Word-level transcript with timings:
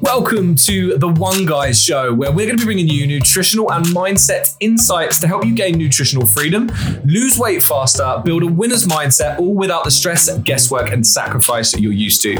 Welcome 0.00 0.56
to 0.56 0.96
the 0.96 1.06
One 1.08 1.46
Guys 1.46 1.80
Show, 1.80 2.12
where 2.14 2.32
we're 2.32 2.46
going 2.46 2.56
to 2.56 2.62
be 2.62 2.64
bringing 2.64 2.88
you 2.88 3.06
nutritional 3.06 3.70
and 3.70 3.84
mindset 3.86 4.56
insights 4.58 5.20
to 5.20 5.28
help 5.28 5.44
you 5.44 5.54
gain 5.54 5.78
nutritional 5.78 6.26
freedom, 6.26 6.68
lose 7.04 7.38
weight 7.38 7.62
faster, 7.62 8.20
build 8.24 8.42
a 8.42 8.46
winner's 8.46 8.86
mindset, 8.86 9.38
all 9.38 9.54
without 9.54 9.84
the 9.84 9.90
stress, 9.90 10.36
guesswork, 10.38 10.90
and 10.90 11.06
sacrifice 11.06 11.70
that 11.70 11.80
you're 11.80 11.92
used 11.92 12.22
to. 12.22 12.34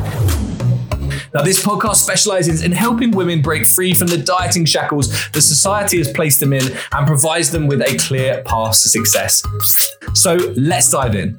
Now, 1.34 1.42
this 1.42 1.62
podcast 1.62 1.96
specializes 1.96 2.62
in 2.62 2.72
helping 2.72 3.10
women 3.12 3.42
break 3.42 3.66
free 3.66 3.94
from 3.94 4.08
the 4.08 4.18
dieting 4.18 4.64
shackles 4.64 5.10
that 5.30 5.42
society 5.42 5.98
has 5.98 6.10
placed 6.10 6.40
them 6.40 6.52
in 6.52 6.76
and 6.92 7.06
provides 7.06 7.50
them 7.52 7.66
with 7.66 7.82
a 7.82 7.96
clear 7.98 8.42
path 8.44 8.82
to 8.82 8.88
success. 8.88 9.42
So 10.14 10.34
let's 10.56 10.90
dive 10.90 11.14
in. 11.14 11.38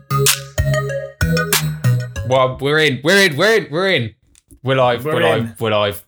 Well, 2.28 2.58
we're 2.62 2.80
in. 2.80 3.02
We're 3.04 3.26
in. 3.30 3.38
We're 3.38 3.58
in. 3.58 3.68
We're 3.72 3.90
in. 3.90 4.16
We're 4.64 4.76
live. 4.76 5.04
We're, 5.06 5.16
We're 5.16 5.22
live. 5.38 5.60
We're 5.62 5.72
live. 5.72 6.06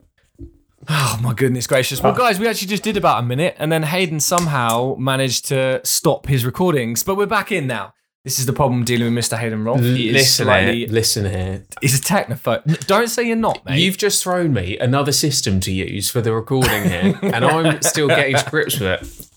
Oh 0.89 1.19
my 1.21 1.33
goodness 1.33 1.67
gracious. 1.67 2.01
Well, 2.01 2.13
guys, 2.13 2.39
we 2.39 2.47
actually 2.47 2.69
just 2.69 2.83
did 2.83 2.97
about 2.97 3.23
a 3.23 3.25
minute 3.25 3.55
and 3.59 3.71
then 3.71 3.83
Hayden 3.83 4.19
somehow 4.19 4.95
managed 4.97 5.45
to 5.47 5.79
stop 5.83 6.25
his 6.27 6.45
recordings, 6.45 7.03
but 7.03 7.15
we're 7.15 7.25
back 7.27 7.51
in 7.51 7.67
now. 7.67 7.93
This 8.23 8.39
is 8.39 8.45
the 8.45 8.53
problem 8.53 8.83
dealing 8.83 9.13
with 9.15 9.25
Mr. 9.25 9.37
Hayden 9.37 9.63
Rolfe. 9.63 9.81
He 9.81 10.11
Listen 10.11 10.45
slightly. 10.45 10.79
here. 10.79 10.87
Listen 10.89 11.25
here. 11.25 11.63
He's 11.81 11.97
a 11.99 12.01
technophobe. 12.01 12.85
Don't 12.85 13.07
say 13.07 13.23
you're 13.23 13.35
not, 13.35 13.65
mate. 13.65 13.79
You've 13.79 13.97
just 13.97 14.21
thrown 14.23 14.53
me 14.53 14.77
another 14.77 15.11
system 15.11 15.59
to 15.61 15.71
use 15.71 16.09
for 16.11 16.21
the 16.21 16.31
recording 16.33 16.83
here, 16.83 17.17
and 17.23 17.43
I'm 17.43 17.81
still 17.81 18.07
getting 18.07 18.35
to 18.35 18.47
grips 18.49 18.79
with 18.79 18.89
it. 19.03 19.30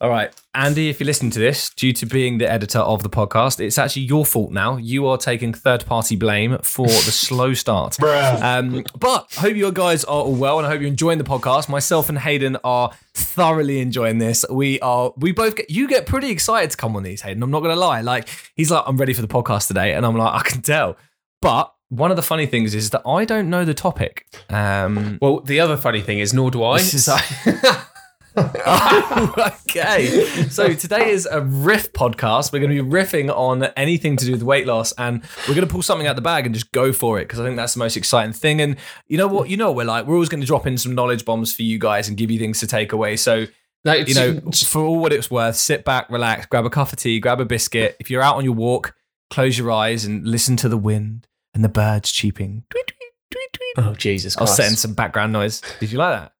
All 0.00 0.10
right. 0.10 0.32
Andy, 0.54 0.90
if 0.90 1.00
you're 1.00 1.06
listening 1.06 1.30
to 1.32 1.38
this, 1.38 1.70
due 1.70 1.92
to 1.94 2.06
being 2.06 2.38
the 2.38 2.50
editor 2.50 2.78
of 2.80 3.02
the 3.02 3.08
podcast, 3.08 3.58
it's 3.58 3.78
actually 3.78 4.02
your 4.02 4.24
fault 4.24 4.50
now. 4.50 4.76
You 4.76 5.06
are 5.06 5.16
taking 5.16 5.54
third 5.54 5.86
party 5.86 6.16
blame 6.16 6.58
for 6.62 6.86
the 6.86 6.92
slow 6.94 7.54
start. 7.54 7.96
Um, 8.42 8.84
but 8.98 9.26
I 9.38 9.40
hope 9.40 9.56
you 9.56 9.70
guys 9.72 10.04
are 10.04 10.22
all 10.22 10.34
well 10.34 10.58
and 10.58 10.66
I 10.66 10.70
hope 10.70 10.80
you're 10.80 10.88
enjoying 10.88 11.18
the 11.18 11.24
podcast. 11.24 11.68
Myself 11.68 12.08
and 12.08 12.18
Hayden 12.18 12.56
are 12.64 12.90
thoroughly 13.14 13.80
enjoying 13.80 14.18
this. 14.18 14.44
We 14.50 14.78
are, 14.80 15.12
we 15.16 15.32
both 15.32 15.56
get, 15.56 15.70
you 15.70 15.88
get 15.88 16.06
pretty 16.06 16.30
excited 16.30 16.70
to 16.72 16.76
come 16.76 16.96
on 16.96 17.02
these, 17.02 17.22
Hayden. 17.22 17.42
I'm 17.42 17.50
not 17.50 17.60
going 17.60 17.74
to 17.74 17.80
lie. 17.80 18.00
Like, 18.02 18.28
he's 18.54 18.70
like, 18.70 18.84
I'm 18.86 18.96
ready 18.98 19.14
for 19.14 19.22
the 19.22 19.28
podcast 19.28 19.68
today. 19.68 19.94
And 19.94 20.04
I'm 20.04 20.16
like, 20.16 20.34
I 20.34 20.42
can 20.48 20.62
tell. 20.62 20.96
But 21.40 21.72
one 21.88 22.10
of 22.10 22.16
the 22.16 22.22
funny 22.22 22.46
things 22.46 22.74
is 22.74 22.90
that 22.90 23.02
I 23.06 23.24
don't 23.24 23.50
know 23.50 23.64
the 23.64 23.74
topic. 23.74 24.26
Um, 24.48 25.18
Well, 25.20 25.40
the 25.40 25.60
other 25.60 25.76
funny 25.76 26.00
thing 26.00 26.18
is, 26.20 26.32
nor 26.32 26.50
do 26.50 26.62
I. 26.62 26.78
okay. 28.36 30.24
So 30.48 30.72
today 30.74 31.10
is 31.10 31.26
a 31.30 31.40
riff 31.40 31.92
podcast. 31.92 32.52
We're 32.52 32.60
going 32.60 32.74
to 32.76 32.82
be 32.82 32.90
riffing 32.90 33.30
on 33.34 33.64
anything 33.76 34.16
to 34.16 34.24
do 34.24 34.32
with 34.32 34.42
weight 34.42 34.66
loss, 34.66 34.92
and 34.92 35.22
we're 35.48 35.54
going 35.54 35.66
to 35.66 35.72
pull 35.72 35.82
something 35.82 36.06
out 36.06 36.16
the 36.16 36.22
bag 36.22 36.46
and 36.46 36.54
just 36.54 36.72
go 36.72 36.92
for 36.92 37.18
it 37.18 37.24
because 37.24 37.40
I 37.40 37.44
think 37.44 37.56
that's 37.56 37.74
the 37.74 37.78
most 37.80 37.96
exciting 37.96 38.32
thing. 38.32 38.60
And 38.60 38.76
you 39.06 39.18
know 39.18 39.26
what? 39.28 39.48
You 39.50 39.56
know 39.56 39.68
what 39.68 39.76
we're 39.76 39.84
like. 39.84 40.06
We're 40.06 40.14
always 40.14 40.28
going 40.28 40.40
to 40.40 40.46
drop 40.46 40.66
in 40.66 40.78
some 40.78 40.94
knowledge 40.94 41.24
bombs 41.24 41.54
for 41.54 41.62
you 41.62 41.78
guys 41.78 42.08
and 42.08 42.16
give 42.16 42.30
you 42.30 42.38
things 42.38 42.60
to 42.60 42.66
take 42.66 42.92
away. 42.92 43.16
So 43.16 43.46
No, 43.84 43.94
you 43.94 44.14
know, 44.14 44.40
for 44.52 44.82
all 44.82 44.98
what 44.98 45.12
it's 45.12 45.30
worth, 45.30 45.56
sit 45.56 45.84
back, 45.84 46.08
relax, 46.10 46.46
grab 46.46 46.64
a 46.64 46.70
cup 46.70 46.92
of 46.92 46.98
tea, 46.98 47.20
grab 47.20 47.40
a 47.40 47.44
biscuit. 47.44 47.96
If 48.00 48.10
you're 48.10 48.22
out 48.22 48.36
on 48.36 48.44
your 48.44 48.54
walk, 48.54 48.94
close 49.30 49.58
your 49.58 49.70
eyes 49.70 50.04
and 50.04 50.26
listen 50.26 50.56
to 50.58 50.68
the 50.68 50.76
wind 50.78 51.26
and 51.54 51.62
the 51.64 51.68
birds 51.68 52.10
cheeping. 52.10 52.64
Tweet, 52.70 52.86
tweet, 52.86 53.10
tweet, 53.30 53.52
tweet. 53.52 53.86
oh 53.86 53.94
Jesus 53.94 54.36
I'll 54.36 54.46
Christ! 54.46 54.56
set 54.56 54.70
in 54.70 54.76
some 54.76 54.94
background 54.94 55.32
noise. 55.32 55.60
Did 55.80 55.90
you 55.92 55.98
like 55.98 56.18
that? 56.18 56.31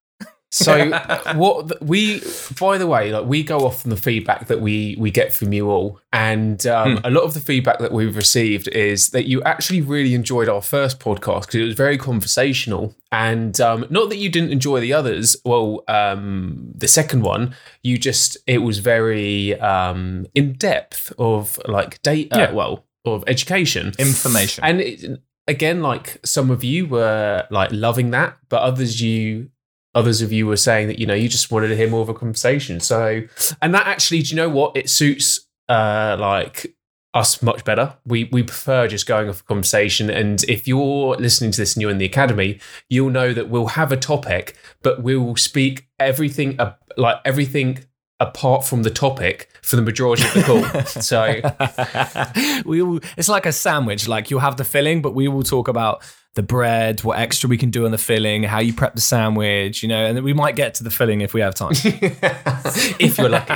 So 0.53 0.91
what 1.35 1.83
we 1.83 2.23
by 2.61 2.77
the 2.79 2.87
way, 2.87 3.11
like 3.11 3.25
we 3.27 3.43
go 3.43 3.61
off 3.67 3.81
from 3.83 3.91
the 3.91 3.97
feedback 3.97 4.47
that 4.49 4.61
we 4.61 4.95
we 4.99 5.11
get 5.11 5.33
from 5.33 5.53
you 5.53 5.71
all, 5.71 5.99
and 6.13 6.65
um, 6.67 7.01
a 7.05 7.11
lot 7.11 7.23
of 7.25 7.33
the 7.35 7.41
feedback 7.41 7.79
that 7.79 7.91
we've 7.91 8.15
received 8.15 8.69
is 8.69 9.11
that 9.11 9.27
you 9.27 9.43
actually 9.45 9.81
really 9.81 10.15
enjoyed 10.15 10.49
our 10.51 10.61
first 10.61 11.01
podcast 11.01 11.43
because 11.47 11.55
it 11.57 11.65
was 11.65 11.75
very 11.75 11.97
conversational, 11.99 12.95
and 13.11 13.61
um, 13.63 13.87
not 13.89 14.11
that 14.11 14.17
you 14.19 14.29
didn't 14.29 14.53
enjoy 14.53 14.79
the 14.81 14.93
others. 14.93 15.37
Well, 15.45 15.85
um, 15.89 16.71
the 16.75 16.89
second 16.89 17.23
one, 17.23 17.55
you 17.83 17.97
just 17.97 18.37
it 18.47 18.59
was 18.59 18.79
very 18.79 19.59
um, 19.59 20.27
in 20.35 20.53
depth 20.53 21.13
of 21.19 21.59
like 21.67 22.01
data, 22.03 22.37
Yeah. 22.39 22.53
well, 22.53 22.85
of 23.07 23.25
education, 23.27 23.93
Information. 23.99 24.63
and 24.65 24.81
it, 24.83 25.21
again, 25.49 25.81
like 25.81 26.21
some 26.25 26.51
of 26.51 26.63
you 26.63 26.87
were 26.87 27.47
like 27.51 27.71
loving 27.73 28.11
that, 28.11 28.37
but 28.51 28.61
others 28.63 29.01
you 29.01 29.49
others 29.95 30.23
of 30.23 30.33
you 30.33 30.47
were 30.47 30.57
saying 30.57 30.89
that 30.89 30.99
you 30.99 31.07
know 31.07 31.15
you 31.15 31.29
just 31.29 31.51
wanted 31.51 31.69
to 31.69 31.77
hear 31.77 31.89
more 31.89 32.03
of 32.03 32.09
a 32.09 32.15
conversation. 32.15 32.81
So, 32.81 33.23
and 33.61 33.75
that 33.75 33.87
actually, 33.87 34.23
do 34.23 34.31
you 34.31 34.37
know 34.37 34.49
what? 34.49 34.77
It 34.77 34.91
suits 34.91 35.47
uh 35.69 36.17
like 36.19 36.75
us 37.15 37.43
much 37.43 37.65
better. 37.65 37.97
We 38.07 38.25
we 38.33 38.43
prefer 38.43 38.89
just 38.89 39.07
going 39.07 39.29
off 39.29 39.41
a 39.41 39.45
conversation. 39.45 40.11
And 40.11 40.43
if 40.45 40.67
you're 40.67 41.17
listening 41.17 41.53
to 41.53 41.59
this 41.59 41.75
and 41.75 41.83
you're 41.83 41.91
in 41.91 41.99
the 41.99 42.07
academy, 42.07 42.61
you'll 42.89 43.11
know 43.11 43.33
that 43.33 43.49
we'll 43.49 43.69
have 43.69 43.93
a 43.93 43.97
topic, 43.97 44.57
but 44.83 45.03
we 45.03 45.17
will 45.17 45.37
speak 45.37 45.89
everything 45.99 46.59
uh, 46.61 46.75
like 46.97 47.17
everything 47.25 47.85
apart 48.23 48.65
from 48.65 48.85
the 48.85 48.91
topic 48.91 49.51
for 49.63 49.75
the 49.75 49.83
majority 49.83 50.23
of 50.23 50.35
the 50.35 50.43
call. 50.43 50.85
so 51.03 52.63
we 52.65 52.81
will, 52.81 53.01
it's 53.17 53.29
like 53.29 53.47
a 53.47 53.53
sandwich. 53.53 54.07
Like 54.07 54.31
you'll 54.31 54.41
have 54.41 54.57
the 54.57 54.65
filling, 54.65 55.03
but 55.03 55.13
we 55.13 55.27
will 55.27 55.43
talk 55.43 55.67
about 55.67 56.03
the 56.35 56.43
bread, 56.43 57.05
what 57.05 57.19
extra 57.19 57.49
we 57.49 57.59
can 57.59 57.71
do 57.71 57.85
on 57.85 57.91
the 57.91 57.99
filling, 57.99 58.43
how 58.43 58.59
you 58.59 58.73
prep 58.73 58.95
the 58.95 59.01
sandwich, 59.01 59.83
you 59.83 59.89
know, 59.89 60.05
and 60.05 60.17
then 60.17 60.25
we 60.25 60.33
might 60.33 60.57
get 60.57 60.75
to 60.75 60.85
the 60.85 60.91
filling 60.91 61.21
if 61.21 61.35
we 61.35 61.41
have 61.41 61.55
time. 61.55 61.73
if 61.75 63.19
you're 63.19 63.29
lucky. 63.29 63.53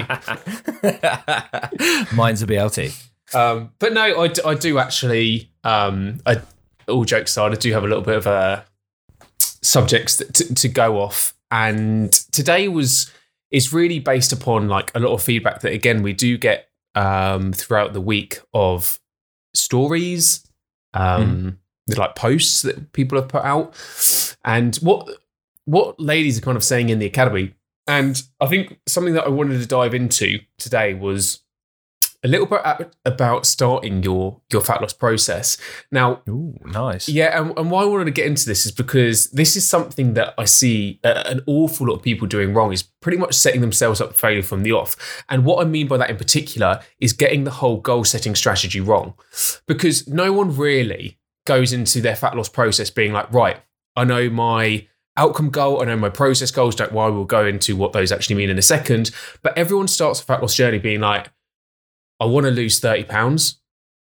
Mine's 2.14 2.42
a 2.42 2.46
BLT. 2.46 3.02
Um, 3.34 3.72
but 3.78 3.92
no, 3.92 4.20
I, 4.20 4.28
d- 4.28 4.42
I 4.44 4.54
do 4.54 4.78
actually. 4.78 5.50
Um, 5.64 6.20
I, 6.26 6.42
all 6.88 7.04
jokes 7.04 7.32
aside, 7.32 7.52
I 7.52 7.56
do 7.56 7.72
have 7.72 7.82
a 7.82 7.88
little 7.88 8.04
bit 8.04 8.16
of 8.16 8.26
a 8.26 8.64
subjects 9.40 10.16
that, 10.18 10.34
to, 10.34 10.54
to 10.54 10.68
go 10.68 11.00
off, 11.00 11.34
and 11.50 12.12
today 12.12 12.68
was 12.68 13.10
is 13.50 13.72
really 13.72 13.98
based 13.98 14.32
upon 14.32 14.68
like 14.68 14.92
a 14.94 15.00
lot 15.00 15.12
of 15.12 15.22
feedback 15.22 15.60
that 15.62 15.72
again 15.72 16.02
we 16.02 16.12
do 16.12 16.36
get 16.36 16.68
um, 16.94 17.52
throughout 17.52 17.92
the 17.92 18.00
week 18.00 18.40
of 18.54 19.00
stories, 19.54 20.46
um, 20.94 21.58
like 21.88 22.16
posts 22.16 22.62
that 22.62 22.92
people 22.92 23.20
have 23.20 23.28
put 23.28 23.44
out, 23.44 23.74
and 24.44 24.76
what 24.76 25.08
what 25.64 25.98
ladies 26.00 26.38
are 26.38 26.42
kind 26.42 26.56
of 26.56 26.64
saying 26.64 26.88
in 26.88 26.98
the 26.98 27.06
academy. 27.06 27.54
And 27.88 28.20
I 28.40 28.46
think 28.46 28.80
something 28.86 29.14
that 29.14 29.26
I 29.26 29.28
wanted 29.28 29.60
to 29.60 29.66
dive 29.66 29.94
into 29.94 30.40
today 30.58 30.94
was 30.94 31.42
a 32.24 32.28
little 32.28 32.46
bit 32.46 32.60
about 33.04 33.46
starting 33.46 34.02
your 34.02 34.40
your 34.50 34.60
fat 34.60 34.80
loss 34.80 34.92
process. 34.92 35.56
Now, 35.92 36.22
Ooh, 36.28 36.58
nice. 36.64 37.08
yeah, 37.08 37.40
and, 37.40 37.56
and 37.56 37.70
why 37.70 37.82
I 37.82 37.84
wanted 37.84 38.06
to 38.06 38.10
get 38.10 38.26
into 38.26 38.46
this 38.46 38.66
is 38.66 38.72
because 38.72 39.30
this 39.30 39.54
is 39.54 39.68
something 39.68 40.14
that 40.14 40.34
I 40.36 40.46
see 40.46 40.98
uh, 41.04 41.22
an 41.26 41.42
awful 41.46 41.86
lot 41.86 41.94
of 41.94 42.02
people 42.02 42.26
doing 42.26 42.52
wrong. 42.52 42.72
Is 42.72 42.82
pretty 42.82 43.18
much 43.18 43.34
setting 43.34 43.60
themselves 43.60 44.00
up 44.00 44.12
for 44.12 44.18
failure 44.18 44.42
from 44.42 44.64
the 44.64 44.72
off. 44.72 45.24
And 45.28 45.44
what 45.44 45.64
I 45.64 45.68
mean 45.68 45.86
by 45.86 45.98
that 45.98 46.10
in 46.10 46.16
particular 46.16 46.80
is 46.98 47.12
getting 47.12 47.44
the 47.44 47.52
whole 47.52 47.80
goal 47.80 48.02
setting 48.02 48.34
strategy 48.34 48.80
wrong, 48.80 49.14
because 49.68 50.08
no 50.08 50.32
one 50.32 50.56
really 50.56 51.18
goes 51.46 51.72
into 51.72 52.00
their 52.00 52.16
fat 52.16 52.36
loss 52.36 52.48
process 52.48 52.90
being 52.90 53.12
like, 53.12 53.32
right, 53.32 53.58
I 53.96 54.04
know 54.04 54.28
my 54.28 54.86
outcome 55.16 55.50
goal, 55.50 55.80
I 55.80 55.86
know 55.86 55.96
my 55.96 56.10
process 56.10 56.50
goals. 56.50 56.74
Don't 56.74 56.92
worry, 56.92 57.12
we'll 57.12 57.24
go 57.24 57.46
into 57.46 57.76
what 57.76 57.92
those 57.92 58.12
actually 58.12 58.36
mean 58.36 58.50
in 58.50 58.58
a 58.58 58.62
second. 58.62 59.10
But 59.42 59.56
everyone 59.56 59.88
starts 59.88 60.20
a 60.20 60.24
fat 60.24 60.42
loss 60.42 60.54
journey 60.54 60.78
being 60.78 61.00
like, 61.00 61.30
I 62.20 62.26
want 62.26 62.44
to 62.44 62.52
lose 62.52 62.80
30 62.80 63.04
pounds. 63.04 63.60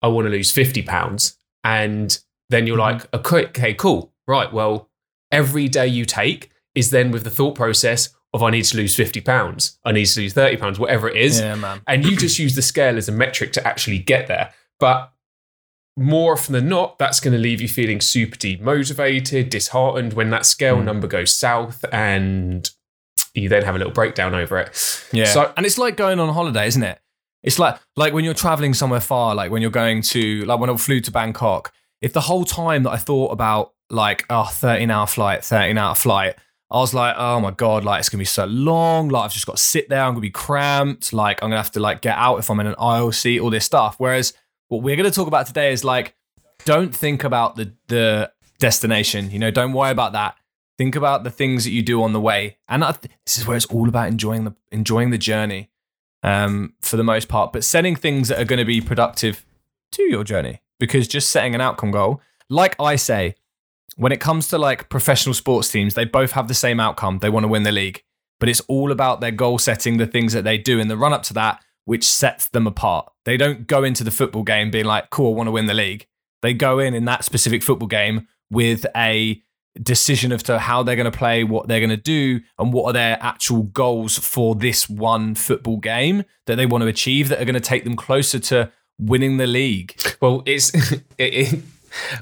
I 0.02 0.08
want 0.08 0.26
to 0.26 0.30
lose 0.30 0.50
50 0.52 0.82
pounds. 0.82 1.38
And 1.64 2.18
then 2.50 2.66
you're 2.66 2.78
mm-hmm. 2.78 2.98
like, 2.98 3.08
oh, 3.12 3.18
okay, 3.18 3.46
okay, 3.46 3.74
cool. 3.74 4.12
Right. 4.26 4.52
Well, 4.52 4.90
every 5.32 5.68
day 5.68 5.86
you 5.86 6.04
take 6.04 6.50
is 6.74 6.90
then 6.90 7.10
with 7.10 7.24
the 7.24 7.30
thought 7.30 7.54
process 7.54 8.10
of 8.34 8.42
I 8.42 8.50
need 8.50 8.64
to 8.64 8.76
lose 8.76 8.94
50 8.94 9.20
pounds. 9.22 9.78
I 9.84 9.92
need 9.92 10.04
to 10.06 10.20
lose 10.20 10.34
30 10.34 10.58
pounds, 10.58 10.78
whatever 10.78 11.08
it 11.08 11.16
is. 11.16 11.40
Yeah, 11.40 11.54
man. 11.54 11.80
And 11.86 12.04
you 12.04 12.16
just 12.16 12.38
use 12.38 12.54
the 12.54 12.62
scale 12.62 12.96
as 12.96 13.08
a 13.08 13.12
metric 13.12 13.52
to 13.54 13.66
actually 13.66 13.98
get 13.98 14.26
there. 14.26 14.52
But 14.78 15.12
more 15.98 16.32
often 16.34 16.52
than 16.52 16.68
not, 16.68 16.98
that's 16.98 17.20
going 17.20 17.32
to 17.32 17.38
leave 17.38 17.60
you 17.60 17.68
feeling 17.68 18.00
super 18.00 18.36
demotivated, 18.36 19.50
disheartened 19.50 20.12
when 20.14 20.30
that 20.30 20.46
scale 20.46 20.76
Mm. 20.78 20.84
number 20.84 21.06
goes 21.06 21.34
south 21.34 21.84
and 21.92 22.70
you 23.34 23.48
then 23.48 23.64
have 23.64 23.74
a 23.74 23.78
little 23.78 23.92
breakdown 23.92 24.34
over 24.34 24.58
it. 24.58 25.04
Yeah. 25.12 25.24
So- 25.26 25.52
and 25.56 25.66
it's 25.66 25.78
like 25.78 25.96
going 25.96 26.18
on 26.20 26.32
holiday, 26.32 26.66
isn't 26.66 26.82
it? 26.82 26.98
It's 27.42 27.58
like 27.58 27.78
like 27.96 28.12
when 28.12 28.24
you're 28.24 28.34
traveling 28.34 28.74
somewhere 28.74 29.00
far, 29.00 29.34
like 29.34 29.50
when 29.50 29.62
you're 29.62 29.70
going 29.70 30.02
to 30.02 30.44
like 30.44 30.58
when 30.58 30.70
I 30.70 30.76
flew 30.76 31.00
to 31.00 31.10
Bangkok. 31.12 31.72
If 32.02 32.12
the 32.12 32.20
whole 32.22 32.44
time 32.44 32.82
that 32.84 32.90
I 32.90 32.96
thought 32.96 33.30
about 33.32 33.72
like 33.90 34.24
oh 34.28 34.44
13 34.44 34.90
hour 34.90 35.06
flight, 35.06 35.44
13 35.44 35.78
hour 35.78 35.94
flight, 35.94 36.34
I 36.70 36.78
was 36.78 36.92
like, 36.94 37.14
oh 37.16 37.38
my 37.40 37.52
god, 37.52 37.84
like 37.84 38.00
it's 38.00 38.08
gonna 38.08 38.20
be 38.20 38.24
so 38.24 38.44
long. 38.44 39.08
Like 39.08 39.26
I've 39.26 39.32
just 39.32 39.46
got 39.46 39.56
to 39.56 39.62
sit 39.62 39.88
there. 39.88 40.02
I'm 40.02 40.10
gonna 40.12 40.20
be 40.20 40.30
cramped. 40.30 41.12
Like 41.12 41.40
I'm 41.42 41.50
gonna 41.50 41.62
have 41.62 41.70
to 41.72 41.80
like 41.80 42.02
get 42.02 42.16
out 42.16 42.38
if 42.40 42.50
I'm 42.50 42.58
in 42.60 42.66
an 42.66 42.74
aisle 42.78 43.12
seat. 43.12 43.38
All 43.40 43.50
this 43.50 43.64
stuff. 43.64 43.94
Whereas 43.98 44.32
what 44.68 44.82
we're 44.82 44.96
gonna 44.96 45.10
talk 45.10 45.26
about 45.28 45.46
today 45.46 45.72
is 45.72 45.84
like, 45.84 46.14
don't 46.64 46.94
think 46.94 47.24
about 47.24 47.56
the 47.56 47.72
the 47.88 48.30
destination. 48.58 49.30
You 49.30 49.38
know, 49.38 49.50
don't 49.50 49.72
worry 49.72 49.90
about 49.90 50.12
that. 50.12 50.36
Think 50.76 50.94
about 50.96 51.24
the 51.24 51.30
things 51.30 51.64
that 51.64 51.70
you 51.70 51.82
do 51.82 52.02
on 52.02 52.12
the 52.12 52.20
way. 52.20 52.56
And 52.68 52.82
th- 52.82 53.12
this 53.26 53.36
is 53.38 53.46
where 53.46 53.56
it's 53.56 53.66
all 53.66 53.88
about 53.88 54.08
enjoying 54.08 54.44
the 54.44 54.54
enjoying 54.70 55.10
the 55.10 55.18
journey. 55.18 55.70
um, 56.24 56.74
for 56.80 56.96
the 56.96 57.04
most 57.04 57.28
part, 57.28 57.52
but 57.52 57.62
setting 57.62 57.94
things 57.94 58.28
that 58.28 58.40
are 58.40 58.44
going 58.44 58.58
to 58.58 58.64
be 58.64 58.80
productive 58.80 59.46
to 59.92 60.02
your 60.02 60.24
journey. 60.24 60.60
Because 60.80 61.06
just 61.06 61.30
setting 61.30 61.54
an 61.54 61.60
outcome 61.60 61.92
goal, 61.92 62.20
like 62.50 62.74
I 62.80 62.96
say, 62.96 63.36
when 63.96 64.10
it 64.12 64.20
comes 64.20 64.48
to 64.48 64.58
like 64.58 64.88
professional 64.88 65.34
sports 65.34 65.70
teams, 65.70 65.94
they 65.94 66.04
both 66.04 66.32
have 66.32 66.48
the 66.48 66.54
same 66.54 66.80
outcome. 66.80 67.18
They 67.20 67.30
want 67.30 67.44
to 67.44 67.48
win 67.48 67.62
the 67.62 67.72
league, 67.72 68.02
but 68.40 68.48
it's 68.48 68.60
all 68.68 68.90
about 68.92 69.20
their 69.20 69.30
goal 69.30 69.58
setting, 69.58 69.96
the 69.98 70.06
things 70.08 70.32
that 70.32 70.42
they 70.44 70.58
do 70.58 70.78
in 70.80 70.88
the 70.88 70.96
run 70.96 71.12
up 71.12 71.22
to 71.24 71.34
that, 71.34 71.62
which 71.88 72.04
sets 72.04 72.50
them 72.50 72.66
apart. 72.66 73.10
They 73.24 73.38
don't 73.38 73.66
go 73.66 73.82
into 73.82 74.04
the 74.04 74.10
football 74.10 74.42
game 74.42 74.70
being 74.70 74.84
like, 74.84 75.08
cool, 75.08 75.32
I 75.32 75.36
want 75.36 75.46
to 75.46 75.52
win 75.52 75.64
the 75.64 75.72
league. 75.72 76.06
They 76.42 76.52
go 76.52 76.78
in 76.78 76.92
in 76.92 77.06
that 77.06 77.24
specific 77.24 77.62
football 77.62 77.88
game 77.88 78.28
with 78.50 78.84
a 78.94 79.42
decision 79.82 80.30
of 80.30 80.42
to 80.42 80.58
how 80.58 80.82
they're 80.82 80.96
going 80.96 81.10
to 81.10 81.18
play, 81.18 81.44
what 81.44 81.66
they're 81.66 81.80
going 81.80 81.88
to 81.88 81.96
do, 81.96 82.40
and 82.58 82.74
what 82.74 82.90
are 82.90 82.92
their 82.92 83.16
actual 83.22 83.62
goals 83.62 84.18
for 84.18 84.54
this 84.54 84.86
one 84.86 85.34
football 85.34 85.78
game 85.78 86.24
that 86.44 86.56
they 86.56 86.66
want 86.66 86.82
to 86.82 86.88
achieve 86.88 87.30
that 87.30 87.40
are 87.40 87.46
going 87.46 87.54
to 87.54 87.60
take 87.60 87.84
them 87.84 87.96
closer 87.96 88.38
to 88.38 88.70
winning 88.98 89.38
the 89.38 89.46
league. 89.46 89.98
Well, 90.20 90.42
it's. 90.44 90.70
It, 91.18 91.34
it, 91.34 91.64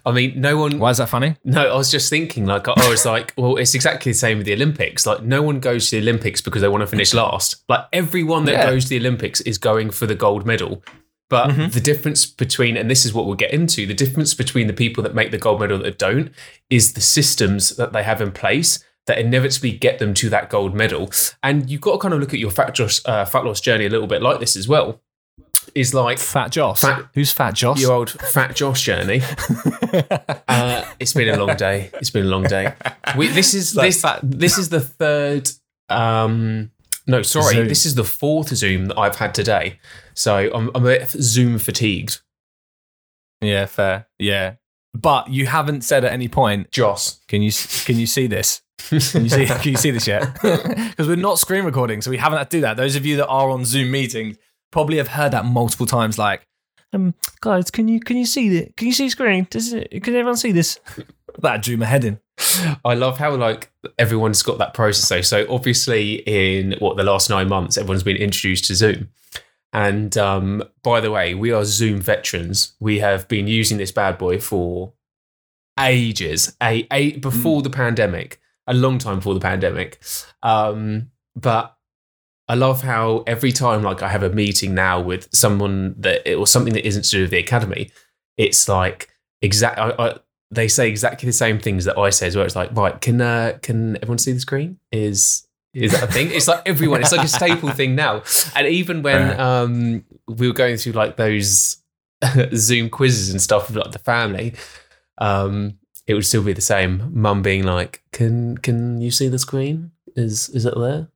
I 0.04 0.12
mean, 0.12 0.40
no 0.40 0.56
one. 0.56 0.78
Why 0.78 0.90
is 0.90 0.98
that 0.98 1.08
funny? 1.08 1.36
No, 1.44 1.68
I 1.72 1.76
was 1.76 1.90
just 1.90 2.10
thinking, 2.10 2.46
like, 2.46 2.68
I 2.68 2.88
was 2.88 3.04
like, 3.06 3.32
well, 3.36 3.56
it's 3.56 3.74
exactly 3.74 4.12
the 4.12 4.18
same 4.18 4.38
with 4.38 4.46
the 4.46 4.52
Olympics. 4.54 5.06
Like, 5.06 5.22
no 5.22 5.42
one 5.42 5.60
goes 5.60 5.90
to 5.90 5.96
the 5.96 6.02
Olympics 6.02 6.40
because 6.40 6.62
they 6.62 6.68
want 6.68 6.82
to 6.82 6.86
finish 6.86 7.12
last. 7.14 7.64
Like, 7.68 7.84
everyone 7.92 8.44
that 8.46 8.52
Yeah. 8.52 8.66
goes 8.70 8.84
to 8.84 8.90
the 8.90 8.98
Olympics 8.98 9.40
is 9.42 9.58
going 9.58 9.90
for 9.90 10.06
the 10.06 10.14
gold 10.14 10.46
medal. 10.46 10.82
But 11.28 11.48
Mm-hmm. 11.50 11.70
the 11.70 11.80
difference 11.80 12.24
between, 12.24 12.76
and 12.76 12.88
this 12.90 13.04
is 13.04 13.12
what 13.12 13.26
we'll 13.26 13.34
get 13.34 13.52
into, 13.52 13.84
the 13.86 13.94
difference 13.94 14.32
between 14.34 14.68
the 14.68 14.72
people 14.72 15.02
that 15.02 15.14
make 15.14 15.32
the 15.32 15.38
gold 15.38 15.60
medal 15.60 15.78
that 15.78 15.98
don't 15.98 16.30
is 16.70 16.92
the 16.92 17.00
systems 17.00 17.76
that 17.76 17.92
they 17.92 18.04
have 18.04 18.20
in 18.20 18.30
place 18.30 18.78
that 19.06 19.18
inevitably 19.18 19.72
get 19.72 19.98
them 19.98 20.14
to 20.14 20.28
that 20.30 20.50
gold 20.50 20.74
medal. 20.74 21.10
And 21.42 21.68
you've 21.70 21.80
got 21.80 21.92
to 21.92 21.98
kind 21.98 22.14
of 22.14 22.20
look 22.20 22.32
at 22.32 22.38
your 22.40 22.50
fat 22.50 22.78
loss, 22.78 23.00
uh, 23.06 23.24
fat 23.24 23.44
loss 23.44 23.60
journey 23.60 23.86
a 23.86 23.88
little 23.88 24.06
bit 24.06 24.22
like 24.22 24.38
this 24.40 24.56
as 24.56 24.68
well. 24.68 25.00
Is 25.76 25.92
like 25.92 26.18
Fat 26.18 26.52
Joss. 26.52 26.80
Fat- 26.80 27.04
Who's 27.12 27.32
Fat 27.32 27.54
Joss? 27.54 27.78
your 27.80 27.92
old 27.92 28.10
fat 28.10 28.56
Josh 28.56 28.82
journey. 28.82 29.20
uh, 30.48 30.84
it's 30.98 31.12
been 31.12 31.28
a 31.28 31.36
long 31.44 31.54
day. 31.56 31.90
It's 31.94 32.08
been 32.10 32.24
a 32.24 32.28
long 32.28 32.44
day. 32.44 32.72
We, 33.16 33.28
this 33.28 33.52
is 33.52 33.76
Like 33.76 33.88
this 33.88 34.00
fat- 34.00 34.20
this 34.22 34.56
is 34.56 34.70
the 34.70 34.80
third. 34.80 35.50
Um, 35.90 36.70
no, 37.06 37.20
sorry, 37.20 37.54
Zoom. 37.56 37.68
this 37.68 37.84
is 37.84 37.94
the 37.94 38.04
fourth 38.04 38.48
Zoom 38.56 38.86
that 38.86 38.98
I've 38.98 39.16
had 39.16 39.34
today. 39.34 39.78
So 40.14 40.50
I'm, 40.54 40.70
I'm 40.74 40.82
a 40.84 40.88
bit 40.98 41.10
Zoom 41.10 41.58
fatigued. 41.58 42.22
yeah, 43.42 43.66
fair. 43.66 44.06
Yeah. 44.18 44.54
But 44.94 45.28
you 45.28 45.44
haven't 45.46 45.82
said 45.82 46.06
at 46.06 46.12
any 46.12 46.26
point, 46.28 46.70
Joss, 46.70 47.20
can 47.28 47.42
you 47.42 47.52
can 47.84 47.98
you 47.98 48.06
see 48.06 48.26
this? 48.26 48.62
Can 48.88 48.94
you 49.24 49.28
see 49.28 49.44
can 49.46 49.72
you 49.72 49.76
see 49.76 49.90
this 49.90 50.06
yet? 50.06 50.38
Because 50.42 51.06
we're 51.06 51.16
not 51.16 51.38
screen 51.38 51.66
recording, 51.66 52.00
so 52.00 52.10
we 52.10 52.16
haven't 52.16 52.38
had 52.38 52.50
to 52.50 52.56
do 52.56 52.60
that. 52.62 52.78
Those 52.78 52.96
of 52.96 53.04
you 53.04 53.16
that 53.16 53.26
are 53.26 53.50
on 53.50 53.66
Zoom 53.66 53.90
meetings 53.90 54.38
probably 54.70 54.98
have 54.98 55.08
heard 55.08 55.32
that 55.32 55.44
multiple 55.44 55.86
times 55.86 56.18
like 56.18 56.46
um 56.92 57.14
guys, 57.40 57.70
can 57.70 57.88
you 57.88 58.00
can 58.00 58.16
you 58.16 58.26
see 58.26 58.56
it? 58.58 58.76
Can 58.76 58.86
you 58.86 58.92
see 58.92 59.08
screen? 59.08 59.46
Does 59.50 59.72
it 59.72 59.90
can 60.02 60.14
everyone 60.14 60.36
see 60.36 60.52
this? 60.52 60.80
that 61.42 61.62
drew 61.62 61.76
my 61.76 61.86
head 61.86 62.04
in. 62.04 62.20
I 62.84 62.94
love 62.94 63.18
how 63.18 63.34
like 63.34 63.70
everyone's 63.98 64.42
got 64.42 64.58
that 64.58 64.74
process 64.74 65.08
though. 65.08 65.22
So 65.22 65.46
obviously, 65.52 66.14
in 66.26 66.76
what 66.78 66.96
the 66.96 67.02
last 67.02 67.30
nine 67.30 67.48
months, 67.48 67.76
everyone's 67.76 68.02
been 68.02 68.16
introduced 68.16 68.66
to 68.66 68.74
Zoom. 68.74 69.08
And 69.72 70.16
um, 70.16 70.62
by 70.82 71.00
the 71.00 71.10
way, 71.10 71.34
we 71.34 71.52
are 71.52 71.64
Zoom 71.64 72.00
veterans. 72.00 72.74
We 72.80 73.00
have 73.00 73.28
been 73.28 73.46
using 73.46 73.78
this 73.78 73.92
bad 73.92 74.16
boy 74.16 74.40
for 74.40 74.94
ages, 75.78 76.56
a, 76.62 76.86
a 76.90 77.18
before 77.18 77.62
the 77.62 77.70
pandemic, 77.70 78.40
a 78.66 78.74
long 78.74 78.98
time 78.98 79.16
before 79.16 79.34
the 79.34 79.40
pandemic. 79.40 80.02
Um, 80.42 81.10
but 81.34 81.75
I 82.48 82.54
love 82.54 82.82
how 82.82 83.24
every 83.26 83.52
time 83.52 83.82
like 83.82 84.02
I 84.02 84.08
have 84.08 84.22
a 84.22 84.30
meeting 84.30 84.74
now 84.74 85.00
with 85.00 85.28
someone 85.34 85.94
that 85.98 86.28
it 86.30 86.34
or 86.36 86.46
something 86.46 86.74
that 86.74 86.86
isn't 86.86 87.02
to 87.04 87.10
do 87.10 87.20
with 87.22 87.30
the 87.30 87.38
academy, 87.38 87.90
it's 88.36 88.68
like 88.68 89.10
exact. 89.42 89.78
I, 89.78 89.94
I, 89.98 90.18
they 90.52 90.68
say 90.68 90.88
exactly 90.88 91.26
the 91.26 91.32
same 91.32 91.58
things 91.58 91.84
that 91.86 91.98
I 91.98 92.10
say 92.10 92.28
as 92.28 92.36
well. 92.36 92.46
It's 92.46 92.54
like, 92.54 92.74
right, 92.76 93.00
can 93.00 93.20
uh, 93.20 93.58
can 93.62 93.96
everyone 93.96 94.18
see 94.18 94.32
the 94.32 94.40
screen? 94.40 94.78
Is 94.92 95.46
is 95.74 95.92
that 95.92 96.04
a 96.04 96.06
thing? 96.06 96.30
It's 96.30 96.46
like 96.46 96.62
everyone. 96.66 97.00
It's 97.00 97.12
like 97.12 97.24
a 97.24 97.28
staple 97.28 97.70
thing 97.70 97.94
now. 97.96 98.22
And 98.54 98.66
even 98.66 99.02
when 99.02 99.38
um, 99.38 100.04
we 100.28 100.46
were 100.46 100.54
going 100.54 100.76
through 100.76 100.92
like 100.92 101.16
those 101.16 101.78
Zoom 102.54 102.90
quizzes 102.90 103.30
and 103.30 103.42
stuff 103.42 103.68
with 103.68 103.76
like 103.76 103.92
the 103.92 103.98
family, 103.98 104.54
um, 105.18 105.78
it 106.06 106.14
would 106.14 106.24
still 106.24 106.44
be 106.44 106.52
the 106.52 106.60
same. 106.60 107.10
Mum 107.12 107.42
being 107.42 107.64
like, 107.64 108.02
"Can 108.12 108.56
can 108.58 109.00
you 109.00 109.10
see 109.10 109.28
the 109.28 109.38
screen? 109.38 109.90
Is 110.14 110.48
is 110.50 110.64
it 110.64 110.74
there?" 110.78 111.08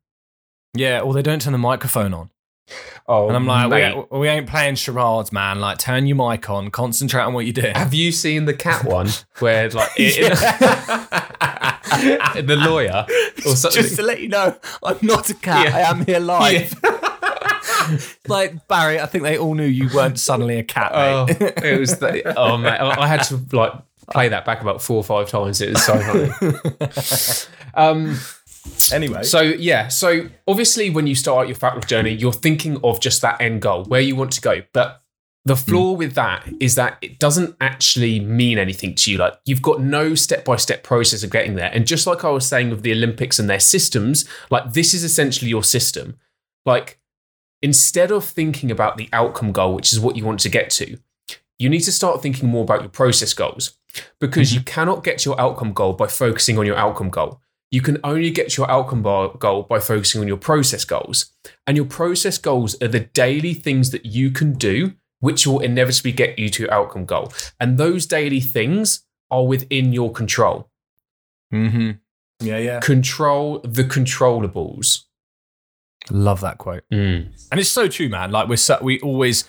Yeah, 0.75 1.01
or 1.01 1.13
they 1.15 1.23
don't 1.23 1.41
turn 1.43 1.53
the 1.53 1.59
microphone 1.59 2.15
on. 2.15 2.31
Oh, 3.09 3.27
And 3.27 3.37
I'm 3.37 3.47
like, 3.47 3.65
we, 3.65 3.71
mate. 3.77 3.93
ain't- 3.93 4.13
we 4.13 4.29
ain't 4.29 4.47
playing 4.47 4.77
charades, 4.77 5.33
man. 5.33 5.59
Like, 5.59 5.79
turn 5.79 6.07
your 6.07 6.17
mic 6.17 6.49
on, 6.49 6.71
concentrate 6.71 7.23
on 7.23 7.35
what 7.35 7.45
you're 7.45 7.53
doing. 7.53 7.75
Have 7.75 7.93
you 7.93 8.13
seen 8.13 8.45
the 8.45 8.55
cat 8.55 8.85
one 8.85 9.09
where 9.41 9.69
like 9.71 9.91
it, 9.97 10.31
the 12.47 12.57
lawyer 12.57 13.05
or 13.45 13.57
something? 13.57 13.83
Just 13.83 13.97
to 13.97 14.03
let 14.03 14.21
you 14.21 14.29
know, 14.29 14.57
I'm 14.85 14.99
not 15.03 15.29
a 15.31 15.35
cat. 15.35 15.67
Yeah. 15.67 15.77
I 15.77 15.81
am 15.91 16.07
here 16.07 16.21
live. 16.21 16.73
like 18.29 18.69
Barry, 18.69 19.01
I 19.01 19.07
think 19.07 19.25
they 19.25 19.37
all 19.39 19.55
knew 19.55 19.67
you 19.67 19.89
weren't 19.93 20.21
suddenly 20.21 20.59
a 20.59 20.63
cat, 20.65 20.93
Oh, 20.95 21.27
it 21.29 21.81
was 21.81 21.99
the, 21.99 22.33
oh 22.39 22.57
man, 22.57 22.81
I 22.81 23.01
I 23.03 23.07
had 23.09 23.23
to 23.25 23.41
like 23.53 23.73
play 24.13 24.29
that 24.29 24.45
back 24.45 24.61
about 24.61 24.81
four 24.83 24.97
or 24.99 25.05
five 25.05 25.29
times. 25.29 25.61
It 25.61 25.71
was 25.75 25.85
so 25.85 25.99
funny. 25.99 26.31
Um, 27.75 28.17
anyway, 28.93 29.23
so 29.23 29.41
yeah, 29.41 29.89
so 29.89 30.29
obviously 30.47 30.91
when 30.91 31.07
you 31.07 31.15
start 31.15 31.49
your 31.49 31.57
fat 31.57 31.75
loss 31.75 31.87
journey, 31.87 32.13
you're 32.13 32.33
thinking 32.33 32.81
of 32.85 33.01
just 33.01 33.23
that 33.23 33.41
end 33.41 33.63
goal, 33.63 33.85
where 33.85 34.01
you 34.01 34.17
want 34.17 34.33
to 34.33 34.41
go. 34.41 34.63
But 34.73 35.03
the 35.45 35.55
hmm. 35.55 35.71
flaw 35.71 35.93
with 35.93 36.15
that 36.15 36.49
is 36.61 36.75
that 36.75 36.99
it 37.01 37.19
doesn't 37.19 37.57
actually 37.61 38.21
mean 38.21 38.59
anything 38.59 38.95
to 38.95 39.11
you. 39.11 39.19
Like 39.19 39.35
you've 39.45 39.63
got 39.63 39.81
no 39.81 40.15
step 40.15 40.45
by 40.45 40.57
step 40.57 40.83
process 40.83 41.23
of 41.23 41.31
getting 41.31 41.55
there. 41.55 41.71
And 41.73 41.87
just 41.87 42.07
like 42.07 42.25
I 42.25 42.31
was 42.31 42.47
saying 42.47 42.71
with 42.71 42.83
the 42.83 42.93
Olympics 42.93 43.39
and 43.39 43.49
their 43.49 43.61
systems, 43.61 44.29
like 44.51 44.73
this 44.73 44.93
is 44.93 45.05
essentially 45.05 45.49
your 45.51 45.65
system. 45.65 46.19
Like 46.67 46.99
instead 47.63 48.11
of 48.11 48.25
thinking 48.25 48.71
about 48.71 48.97
the 48.97 49.09
outcome 49.13 49.53
goal, 49.53 49.75
which 49.75 49.93
is 49.93 50.01
what 50.01 50.17
you 50.17 50.25
want 50.25 50.41
to 50.41 50.49
get 50.49 50.71
to, 50.71 50.99
you 51.59 51.69
need 51.69 51.81
to 51.81 51.93
start 51.93 52.23
thinking 52.23 52.49
more 52.49 52.63
about 52.63 52.81
your 52.81 52.91
process 52.91 53.35
goals 53.35 53.79
because 54.19 54.51
hmm. 54.51 54.59
you 54.59 54.65
cannot 54.65 55.05
get 55.05 55.19
to 55.19 55.31
your 55.31 55.41
outcome 55.41 55.73
goal 55.73 55.95
by 55.95 56.07
focusing 56.07 56.59
on 56.59 56.67
your 56.67 56.77
outcome 56.77 57.11
goal. 57.11 57.41
You 57.71 57.81
can 57.81 57.99
only 58.03 58.31
get 58.31 58.57
your 58.57 58.69
outcome 58.71 59.03
goal 59.03 59.63
by 59.63 59.79
focusing 59.79 60.21
on 60.21 60.27
your 60.29 60.37
process 60.37 60.85
goals. 60.85 61.33
And 61.67 61.77
your 61.77 61.87
process 61.87 62.37
goals 62.37 62.81
are 62.83 62.89
the 62.89 63.01
daily 63.01 63.55
things 63.55 63.91
that 63.91 64.05
you 64.05 64.31
can 64.31 64.55
do, 64.55 64.95
which 65.21 65.47
will 65.47 65.61
inevitably 65.61 66.13
get 66.13 66.39
you 66.39 66.49
to 66.51 66.65
your 66.65 66.75
outcome 66.75 67.05
goal. 67.05 67.33
And 67.61 67.79
those 67.79 68.07
daily 68.07 68.41
things 68.41 69.05
are 69.31 69.47
within 69.47 69.93
your 69.93 70.11
control. 70.11 70.69
mm-hmm. 71.53 71.93
yeah, 72.41 72.59
yeah. 72.59 72.81
Control 72.81 73.61
the 73.61 73.85
controllables. 73.85 75.05
Love 76.11 76.41
that 76.41 76.59
quote. 76.59 76.83
And 77.53 77.61
it's 77.61 77.71
so 77.71 77.87
true, 77.87 78.09
man. 78.09 78.33
Like 78.33 78.49
we're 78.49 78.57
so, 78.57 78.79
we 78.83 78.99
always 79.01 79.49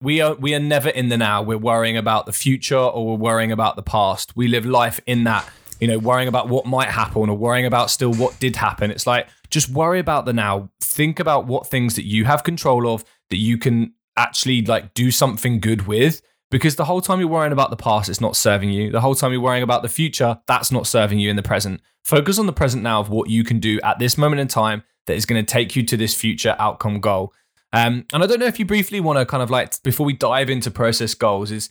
we 0.00 0.20
are 0.20 0.34
we 0.34 0.54
are 0.54 0.60
never 0.60 0.88
in 0.88 1.08
the 1.08 1.16
now. 1.16 1.42
We're 1.42 1.58
worrying 1.58 1.96
about 1.96 2.26
the 2.26 2.32
future 2.32 2.76
or 2.76 3.06
we're 3.06 3.22
worrying 3.22 3.52
about 3.52 3.76
the 3.76 3.82
past. 3.82 4.34
We 4.34 4.48
live 4.48 4.64
life 4.64 5.00
in 5.06 5.24
that, 5.24 5.48
you 5.80 5.88
know, 5.88 5.98
worrying 5.98 6.28
about 6.28 6.48
what 6.48 6.66
might 6.66 6.88
happen 6.88 7.28
or 7.28 7.36
worrying 7.36 7.66
about 7.66 7.90
still 7.90 8.12
what 8.12 8.38
did 8.38 8.56
happen. 8.56 8.90
It's 8.90 9.06
like 9.06 9.28
just 9.50 9.70
worry 9.70 9.98
about 9.98 10.26
the 10.26 10.32
now. 10.32 10.70
Think 10.80 11.18
about 11.18 11.46
what 11.46 11.66
things 11.66 11.96
that 11.96 12.04
you 12.04 12.24
have 12.24 12.44
control 12.44 12.92
of 12.92 13.04
that 13.30 13.38
you 13.38 13.58
can 13.58 13.94
actually 14.16 14.62
like 14.62 14.94
do 14.94 15.10
something 15.10 15.60
good 15.60 15.86
with. 15.86 16.22
Because 16.50 16.74
the 16.74 16.84
whole 16.84 17.00
time 17.00 17.20
you're 17.20 17.28
worrying 17.28 17.52
about 17.52 17.70
the 17.70 17.76
past, 17.76 18.08
it's 18.08 18.20
not 18.20 18.34
serving 18.34 18.70
you. 18.70 18.90
The 18.90 19.00
whole 19.00 19.14
time 19.14 19.30
you're 19.30 19.40
worrying 19.40 19.62
about 19.62 19.82
the 19.82 19.88
future, 19.88 20.40
that's 20.48 20.72
not 20.72 20.86
serving 20.86 21.20
you 21.20 21.30
in 21.30 21.36
the 21.36 21.44
present. 21.44 21.80
Focus 22.04 22.40
on 22.40 22.46
the 22.46 22.52
present 22.52 22.82
now 22.82 22.98
of 22.98 23.08
what 23.08 23.30
you 23.30 23.44
can 23.44 23.60
do 23.60 23.80
at 23.84 24.00
this 24.00 24.18
moment 24.18 24.40
in 24.40 24.48
time 24.48 24.82
that 25.06 25.14
is 25.14 25.26
going 25.26 25.44
to 25.44 25.48
take 25.48 25.76
you 25.76 25.84
to 25.84 25.96
this 25.96 26.12
future 26.12 26.56
outcome 26.58 27.00
goal. 27.00 27.32
Um, 27.72 28.04
and 28.12 28.22
I 28.22 28.26
don't 28.26 28.40
know 28.40 28.46
if 28.46 28.58
you 28.58 28.64
briefly 28.64 28.98
want 28.98 29.18
to 29.18 29.26
kind 29.26 29.44
of 29.44 29.50
like 29.50 29.80
before 29.82 30.04
we 30.04 30.12
dive 30.12 30.50
into 30.50 30.72
process 30.72 31.14
goals 31.14 31.52
is 31.52 31.70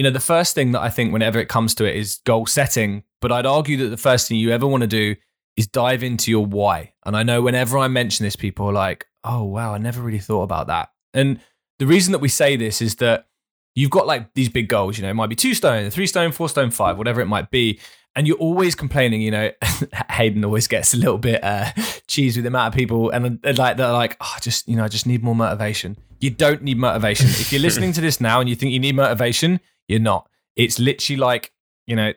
you 0.00 0.04
know 0.04 0.08
the 0.08 0.18
first 0.18 0.54
thing 0.54 0.72
that 0.72 0.80
I 0.80 0.88
think 0.88 1.12
whenever 1.12 1.38
it 1.38 1.50
comes 1.50 1.74
to 1.74 1.84
it 1.84 1.94
is 1.94 2.20
goal 2.24 2.46
setting. 2.46 3.02
But 3.20 3.32
I'd 3.32 3.44
argue 3.44 3.76
that 3.76 3.90
the 3.90 3.98
first 3.98 4.28
thing 4.28 4.38
you 4.38 4.50
ever 4.50 4.66
want 4.66 4.80
to 4.80 4.86
do 4.86 5.14
is 5.58 5.66
dive 5.66 6.02
into 6.02 6.30
your 6.30 6.46
why. 6.46 6.94
And 7.04 7.14
I 7.14 7.22
know 7.22 7.42
whenever 7.42 7.76
I 7.76 7.86
mention 7.86 8.24
this, 8.24 8.34
people 8.34 8.64
are 8.64 8.72
like, 8.72 9.04
"Oh 9.24 9.44
wow, 9.44 9.74
I 9.74 9.76
never 9.76 10.00
really 10.00 10.18
thought 10.18 10.44
about 10.44 10.68
that." 10.68 10.88
And 11.12 11.38
the 11.80 11.86
reason 11.86 12.12
that 12.12 12.20
we 12.20 12.28
say 12.28 12.56
this 12.56 12.80
is 12.80 12.94
that 12.94 13.26
you've 13.74 13.90
got 13.90 14.06
like 14.06 14.32
these 14.32 14.48
big 14.48 14.70
goals. 14.70 14.96
You 14.96 15.02
know, 15.02 15.10
it 15.10 15.14
might 15.14 15.26
be 15.26 15.36
two 15.36 15.52
stone, 15.52 15.90
three 15.90 16.06
stone, 16.06 16.32
four 16.32 16.48
stone, 16.48 16.70
five, 16.70 16.96
whatever 16.96 17.20
it 17.20 17.26
might 17.26 17.50
be. 17.50 17.78
And 18.16 18.26
you're 18.26 18.38
always 18.38 18.74
complaining, 18.74 19.20
you 19.20 19.30
know. 19.30 19.50
Hayden 20.12 20.42
always 20.46 20.66
gets 20.66 20.94
a 20.94 20.96
little 20.96 21.18
bit 21.18 21.44
uh, 21.44 21.72
with 21.76 22.14
the 22.14 22.46
amount 22.46 22.72
of 22.72 22.78
people, 22.78 23.10
and 23.10 23.38
like 23.58 23.76
they're 23.76 23.92
like, 23.92 24.16
oh, 24.22 24.36
just 24.40 24.66
you 24.66 24.76
know, 24.76 24.84
I 24.84 24.88
just 24.88 25.06
need 25.06 25.22
more 25.22 25.36
motivation. 25.36 25.98
You 26.20 26.30
don't 26.30 26.62
need 26.62 26.78
motivation. 26.78 27.26
if 27.26 27.52
you're 27.52 27.60
listening 27.60 27.92
to 27.92 28.00
this 28.00 28.18
now 28.18 28.40
and 28.40 28.48
you 28.48 28.56
think 28.56 28.72
you 28.72 28.78
need 28.78 28.96
motivation, 28.96 29.60
you're 29.90 30.00
not. 30.00 30.28
It's 30.56 30.78
literally 30.78 31.18
like 31.18 31.52
you 31.86 31.96
know, 31.96 32.12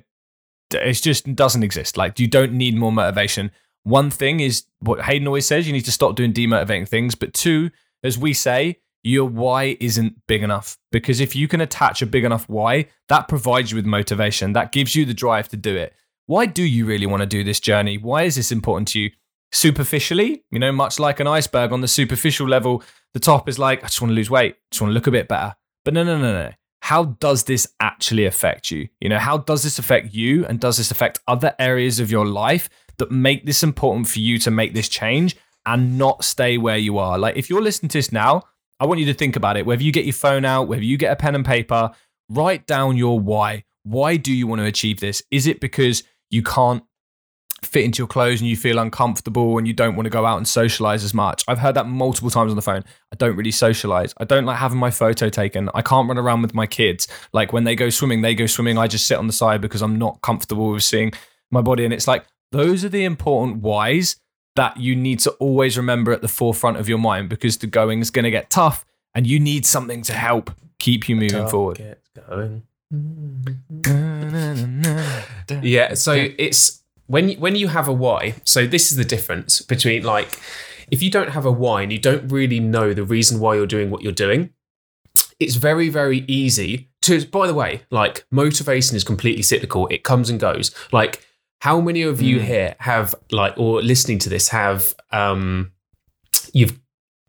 it 0.72 0.94
just 0.94 1.36
doesn't 1.36 1.64
exist. 1.64 1.98
Like 1.98 2.20
you 2.20 2.28
don't 2.28 2.54
need 2.54 2.76
more 2.76 2.92
motivation. 2.92 3.52
One 3.84 4.10
thing 4.12 4.40
is 4.40 4.66
what 4.80 5.02
Hayden 5.02 5.28
always 5.28 5.48
says: 5.48 5.68
you 5.68 5.74
need 5.74 5.86
to 5.86 5.92
stop 5.92 6.16
doing 6.16 6.34
demotivating 6.34 6.88
things. 6.88 7.16
But 7.16 7.34
two, 7.34 7.72
as 8.04 8.18
we 8.18 8.34
say, 8.34 8.80
your 9.04 9.26
why 9.26 9.78
isn't 9.80 10.22
big 10.28 10.44
enough. 10.44 10.78
Because 10.92 11.20
if 11.20 11.36
you 11.36 11.48
can 11.48 11.62
attach 11.62 12.02
a 12.02 12.06
big 12.06 12.24
enough 12.24 12.48
why, 12.48 12.88
that 13.10 13.28
provides 13.28 13.72
you 13.72 13.76
with 13.76 13.86
motivation. 13.86 14.54
That 14.54 14.72
gives 14.72 14.96
you 14.96 15.06
the 15.06 15.14
drive 15.14 15.50
to 15.50 15.58
do 15.58 15.76
it. 15.76 15.94
Why 16.26 16.46
do 16.46 16.64
you 16.64 16.86
really 16.86 17.06
want 17.06 17.22
to 17.22 17.28
do 17.28 17.44
this 17.44 17.60
journey? 17.60 17.98
Why 17.98 18.24
is 18.24 18.36
this 18.36 18.52
important 18.52 18.88
to 18.90 19.00
you? 19.00 19.12
Superficially, 19.52 20.44
you 20.50 20.58
know, 20.58 20.72
much 20.72 21.00
like 21.00 21.20
an 21.20 21.28
iceberg 21.28 21.72
on 21.72 21.82
the 21.82 21.88
superficial 21.88 22.48
level, 22.48 22.82
the 23.14 23.20
top 23.20 23.48
is 23.48 23.60
like, 23.60 23.84
I 23.84 23.88
just 23.88 24.02
want 24.02 24.12
to 24.12 24.16
lose 24.16 24.30
weight, 24.30 24.56
I 24.56 24.58
just 24.72 24.82
want 24.82 24.90
to 24.90 24.94
look 24.96 25.06
a 25.06 25.12
bit 25.12 25.28
better. 25.28 25.56
But 25.86 25.94
no, 25.94 26.04
no, 26.04 26.18
no, 26.18 26.34
no. 26.34 26.52
How 26.84 27.06
does 27.06 27.46
this 27.46 27.66
actually 27.80 28.26
affect 28.26 28.70
you? 28.70 28.90
You 29.00 29.08
know, 29.08 29.18
how 29.18 29.38
does 29.38 29.64
this 29.64 29.80
affect 29.80 30.14
you? 30.14 30.46
And 30.46 30.60
does 30.60 30.76
this 30.76 30.92
affect 30.92 31.22
other 31.30 31.56
areas 31.58 32.02
of 32.02 32.12
your 32.12 32.26
life 32.26 32.68
that 32.98 33.10
make 33.10 33.46
this 33.46 33.64
important 33.64 34.10
for 34.10 34.20
you 34.20 34.38
to 34.40 34.52
make 34.52 34.74
this 34.74 34.90
change 34.90 35.38
and 35.66 35.98
not 35.98 36.26
stay 36.26 36.58
where 36.58 36.78
you 36.78 36.98
are? 36.98 37.18
Like, 37.18 37.38
if 37.38 37.50
you're 37.50 37.62
listening 37.62 37.88
to 37.92 38.00
this 38.00 38.12
now, 38.12 38.44
I 38.82 38.86
want 38.86 39.00
you 39.00 39.06
to 39.06 39.14
think 39.14 39.38
about 39.38 39.56
it. 39.56 39.66
Whether 39.66 39.82
you 39.82 39.94
get 39.94 40.04
your 40.04 40.14
phone 40.14 40.44
out, 40.44 40.68
whether 40.68 40.84
you 40.84 40.98
get 40.98 41.14
a 41.14 41.16
pen 41.16 41.36
and 41.36 41.46
paper, 41.46 41.92
write 42.28 42.68
down 42.68 42.98
your 42.98 43.18
why. 43.18 43.64
Why 43.84 44.18
do 44.18 44.34
you 44.34 44.46
want 44.46 44.60
to 44.60 44.66
achieve 44.66 45.00
this? 45.00 45.24
Is 45.32 45.48
it 45.48 45.62
because 45.62 46.04
you 46.32 46.44
can't 46.44 46.84
fit 47.66 47.86
into 47.86 48.00
your 48.00 48.08
clothes 48.08 48.42
and 48.42 48.50
you 48.50 48.56
feel 48.56 48.80
uncomfortable 48.80 49.58
and 49.58 49.68
you 49.68 49.74
don't 49.74 49.96
want 49.96 50.06
to 50.06 50.10
go 50.10 50.26
out 50.26 50.38
and 50.38 50.48
socialize 50.48 51.04
as 51.04 51.14
much. 51.14 51.44
I've 51.48 51.60
heard 51.60 51.76
that 51.76 51.88
multiple 51.88 52.30
times 52.30 52.52
on 52.52 52.56
the 52.56 52.62
phone. 52.62 52.84
I 53.12 53.16
don't 53.16 53.36
really 53.36 53.52
socialize. 53.52 54.14
I 54.18 54.26
don't 54.26 54.46
like 54.46 54.58
having 54.58 54.78
my 54.78 54.92
photo 54.92 55.30
taken. 55.30 55.70
I 55.74 55.82
can't 55.82 56.08
run 56.08 56.18
around 56.18 56.42
with 56.42 56.54
my 56.54 56.68
kids. 56.68 57.08
Like 57.32 57.54
when 57.54 57.64
they 57.64 57.76
go 57.76 57.90
swimming, 57.90 58.22
they 58.22 58.36
go 58.36 58.46
swimming. 58.46 58.78
I 58.78 58.88
just 58.88 59.08
sit 59.08 59.18
on 59.18 59.28
the 59.28 59.34
side 59.34 59.62
because 59.62 59.82
I'm 59.82 59.98
not 59.98 60.22
comfortable 60.22 60.72
with 60.72 60.84
seeing 60.84 61.14
my 61.52 61.62
body. 61.62 61.86
And 61.86 61.94
it's 61.94 62.08
like, 62.08 62.26
those 62.52 62.86
are 62.86 62.90
the 62.90 63.04
important 63.04 63.62
whys 63.62 64.18
that 64.56 64.78
you 64.78 64.96
need 64.96 65.20
to 65.20 65.32
always 65.32 65.78
remember 65.78 66.12
at 66.12 66.22
the 66.22 66.28
forefront 66.28 66.78
of 66.78 66.88
your 66.88 67.00
mind 67.00 67.30
because 67.30 67.58
the 67.58 67.68
going 67.68 68.00
is 68.00 68.12
going 68.12 68.26
to 68.26 68.32
get 68.32 68.50
tough 68.50 68.86
and 69.16 69.26
you 69.26 69.40
need 69.40 69.66
something 69.66 70.02
to 70.04 70.14
help 70.14 70.52
keep 70.80 71.10
you 71.10 71.16
moving 71.16 71.48
forward. 71.48 71.80
yeah, 75.62 75.96
so 75.96 76.14
it's 76.38 76.83
when 77.08 77.30
you, 77.30 77.38
when 77.40 77.56
you 77.56 77.68
have 77.70 77.88
a 77.88 77.94
why. 77.94 78.36
So 78.44 78.66
this 78.66 78.92
is 78.92 78.98
the 78.98 79.04
difference 79.06 79.62
between 79.62 80.04
like 80.04 80.40
if 80.92 81.02
you 81.02 81.10
don't 81.10 81.30
have 81.30 81.46
a 81.46 81.52
why 81.52 81.82
and 81.82 81.92
you 81.92 82.00
don't 82.00 82.28
really 82.32 82.60
know 82.60 82.94
the 82.94 83.04
reason 83.04 83.40
why 83.40 83.56
you're 83.56 83.66
doing 83.68 83.90
what 83.90 84.02
you're 84.02 84.12
doing, 84.12 84.52
it's 85.40 85.56
very 85.56 85.90
very 85.90 86.20
easy 86.28 86.90
to. 87.04 87.26
By 87.28 87.48
the 87.48 87.54
way, 87.54 87.82
like 87.90 88.26
motivation 88.32 88.96
is 88.96 89.04
completely 89.04 89.44
cyclical. 89.44 89.88
It 89.88 90.04
comes 90.04 90.30
and 90.30 90.40
goes. 90.40 90.74
Like 90.92 91.26
how 91.62 91.80
many 91.80 92.02
of 92.02 92.22
you 92.22 92.40
Mm. 92.40 92.44
here 92.44 92.76
have 92.80 93.16
like 93.32 93.54
or 93.58 93.82
listening 93.82 94.20
to 94.20 94.30
this 94.30 94.50
have 94.50 94.94
um 95.12 95.72
you've 96.54 96.78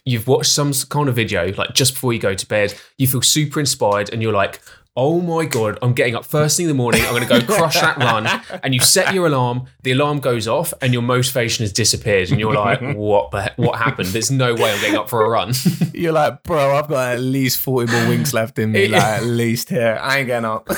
you've 0.05 0.27
watched 0.27 0.51
some 0.51 0.73
kind 0.91 1.09
of 1.09 1.15
video 1.15 1.53
like 1.55 1.73
just 1.73 1.95
before 1.95 2.13
you 2.13 2.19
go 2.19 2.35
to 2.35 2.47
bed 2.47 2.75
you 2.99 3.07
feel 3.07 3.23
super 3.23 3.61
inspired 3.61 4.11
and 4.13 4.21
you're 4.23 4.33
like 4.33 4.61
oh 4.97 5.21
my 5.21 5.45
god 5.45 5.79
i'm 5.83 5.93
getting 5.93 6.15
up 6.15 6.25
first 6.25 6.57
thing 6.57 6.65
in 6.65 6.69
the 6.69 6.75
morning 6.75 7.01
i'm 7.03 7.11
going 7.11 7.27
to 7.27 7.29
go 7.29 7.55
crush 7.57 7.81
that 7.81 7.97
run 7.97 8.27
and 8.63 8.75
you 8.75 8.81
set 8.81 9.13
your 9.13 9.27
alarm 9.27 9.67
the 9.83 9.91
alarm 9.91 10.21
goes 10.21 10.47
off 10.47 10.73
and 10.81 10.93
your 10.93 11.03
motivation 11.03 11.65
has 11.65 11.73
disappeared 11.73 12.31
and 12.31 12.39
you're 12.39 12.55
like 12.55 12.81
what 12.97 13.33
what 13.59 13.79
happened 13.79 14.09
there's 14.09 14.31
no 14.31 14.55
way 14.55 14.73
i'm 14.73 14.81
getting 14.81 14.97
up 14.97 15.09
for 15.09 15.25
a 15.25 15.29
run 15.29 15.53
You're 15.95 16.13
like, 16.13 16.43
bro, 16.43 16.77
I've 16.77 16.89
got 16.89 17.15
at 17.15 17.21
least 17.21 17.59
40 17.59 17.93
more 17.93 18.09
winks 18.09 18.35
left 18.35 18.59
in 18.59 18.73
me. 18.73 18.89
Like, 18.89 19.03
at 19.03 19.25
least 19.25 19.71
here. 19.71 19.99
I 20.01 20.19
ain't 20.19 20.27
getting 20.27 20.45
up. 20.45 20.69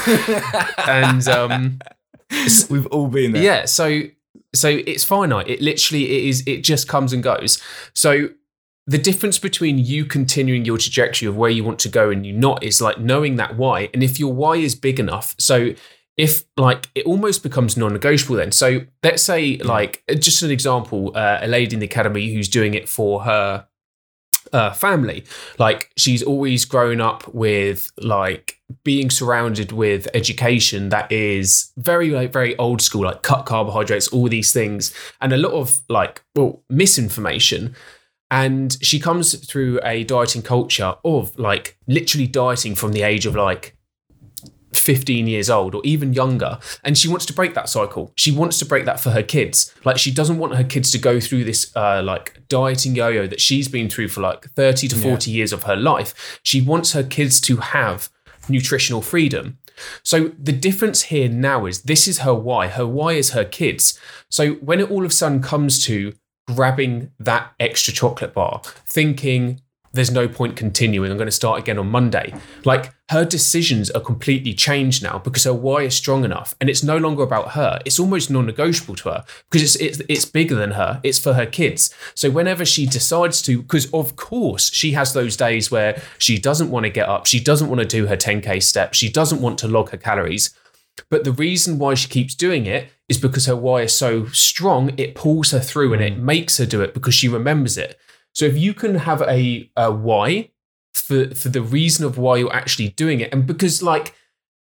and 0.87 1.27
um 1.29 1.79
We've 2.69 2.87
all 2.87 3.09
been 3.09 3.33
there. 3.33 3.43
Yeah, 3.43 3.65
so 3.65 4.03
so 4.55 4.69
it's 4.69 5.05
finite. 5.05 5.49
It 5.49 5.61
literally 5.61 6.05
it 6.05 6.25
is 6.29 6.43
it 6.47 6.63
just 6.63 6.89
comes 6.89 7.13
and 7.13 7.23
goes. 7.23 7.61
So 7.95 8.29
the 8.87 8.99
difference 8.99 9.38
between 9.38 9.78
you 9.78 10.05
continuing 10.05 10.64
your 10.64 10.78
trajectory 10.78 11.26
of 11.26 11.37
where 11.37 11.50
you 11.50 11.64
want 11.64 11.78
to 11.81 11.88
go 11.88 12.11
and 12.11 12.25
you 12.25 12.33
not 12.33 12.62
is 12.62 12.81
like 12.81 12.99
knowing 12.99 13.37
that 13.37 13.57
why. 13.57 13.88
And 13.93 14.02
if 14.02 14.21
your 14.21 14.33
why 14.33 14.57
is 14.57 14.75
big 14.75 15.00
enough, 15.00 15.35
so 15.38 15.75
if 16.16 16.45
like 16.57 16.88
it 16.95 17.05
almost 17.05 17.43
becomes 17.43 17.76
non-negotiable 17.76 18.37
then. 18.37 18.52
So 18.52 18.81
let's 19.02 19.23
say 19.23 19.59
like 19.59 20.02
just 20.19 20.43
an 20.43 20.50
example, 20.50 21.12
uh, 21.14 21.40
a 21.43 21.49
lady 21.49 21.75
in 21.75 21.81
the 21.81 21.87
academy 21.87 22.33
who's 22.33 22.49
doing 22.49 22.75
it 22.75 22.88
for 22.88 23.25
her 23.25 23.66
uh, 24.52 24.73
family. 24.73 25.25
Like 25.59 25.90
she's 25.97 26.23
always 26.23 26.64
grown 26.64 27.00
up 27.00 27.26
with 27.35 27.90
like 27.99 28.61
being 28.85 29.11
surrounded 29.11 29.73
with 29.73 30.09
education 30.14 30.88
that 30.88 31.11
is 31.11 31.73
very 31.76 32.11
like 32.11 32.33
very 32.33 32.57
old 32.57 32.81
school, 32.81 33.05
like 33.05 33.23
cut 33.23 33.47
carbohydrates, 33.47 34.09
all 34.09 34.28
these 34.28 34.52
things, 34.52 34.95
and 35.21 35.33
a 35.33 35.37
lot 35.37 35.52
of 35.52 35.81
like 35.88 36.23
well 36.35 36.62
misinformation. 36.71 37.75
And 38.30 38.76
she 38.83 38.99
comes 38.99 39.35
through 39.47 39.80
a 39.85 40.04
dieting 40.04 40.42
culture 40.42 40.95
of 41.04 41.38
like 41.38 41.78
literally 41.87 42.26
dieting 42.26 42.75
from 42.75 42.92
the 42.92 43.02
age 43.02 43.25
of 43.25 43.37
like 43.37 43.76
15 44.73 45.26
years 45.26 45.49
old 45.49 45.75
or 45.75 45.83
even 45.85 46.12
younger. 46.12 46.59
And 46.85 46.99
she 46.99 47.09
wants 47.09 47.26
to 47.26 47.33
break 47.33 47.54
that 47.54 47.68
cycle. 47.68 48.12
She 48.16 48.33
wants 48.33 48.59
to 48.59 48.64
break 48.64 48.85
that 48.85 49.00
for 49.00 49.11
her 49.11 49.23
kids. 49.23 49.75
Like 49.85 49.99
she 49.99 50.11
doesn't 50.11 50.38
want 50.38 50.56
her 50.56 50.64
kids 50.64 50.90
to 50.92 50.99
go 50.99 51.21
through 51.21 51.45
this 51.45 51.75
uh, 51.76 52.02
like 52.02 52.42
dieting 52.49 52.95
yo-yo 52.95 53.26
that 53.26 53.40
she's 53.40 53.68
been 53.68 53.88
through 53.88 54.09
for 54.09 54.21
like 54.21 54.50
30 54.50 54.88
to 54.88 54.97
40 54.97 55.30
years 55.30 55.52
of 55.52 55.64
her 55.64 55.76
life. 55.76 56.40
She 56.42 56.61
wants 56.61 56.92
her 56.92 57.02
kids 57.02 57.40
to 57.42 57.56
have 57.56 58.09
nutritional 58.49 59.02
freedom. 59.02 59.59
So 60.02 60.28
the 60.38 60.52
difference 60.52 61.02
here 61.02 61.28
now 61.28 61.66
is 61.66 61.83
this 61.83 62.09
is 62.09 62.18
her 62.18 62.35
why. 62.35 62.68
Her 62.68 62.87
why 62.87 63.12
is 63.12 63.30
her 63.30 63.45
kids. 63.45 63.99
So 64.30 64.54
when 64.54 64.80
it 64.80 64.90
all 64.90 65.04
of 65.04 65.11
a 65.11 65.14
sudden 65.14 65.42
comes 65.42 65.85
to 65.85 66.14
grabbing 66.49 67.11
that 67.19 67.53
extra 67.59 67.93
chocolate 67.93 68.33
bar 68.33 68.61
thinking 68.87 69.61
there's 69.97 70.11
no 70.11 70.29
point 70.29 70.57
continuing. 70.57 71.11
I'm 71.11 71.17
going 71.17 71.26
to 71.26 71.33
start 71.33 71.59
again 71.59 71.79
on 71.79 71.88
Monday. 71.88 72.35
Like 72.65 72.93
her 73.09 73.25
decisions 73.25 73.91
are 73.91 74.00
completely 74.00 74.53
changed 74.53 75.03
now 75.03 75.19
because 75.19 75.45
her 75.45 75.55
why 75.55 75.83
is 75.83 75.95
strong 75.95 76.25
enough, 76.25 76.55
and 76.61 76.69
it's 76.69 76.83
no 76.83 76.97
longer 76.97 77.23
about 77.23 77.53
her. 77.53 77.81
It's 77.85 77.99
almost 77.99 78.31
non-negotiable 78.31 78.97
to 78.97 79.09
her 79.11 79.25
because 79.50 79.62
it's 79.62 79.76
it's 79.76 80.03
it's 80.09 80.25
bigger 80.25 80.55
than 80.55 80.73
her. 80.73 81.00
It's 81.03 81.19
for 81.19 81.33
her 81.33 81.47
kids. 81.47 81.93
So 82.15 82.31
whenever 82.31 82.65
she 82.65 82.87
decides 82.87 83.43
to, 83.43 83.62
because 83.62 83.91
of 83.93 84.17
course 84.17 84.73
she 84.73 84.93
has 84.93 85.12
those 85.12 85.37
days 85.37 85.71
where 85.71 86.00
she 86.19 86.38
doesn't 86.38 86.71
want 86.71 86.85
to 86.85 86.91
get 86.91 87.09
up, 87.09 87.26
she 87.26 87.41
doesn't 87.41 87.69
want 87.69 87.81
to 87.81 87.87
do 87.87 88.07
her 88.07 88.17
10k 88.17 88.62
steps, 88.62 88.99
she 88.99 89.09
doesn't 89.09 89.41
want 89.41 89.59
to 89.59 89.69
log 89.69 89.91
her 89.91 89.97
calories. 89.97 90.55
But 91.11 91.25
the 91.25 91.33
reason 91.33 91.79
why 91.79 91.95
she 91.95 92.09
keeps 92.09 92.35
doing 92.35 92.67
it 92.67 92.88
is 93.09 93.19
because 93.19 93.47
her 93.47 93.57
why 93.57 93.83
is 93.83 93.93
so 93.93 94.26
strong, 94.26 94.99
it 94.99 95.15
pulls 95.15 95.50
her 95.50 95.61
through 95.61 95.93
and 95.93 96.03
it 96.03 96.17
mm. 96.17 96.23
makes 96.23 96.59
her 96.59 96.67
do 96.67 96.81
it 96.81 96.95
because 96.95 97.15
she 97.15 97.29
remembers 97.29 97.76
it. 97.79 97.99
So 98.35 98.45
if 98.45 98.57
you 98.57 98.75
can 98.75 98.97
have 98.97 99.23
a, 99.23 99.71
a 99.76 99.91
why 99.91 100.50
for 100.95 101.35
for 101.35 101.49
the 101.49 101.62
reason 101.62 102.05
of 102.05 102.19
why 102.19 102.37
you're 102.37 102.55
actually 102.55 102.88
doing 102.88 103.21
it, 103.21 103.33
and 103.33 103.47
because 103.47 103.83
like 103.83 104.15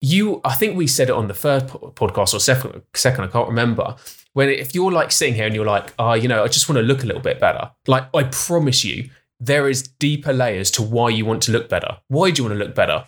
you, 0.00 0.40
I 0.44 0.54
think 0.54 0.76
we 0.76 0.86
said 0.86 1.10
it 1.10 1.14
on 1.14 1.28
the 1.28 1.34
first 1.34 1.66
podcast 1.66 2.32
or 2.32 2.40
second, 2.40 2.82
second, 2.94 3.24
I 3.24 3.26
can't 3.26 3.48
remember. 3.48 3.96
When 4.32 4.48
if 4.48 4.74
you're 4.74 4.92
like 4.92 5.12
sitting 5.12 5.34
here 5.34 5.46
and 5.46 5.54
you're 5.54 5.66
like, 5.66 5.92
oh, 5.98 6.14
you 6.14 6.28
know, 6.28 6.44
I 6.44 6.48
just 6.48 6.68
want 6.68 6.76
to 6.78 6.82
look 6.82 7.02
a 7.02 7.06
little 7.06 7.20
bit 7.20 7.40
better. 7.40 7.70
Like 7.86 8.04
I 8.14 8.24
promise 8.24 8.84
you, 8.84 9.10
there 9.40 9.68
is 9.68 9.82
deeper 9.82 10.32
layers 10.32 10.70
to 10.72 10.82
why 10.82 11.08
you 11.08 11.24
want 11.24 11.42
to 11.44 11.52
look 11.52 11.68
better. 11.68 11.98
Why 12.08 12.30
do 12.30 12.42
you 12.42 12.48
want 12.48 12.58
to 12.58 12.64
look 12.64 12.74
better? 12.74 13.06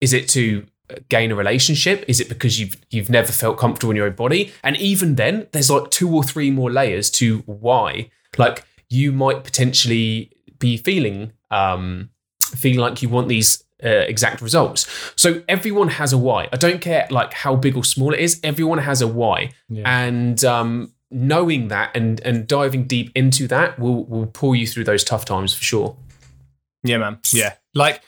Is 0.00 0.12
it 0.12 0.28
to 0.30 0.66
gain 1.08 1.30
a 1.30 1.34
relationship? 1.34 2.04
Is 2.08 2.20
it 2.20 2.28
because 2.28 2.60
you've 2.60 2.76
you've 2.90 3.10
never 3.10 3.32
felt 3.32 3.58
comfortable 3.58 3.90
in 3.90 3.96
your 3.96 4.06
own 4.06 4.14
body? 4.14 4.52
And 4.62 4.76
even 4.76 5.14
then, 5.16 5.46
there's 5.52 5.70
like 5.70 5.90
two 5.90 6.14
or 6.14 6.22
three 6.22 6.50
more 6.50 6.70
layers 6.70 7.10
to 7.12 7.38
why. 7.46 8.10
Like 8.36 8.64
you 8.88 9.12
might 9.12 9.44
potentially 9.44 10.30
be 10.58 10.76
feeling 10.76 11.32
um 11.50 12.10
feeling 12.42 12.78
like 12.78 13.02
you 13.02 13.08
want 13.08 13.28
these 13.28 13.64
uh, 13.84 13.88
exact 13.88 14.40
results. 14.40 14.86
So 15.16 15.42
everyone 15.48 15.88
has 15.88 16.12
a 16.12 16.18
why. 16.18 16.48
I 16.52 16.56
don't 16.56 16.80
care 16.80 17.06
like 17.10 17.32
how 17.32 17.56
big 17.56 17.76
or 17.76 17.84
small 17.84 18.14
it 18.14 18.20
is. 18.20 18.40
Everyone 18.42 18.78
has 18.78 19.02
a 19.02 19.08
why, 19.08 19.50
and 19.84 20.44
um, 20.44 20.92
knowing 21.10 21.68
that 21.68 21.96
and 21.96 22.20
and 22.20 22.46
diving 22.46 22.86
deep 22.86 23.10
into 23.14 23.46
that 23.48 23.78
will 23.78 24.04
will 24.04 24.26
pull 24.26 24.54
you 24.54 24.66
through 24.66 24.84
those 24.84 25.04
tough 25.04 25.24
times 25.24 25.52
for 25.54 25.62
sure. 25.62 25.96
Yeah, 26.84 26.98
man. 26.98 27.18
Yeah. 27.32 27.54
Like, 27.74 28.02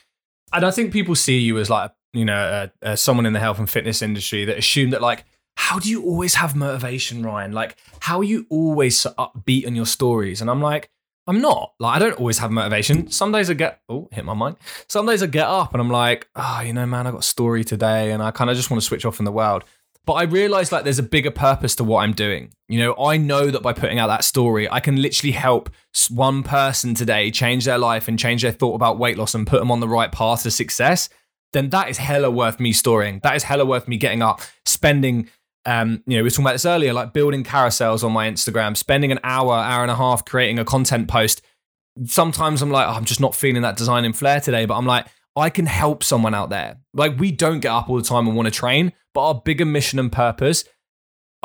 and 0.53 0.63
I 0.63 0.71
think 0.71 0.93
people 0.93 1.15
see 1.15 1.39
you 1.39 1.57
as 1.57 1.69
like, 1.69 1.91
you 2.17 2.25
know, 2.25 2.37
uh, 2.37 2.67
uh, 2.81 2.95
someone 2.95 3.25
in 3.25 3.33
the 3.33 3.39
health 3.39 3.59
and 3.59 3.69
fitness 3.69 4.01
industry 4.01 4.45
that 4.45 4.57
assume 4.57 4.91
that, 4.91 5.01
like, 5.01 5.25
how 5.55 5.79
do 5.79 5.89
you 5.89 6.03
always 6.03 6.35
have 6.35 6.55
motivation, 6.55 7.23
Ryan? 7.23 7.51
Like, 7.51 7.75
how 7.99 8.19
are 8.19 8.23
you 8.23 8.45
always 8.49 8.99
so 8.99 9.13
upbeat 9.17 9.65
on 9.65 9.75
your 9.75 9.85
stories? 9.85 10.39
And 10.39 10.49
I'm 10.49 10.61
like, 10.61 10.89
I'm 11.25 11.41
not. 11.41 11.73
Like, 11.79 11.95
I 11.95 11.99
don't 11.99 12.19
always 12.19 12.37
have 12.37 12.51
motivation. 12.51 13.11
Some 13.11 13.31
days 13.31 13.49
I 13.49 13.53
get, 13.53 13.81
oh, 13.89 14.07
hit 14.11 14.23
my 14.23 14.33
mind. 14.33 14.55
Some 14.87 15.05
days 15.05 15.21
I 15.21 15.25
get 15.25 15.47
up 15.47 15.73
and 15.73 15.81
I'm 15.81 15.89
like, 15.89 16.29
oh, 16.35 16.61
you 16.61 16.73
know, 16.73 16.85
man, 16.85 17.07
I 17.07 17.11
got 17.11 17.19
a 17.19 17.23
story 17.23 17.63
today 17.63 18.11
and 18.11 18.23
I 18.23 18.31
kind 18.31 18.49
of 18.49 18.55
just 18.55 18.71
want 18.71 18.81
to 18.81 18.87
switch 18.87 19.03
off 19.03 19.19
in 19.19 19.25
the 19.25 19.31
world. 19.31 19.63
But 20.05 20.13
I 20.13 20.23
realize 20.23 20.71
like 20.71 20.85
there's 20.85 20.99
a 20.99 21.03
bigger 21.03 21.31
purpose 21.31 21.75
to 21.75 21.83
what 21.83 22.03
I'm 22.03 22.13
doing. 22.13 22.53
You 22.69 22.79
know, 22.79 22.95
I 22.97 23.17
know 23.17 23.51
that 23.51 23.61
by 23.61 23.73
putting 23.73 23.99
out 23.99 24.07
that 24.07 24.23
story, 24.23 24.69
I 24.71 24.79
can 24.79 25.01
literally 25.01 25.33
help 25.33 25.69
one 26.09 26.43
person 26.43 26.93
today 26.93 27.29
change 27.29 27.65
their 27.65 27.77
life 27.77 28.07
and 28.07 28.17
change 28.17 28.43
their 28.43 28.53
thought 28.53 28.75
about 28.75 28.99
weight 28.99 29.17
loss 29.17 29.35
and 29.35 29.45
put 29.45 29.59
them 29.59 29.69
on 29.69 29.81
the 29.81 29.87
right 29.87 30.09
path 30.09 30.43
to 30.43 30.51
success. 30.51 31.09
Then 31.53 31.69
that 31.69 31.89
is 31.89 31.97
hella 31.97 32.29
worth 32.29 32.59
me 32.59 32.73
storing. 32.73 33.19
That 33.23 33.35
is 33.35 33.43
hella 33.43 33.65
worth 33.65 33.87
me 33.87 33.97
getting 33.97 34.21
up, 34.21 34.41
spending 34.65 35.29
um, 35.65 36.01
you 36.07 36.15
know, 36.15 36.19
we 36.19 36.23
were 36.23 36.29
talking 36.29 36.45
about 36.45 36.53
this 36.53 36.65
earlier, 36.65 36.93
like 36.93 37.11
building 37.11 37.43
carousels 37.43 38.01
on 38.01 38.13
my 38.13 38.31
Instagram, 38.31 38.77
spending 38.77 39.11
an 39.11 39.19
hour, 39.21 39.53
hour 39.53 39.81
and 39.81 39.91
a 39.91 39.95
half 39.95 40.23
creating 40.23 40.59
a 40.59 40.63
content 40.63 41.09
post, 41.09 41.41
sometimes 42.05 42.61
I'm 42.61 42.71
like, 42.71 42.87
oh, 42.87 42.91
I'm 42.91 43.05
just 43.05 43.19
not 43.19 43.35
feeling 43.35 43.61
that 43.63 43.77
designing 43.77 44.13
flair 44.13 44.39
today, 44.39 44.65
but 44.65 44.75
I'm 44.75 44.85
like, 44.85 45.07
I 45.35 45.49
can 45.49 45.65
help 45.65 46.03
someone 46.03 46.33
out 46.33 46.49
there. 46.49 46.77
Like 46.93 47.19
we 47.19 47.31
don't 47.31 47.59
get 47.59 47.71
up 47.71 47.89
all 47.89 47.97
the 47.97 48.03
time 48.03 48.27
and 48.27 48.35
want 48.35 48.47
to 48.47 48.51
train, 48.51 48.93
but 49.13 49.27
our 49.27 49.41
bigger 49.43 49.65
mission 49.65 49.99
and 49.99 50.11
purpose 50.11 50.63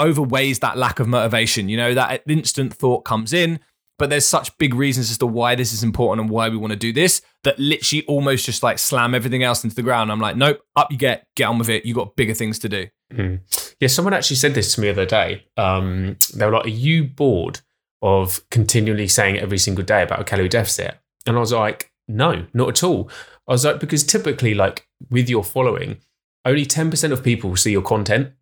overweighs 0.01 0.61
that 0.61 0.79
lack 0.79 1.01
of 1.01 1.09
motivation. 1.09 1.69
You 1.69 1.77
know, 1.77 1.95
that 1.95 2.23
instant 2.29 2.73
thought 2.73 3.05
comes 3.05 3.33
in, 3.33 3.61
but 4.03 4.11
there's 4.11 4.27
such 4.27 4.59
big 4.59 4.75
reasons 4.75 5.13
as 5.13 5.19
to 5.19 5.27
why 5.27 5.55
this 5.55 5.73
is 5.73 5.85
important 5.85 6.23
and 6.23 6.29
why 6.29 6.49
we 6.49 6.57
want 6.57 6.73
to 6.73 6.77
do 6.77 6.93
this 6.93 7.23
that 7.45 7.57
literally 7.61 8.05
almost 8.07 8.45
just 8.45 8.61
like 8.61 8.77
slam 8.77 9.15
everything 9.15 9.45
else 9.45 9.63
into 9.63 9.77
the 9.77 9.83
ground. 9.83 10.11
I'm 10.11 10.19
like, 10.19 10.35
nope, 10.35 10.61
up 10.75 10.91
you 10.91 10.99
get, 10.99 11.29
get 11.37 11.45
on 11.45 11.57
with 11.57 11.69
it. 11.69 11.87
You 11.87 11.95
got 11.95 12.17
bigger 12.17 12.35
things 12.35 12.59
to 12.59 12.69
do. 12.69 12.89
Mm. 13.15 13.77
Yeah, 13.79 13.87
someone 13.87 14.13
actually 14.13 14.39
said 14.39 14.55
this 14.55 14.75
to 14.75 14.81
me 14.81 14.89
the 14.89 14.93
other 14.93 15.07
day. 15.07 15.47
Um, 15.57 16.17
they 16.35 16.45
were 16.45 16.51
like, 16.51 16.65
Are 16.65 16.71
you 16.71 17.05
bored 17.05 17.61
of 18.03 18.43
continually 18.51 19.07
saying 19.07 19.37
every 19.39 19.59
single 19.59 19.85
day 19.85 20.03
about 20.03 20.19
a 20.19 20.25
calorie 20.25 20.49
deficit? 20.49 20.99
And 21.25 21.37
I 21.37 21.39
was 21.39 21.53
like, 21.53 21.93
No, 22.09 22.47
not 22.53 22.71
at 22.71 22.83
all. 22.83 23.09
I 23.47 23.53
was 23.53 23.65
like, 23.65 23.79
Because 23.79 24.03
typically, 24.03 24.53
like 24.53 24.85
with 25.11 25.29
your 25.29 25.45
following, 25.45 25.99
only 26.45 26.67
10% 26.67 27.13
of 27.13 27.23
people 27.23 27.51
will 27.51 27.57
see 27.57 27.71
your 27.71 27.83
content. 27.83 28.33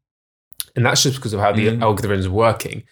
And 0.75 0.87
that's 0.87 1.03
just 1.03 1.17
because 1.17 1.35
of 1.35 1.41
how 1.41 1.53
the 1.53 1.67
mm. 1.67 1.81
algorithms 1.81 2.25
are 2.25 2.31
working. 2.31 2.85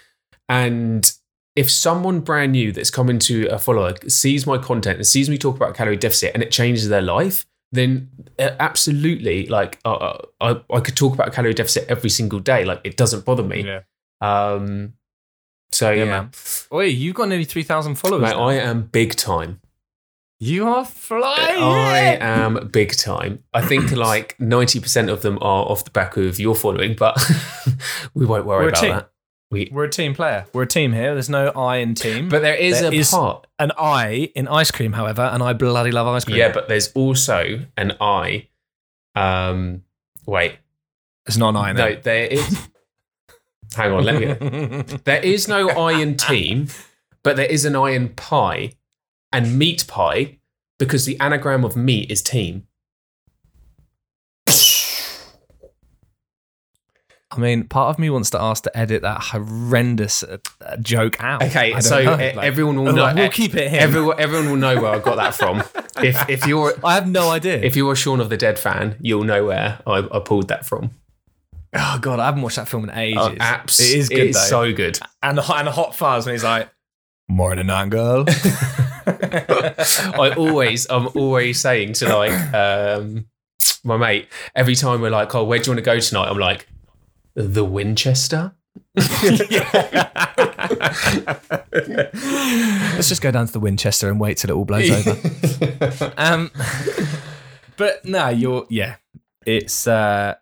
And 0.51 1.11
if 1.59 1.69
someone 1.69 2.21
brand 2.21 2.53
new 2.53 2.71
that's 2.71 2.89
coming 2.89 3.19
to 3.19 3.49
a 3.49 3.59
follower 3.59 3.93
sees 4.07 4.47
my 4.47 4.57
content 4.59 4.97
and 4.99 5.05
sees 5.05 5.29
me 5.29 5.37
talk 5.37 5.57
about 5.57 5.75
calorie 5.75 5.97
deficit 5.97 6.31
and 6.33 6.41
it 6.41 6.53
changes 6.53 6.89
their 6.89 7.03
life, 7.03 7.45
then 7.73 8.09
uh, 8.39 8.51
absolutely, 8.61 9.45
like 9.49 9.81
uh, 9.85 9.93
uh, 9.93 10.27
I, 10.41 10.61
I 10.73 10.79
could 10.79 10.97
talk 10.97 11.15
about 11.15 11.33
calorie 11.33 11.55
deficit 11.55 11.89
every 11.89 12.11
single 12.11 12.39
day. 12.39 12.65
Like 12.65 12.81
it 12.85 12.97
doesn't 12.97 13.25
bother 13.25 13.43
me. 13.43 13.65
Yeah. 13.65 13.81
Um. 14.21 14.95
So 15.73 15.91
yeah, 15.91 16.05
yeah. 16.05 16.11
man. 16.11 16.31
Wait, 16.71 16.97
you've 16.97 17.17
got 17.17 17.29
nearly 17.29 17.45
three 17.45 17.65
thousand 17.65 17.97
followers. 17.97 18.23
Mate, 18.23 18.37
I 18.37 18.55
am 18.55 18.83
big 18.83 19.17
time. 19.17 19.61
You 20.39 20.69
are 20.69 20.85
flying. 20.85 21.61
I 21.61 22.19
am 22.21 22.69
big 22.73 22.97
time. 22.97 23.43
I 23.53 23.63
think 23.63 23.91
like 24.09 24.39
ninety 24.39 24.79
percent 24.79 25.11
of 25.11 25.23
them 25.23 25.39
are 25.39 25.65
off 25.65 25.85
the 25.85 25.91
back 25.91 26.17
of 26.17 26.39
your 26.39 26.55
following, 26.55 26.95
but 26.95 27.21
we 28.15 28.27
won't 28.27 28.47
worry 28.47 28.67
We're 28.67 28.69
about 28.69 28.83
that. 28.83 29.11
We, 29.51 29.71
We're 29.73 29.85
a 29.85 29.91
team 29.91 30.15
player. 30.15 30.45
We're 30.53 30.65
a 30.65 30.67
team 30.67 30.93
here. 30.93 31.15
There's 31.15 31.31
no 31.31 31.49
I 31.49 31.77
in 31.77 31.95
team. 31.95 32.29
But 32.29 32.43
there 32.43 32.55
is 32.55 32.81
there 32.81 32.93
a 32.93 32.95
is 32.95 33.11
part. 33.11 33.47
An 33.59 33.73
I 33.79 34.31
in 34.35 34.47
ice 34.47 34.71
cream, 34.71 34.93
however, 34.93 35.23
and 35.23 35.43
I 35.43 35.55
bloody 35.55 35.91
love 35.91 36.07
ice 36.07 36.25
cream. 36.25 36.37
Yeah, 36.37 36.53
but 36.53 36.69
there's 36.69 36.93
also 36.93 37.61
an 37.77 37.97
I. 38.01 38.49
Um, 39.15 39.85
wait. 40.27 40.57
It's 41.27 41.39
not 41.39 41.51
an 41.51 41.57
I. 41.57 41.73
No, 41.73 41.95
there 41.97 42.27
is. 42.27 42.69
hang 43.75 43.93
on, 43.93 44.05
let 44.05 44.21
me. 44.21 44.99
there 45.05 45.25
is 45.25 45.49
no 45.49 45.71
I 45.71 45.93
in 45.93 46.17
team, 46.17 46.69
but 47.23 47.37
there 47.37 47.47
is 47.47 47.65
an 47.65 47.75
I 47.75 47.91
in 47.91 48.11
pie, 48.11 48.73
and 49.33 49.59
meat 49.59 49.87
pie, 49.89 50.39
because 50.79 51.07
the 51.07 51.19
anagram 51.21 51.65
of 51.65 51.75
meat 51.75 52.11
is 52.11 52.23
team. 52.23 52.68
I 57.31 57.39
mean, 57.39 57.65
part 57.65 57.91
of 57.91 57.99
me 57.99 58.09
wants 58.09 58.31
to 58.31 58.41
ask 58.41 58.63
to 58.65 58.77
edit 58.77 59.03
that 59.03 59.21
horrendous 59.21 60.23
uh, 60.23 60.39
joke 60.81 61.23
out. 61.23 61.43
Okay, 61.43 61.79
so 61.81 62.03
know, 62.03 62.11
like, 62.13 62.39
everyone 62.39 62.77
will 62.77 62.93
know. 62.93 63.03
Like, 63.03 63.17
we'll 63.17 63.29
keep 63.29 63.55
it 63.55 63.71
here. 63.71 63.81
Everyone, 63.81 64.19
everyone 64.19 64.49
will 64.49 64.57
know 64.57 64.81
where 64.81 64.93
I 64.93 64.99
got 64.99 65.17
that 65.17 65.35
from. 65.35 65.63
if 66.03 66.29
if 66.31 66.47
you're, 66.47 66.73
I 66.83 66.95
have 66.95 67.07
no 67.07 67.29
idea. 67.31 67.61
If 67.61 67.77
you're 67.77 67.93
a 67.93 67.97
Shaun 67.97 68.21
of 68.21 68.31
the 68.31 68.39
Dead 68.39 68.59
fan, 68.59 68.97
you'll 69.01 69.25
know 69.25 69.45
where 69.45 69.79
I, 69.87 70.09
I 70.11 70.21
pulled 70.21 70.49
that 70.49 70.65
from. 70.65 70.93
Oh 71.75 71.99
god, 72.01 72.19
I 72.19 72.25
haven't 72.25 72.41
watched 72.41 72.57
that 72.57 72.67
film 72.67 72.85
in 72.85 72.97
ages. 72.97 73.19
Oh, 73.21 73.31
it 73.31 73.81
is 73.81 74.09
good. 74.09 74.29
It's 74.29 74.49
so 74.49 74.73
good. 74.73 74.99
And 75.23 75.39
and 75.39 75.69
Hot 75.69 75.95
Fuzz 75.95 76.25
when 76.25 76.35
he's 76.35 76.45
like, 76.45 76.71
"Morning, 77.29 77.67
girl." 77.91 78.25
I 79.07 80.35
always, 80.37 80.87
I'm 80.89 81.09
always 81.15 81.61
saying 81.61 81.95
to 81.95 82.15
like 82.15 82.55
um, 82.55 83.27
my 83.85 83.99
mate 83.99 84.29
every 84.55 84.75
time 84.75 85.03
we're 85.03 85.11
like, 85.11 85.35
"Oh, 85.35 85.45
where 85.45 85.59
do 85.59 85.67
you 85.67 85.73
want 85.73 85.85
to 85.85 85.91
go 85.91 86.01
tonight?" 86.01 86.29
I'm 86.29 86.39
like 86.39 86.67
the 87.39 87.65
Winchester. 87.65 88.53
Let's 88.97 89.09
just 93.09 93.23
go 93.23 93.31
down 93.31 93.47
to 93.47 93.53
the 93.53 93.61
Winchester 93.61 94.11
and 94.11 94.19
wait 94.19 94.39
till 94.39 94.51
it 94.51 94.55
all 94.55 94.65
blows 94.65 94.91
over. 94.91 96.13
um, 96.17 96.51
but 97.77 98.05
no, 98.05 98.29
you're 98.29 98.67
yeah. 98.69 98.97
It's 99.47 99.87
uh, 99.87 100.35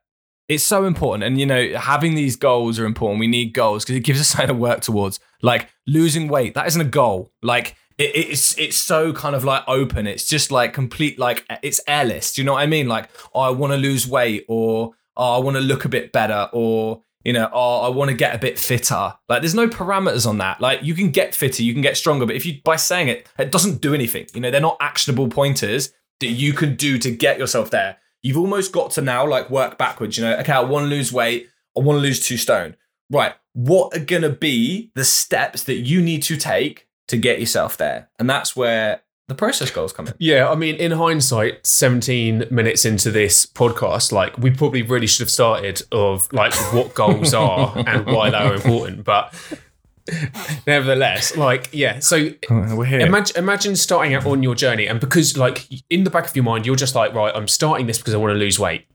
it's 0.48 0.64
so 0.64 0.86
important, 0.86 1.24
and 1.24 1.38
you 1.38 1.44
know, 1.44 1.76
having 1.76 2.14
these 2.14 2.36
goals 2.36 2.78
are 2.78 2.86
important. 2.86 3.20
We 3.20 3.26
need 3.26 3.52
goals 3.52 3.84
because 3.84 3.96
it 3.96 4.04
gives 4.04 4.20
us 4.20 4.28
something 4.30 4.48
to 4.48 4.54
work 4.54 4.80
towards. 4.80 5.20
Like 5.42 5.68
losing 5.86 6.28
weight, 6.28 6.54
that 6.54 6.66
isn't 6.66 6.80
a 6.80 6.84
goal. 6.84 7.30
Like 7.42 7.76
it, 7.98 8.16
it's 8.16 8.58
it's 8.58 8.78
so 8.78 9.12
kind 9.12 9.36
of 9.36 9.44
like 9.44 9.64
open. 9.68 10.06
It's 10.06 10.26
just 10.26 10.50
like 10.50 10.72
complete 10.72 11.18
like 11.18 11.44
it's 11.62 11.80
airless. 11.86 12.32
Do 12.32 12.40
you 12.40 12.46
know 12.46 12.54
what 12.54 12.62
I 12.62 12.66
mean? 12.66 12.88
Like 12.88 13.10
oh, 13.34 13.40
I 13.40 13.50
want 13.50 13.74
to 13.74 13.76
lose 13.76 14.08
weight 14.08 14.46
or 14.48 14.94
oh, 15.16 15.36
I 15.36 15.38
want 15.38 15.56
to 15.56 15.62
look 15.62 15.84
a 15.84 15.88
bit 15.88 16.12
better 16.12 16.48
or 16.52 17.02
you 17.26 17.32
know, 17.32 17.50
oh, 17.52 17.80
I 17.80 17.88
want 17.88 18.08
to 18.10 18.16
get 18.16 18.36
a 18.36 18.38
bit 18.38 18.56
fitter. 18.56 19.14
Like 19.28 19.42
there's 19.42 19.52
no 19.52 19.66
parameters 19.66 20.28
on 20.28 20.38
that. 20.38 20.60
Like 20.60 20.84
you 20.84 20.94
can 20.94 21.10
get 21.10 21.34
fitter, 21.34 21.64
you 21.64 21.72
can 21.72 21.82
get 21.82 21.96
stronger, 21.96 22.24
but 22.24 22.36
if 22.36 22.46
you 22.46 22.60
by 22.62 22.76
saying 22.76 23.08
it, 23.08 23.28
it 23.36 23.50
doesn't 23.50 23.80
do 23.80 23.94
anything. 23.94 24.28
You 24.32 24.40
know, 24.40 24.52
they're 24.52 24.60
not 24.60 24.76
actionable 24.80 25.26
pointers 25.26 25.92
that 26.20 26.28
you 26.28 26.52
can 26.52 26.76
do 26.76 26.98
to 26.98 27.10
get 27.10 27.36
yourself 27.36 27.70
there. 27.70 27.96
You've 28.22 28.38
almost 28.38 28.70
got 28.70 28.92
to 28.92 29.02
now 29.02 29.26
like 29.26 29.50
work 29.50 29.76
backwards, 29.76 30.16
you 30.16 30.24
know, 30.24 30.36
okay, 30.36 30.52
I 30.52 30.60
want 30.60 30.84
to 30.84 30.88
lose 30.88 31.12
weight, 31.12 31.48
I 31.76 31.80
want 31.80 31.96
to 31.96 32.00
lose 32.00 32.24
two 32.24 32.36
stone. 32.36 32.76
Right. 33.10 33.34
What 33.54 33.96
are 33.96 34.04
gonna 34.04 34.30
be 34.30 34.92
the 34.94 35.04
steps 35.04 35.64
that 35.64 35.78
you 35.78 36.00
need 36.00 36.22
to 36.24 36.36
take 36.36 36.86
to 37.08 37.16
get 37.16 37.40
yourself 37.40 37.76
there? 37.76 38.08
And 38.20 38.30
that's 38.30 38.54
where 38.54 39.02
the 39.28 39.34
process 39.34 39.70
goals 39.70 39.92
come 39.92 40.06
in. 40.06 40.14
Yeah, 40.18 40.48
I 40.48 40.54
mean, 40.54 40.76
in 40.76 40.92
hindsight, 40.92 41.66
17 41.66 42.46
minutes 42.50 42.84
into 42.84 43.10
this 43.10 43.44
podcast, 43.44 44.12
like 44.12 44.36
we 44.38 44.50
probably 44.50 44.82
really 44.82 45.06
should 45.06 45.20
have 45.20 45.30
started 45.30 45.82
of 45.90 46.32
like 46.32 46.54
what 46.72 46.94
goals 46.94 47.34
are 47.34 47.72
and 47.76 48.06
why 48.06 48.30
they 48.30 48.36
are 48.36 48.54
important. 48.54 49.04
But 49.04 49.34
nevertheless, 50.66 51.36
like, 51.36 51.70
yeah. 51.72 51.98
So 51.98 52.30
we're 52.50 52.84
here. 52.84 53.00
Imagine, 53.00 53.36
imagine 53.36 53.76
starting 53.76 54.14
out 54.14 54.26
on 54.26 54.42
your 54.42 54.54
journey, 54.54 54.86
and 54.86 55.00
because 55.00 55.36
like 55.36 55.66
in 55.90 56.04
the 56.04 56.10
back 56.10 56.28
of 56.28 56.36
your 56.36 56.44
mind, 56.44 56.64
you're 56.64 56.76
just 56.76 56.94
like, 56.94 57.12
right, 57.12 57.34
I'm 57.34 57.48
starting 57.48 57.86
this 57.86 57.98
because 57.98 58.14
I 58.14 58.18
want 58.18 58.32
to 58.32 58.38
lose 58.38 58.58
weight 58.58 58.86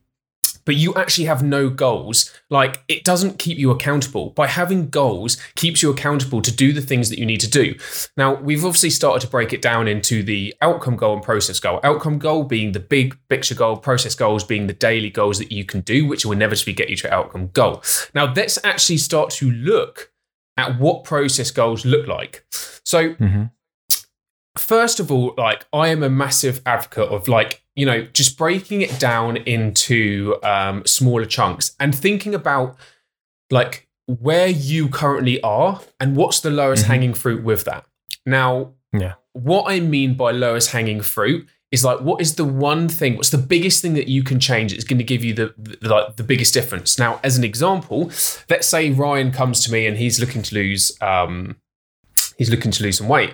but 0.65 0.75
you 0.75 0.93
actually 0.95 1.25
have 1.25 1.43
no 1.43 1.69
goals, 1.69 2.33
like 2.49 2.83
it 2.87 3.03
doesn't 3.03 3.39
keep 3.39 3.57
you 3.57 3.71
accountable. 3.71 4.31
By 4.31 4.47
having 4.47 4.89
goals, 4.89 5.37
keeps 5.55 5.81
you 5.81 5.89
accountable 5.89 6.41
to 6.41 6.51
do 6.51 6.73
the 6.73 6.81
things 6.81 7.09
that 7.09 7.19
you 7.19 7.25
need 7.25 7.39
to 7.41 7.49
do. 7.49 7.75
Now, 8.17 8.35
we've 8.35 8.65
obviously 8.65 8.89
started 8.89 9.21
to 9.25 9.31
break 9.31 9.53
it 9.53 9.61
down 9.61 9.87
into 9.87 10.23
the 10.23 10.53
outcome 10.61 10.95
goal 10.95 11.15
and 11.15 11.23
process 11.23 11.59
goal. 11.59 11.79
Outcome 11.83 12.19
goal 12.19 12.43
being 12.43 12.71
the 12.71 12.79
big 12.79 13.17
picture 13.29 13.55
goal, 13.55 13.77
process 13.77 14.15
goals 14.15 14.43
being 14.43 14.67
the 14.67 14.73
daily 14.73 15.09
goals 15.09 15.39
that 15.39 15.51
you 15.51 15.65
can 15.65 15.81
do, 15.81 16.05
which 16.05 16.25
will 16.25 16.33
inevitably 16.33 16.73
get 16.73 16.89
you 16.89 16.97
to 16.97 17.13
outcome 17.13 17.47
goal. 17.47 17.83
Now, 18.13 18.31
let's 18.33 18.57
actually 18.63 18.97
start 18.97 19.31
to 19.31 19.51
look 19.51 20.11
at 20.57 20.79
what 20.79 21.03
process 21.03 21.51
goals 21.51 21.85
look 21.85 22.07
like. 22.07 22.45
So, 22.83 23.13
mm-hmm 23.15 23.43
first 24.57 24.99
of 24.99 25.11
all, 25.11 25.33
like 25.37 25.65
I 25.73 25.89
am 25.89 26.03
a 26.03 26.09
massive 26.09 26.61
advocate 26.65 27.09
of 27.09 27.27
like, 27.27 27.60
you 27.75 27.85
know, 27.85 28.03
just 28.03 28.37
breaking 28.37 28.81
it 28.81 28.99
down 28.99 29.37
into 29.37 30.35
um, 30.43 30.85
smaller 30.85 31.25
chunks 31.25 31.75
and 31.79 31.95
thinking 31.95 32.35
about 32.35 32.75
like 33.49 33.87
where 34.07 34.47
you 34.47 34.89
currently 34.89 35.41
are 35.41 35.81
and 35.99 36.15
what's 36.15 36.39
the 36.41 36.49
lowest 36.49 36.83
mm-hmm. 36.83 36.91
hanging 36.91 37.13
fruit 37.13 37.43
with 37.43 37.63
that. 37.65 37.85
Now, 38.25 38.73
yeah. 38.91 39.13
what 39.33 39.71
I 39.71 39.79
mean 39.79 40.15
by 40.15 40.31
lowest 40.31 40.71
hanging 40.71 41.01
fruit 41.01 41.47
is 41.71 41.85
like 41.85 42.01
what 42.01 42.19
is 42.19 42.35
the 42.35 42.43
one 42.43 42.89
thing 42.89 43.15
what's 43.15 43.29
the 43.29 43.37
biggest 43.37 43.81
thing 43.81 43.93
that 43.93 44.09
you 44.09 44.23
can 44.23 44.41
change 44.41 44.73
that's 44.73 44.83
going 44.83 44.97
to 44.97 45.05
give 45.05 45.23
you 45.23 45.33
the, 45.33 45.53
the, 45.57 45.87
like 45.87 46.17
the 46.17 46.23
biggest 46.23 46.53
difference 46.53 46.99
now 46.99 47.17
as 47.23 47.37
an 47.37 47.45
example 47.45 48.11
let's 48.49 48.67
say 48.67 48.91
ryan 48.91 49.31
comes 49.31 49.63
to 49.63 49.71
me 49.71 49.87
and 49.87 49.95
he's 49.95 50.19
looking 50.19 50.41
to 50.41 50.53
lose 50.53 51.01
um 51.01 51.55
he's 52.37 52.49
looking 52.49 52.71
to 52.71 52.83
lose 52.83 52.97
some 52.97 53.07
weight 53.07 53.33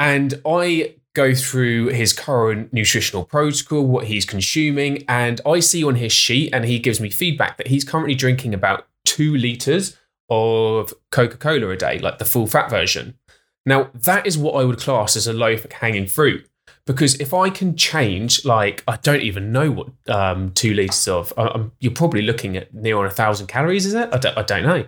and 0.00 0.40
I 0.46 0.94
go 1.14 1.34
through 1.34 1.88
his 1.88 2.12
current 2.12 2.72
nutritional 2.72 3.24
protocol, 3.24 3.86
what 3.86 4.06
he's 4.06 4.24
consuming, 4.24 5.04
and 5.08 5.40
I 5.44 5.60
see 5.60 5.82
on 5.84 5.96
his 5.96 6.12
sheet, 6.12 6.52
and 6.52 6.64
he 6.64 6.78
gives 6.78 7.00
me 7.00 7.10
feedback 7.10 7.56
that 7.56 7.68
he's 7.68 7.84
currently 7.84 8.14
drinking 8.14 8.54
about 8.54 8.86
two 9.04 9.36
liters 9.36 9.96
of 10.28 10.94
Coca 11.10 11.36
Cola 11.36 11.70
a 11.70 11.76
day, 11.76 11.98
like 11.98 12.18
the 12.18 12.24
full 12.24 12.46
fat 12.46 12.70
version. 12.70 13.18
Now, 13.66 13.90
that 13.92 14.26
is 14.26 14.38
what 14.38 14.52
I 14.52 14.64
would 14.64 14.78
class 14.78 15.16
as 15.16 15.26
a 15.26 15.32
low 15.32 15.56
hanging 15.72 16.06
fruit. 16.06 16.46
Because 16.86 17.20
if 17.20 17.34
I 17.34 17.50
can 17.50 17.76
change, 17.76 18.44
like, 18.44 18.82
I 18.88 18.96
don't 18.96 19.20
even 19.22 19.52
know 19.52 19.70
what 19.70 19.88
um, 20.08 20.50
two 20.52 20.72
liters 20.74 21.06
of, 21.08 21.32
I'm, 21.36 21.72
you're 21.78 21.92
probably 21.92 22.22
looking 22.22 22.56
at 22.56 22.72
near 22.72 22.96
on 22.96 23.06
a 23.06 23.10
thousand 23.10 23.48
calories, 23.48 23.86
is 23.86 23.94
it? 23.94 24.08
I 24.12 24.18
don't, 24.18 24.36
I 24.38 24.42
don't 24.42 24.62
know. 24.62 24.86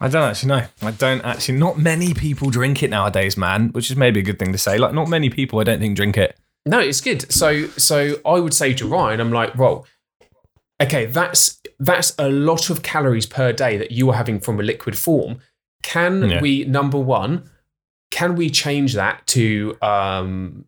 I 0.00 0.08
don't 0.08 0.22
actually 0.22 0.48
know. 0.48 0.66
I 0.82 0.90
don't 0.92 1.20
actually. 1.22 1.58
Not 1.58 1.78
many 1.78 2.14
people 2.14 2.50
drink 2.50 2.82
it 2.82 2.90
nowadays, 2.90 3.36
man. 3.36 3.68
Which 3.70 3.90
is 3.90 3.96
maybe 3.96 4.20
a 4.20 4.22
good 4.22 4.38
thing 4.38 4.52
to 4.52 4.58
say. 4.58 4.78
Like, 4.78 4.94
not 4.94 5.08
many 5.08 5.30
people, 5.30 5.60
I 5.60 5.64
don't 5.64 5.78
think, 5.78 5.96
drink 5.96 6.16
it. 6.16 6.38
No, 6.66 6.78
it's 6.78 7.00
good. 7.00 7.30
So, 7.32 7.66
so 7.68 8.16
I 8.24 8.40
would 8.40 8.54
say 8.54 8.74
to 8.74 8.86
Ryan, 8.86 9.20
I'm 9.20 9.32
like, 9.32 9.56
well, 9.56 9.86
okay, 10.80 11.06
that's 11.06 11.60
that's 11.78 12.14
a 12.18 12.28
lot 12.28 12.70
of 12.70 12.82
calories 12.82 13.26
per 13.26 13.52
day 13.52 13.76
that 13.76 13.90
you 13.90 14.10
are 14.10 14.16
having 14.16 14.40
from 14.40 14.58
a 14.58 14.62
liquid 14.62 14.96
form. 14.96 15.40
Can 15.82 16.28
yeah. 16.28 16.40
we 16.40 16.64
number 16.64 16.98
one? 16.98 17.50
can 18.10 18.34
we 18.34 18.50
change 18.50 18.94
that 18.94 19.26
to 19.28 19.76
um, 19.82 20.64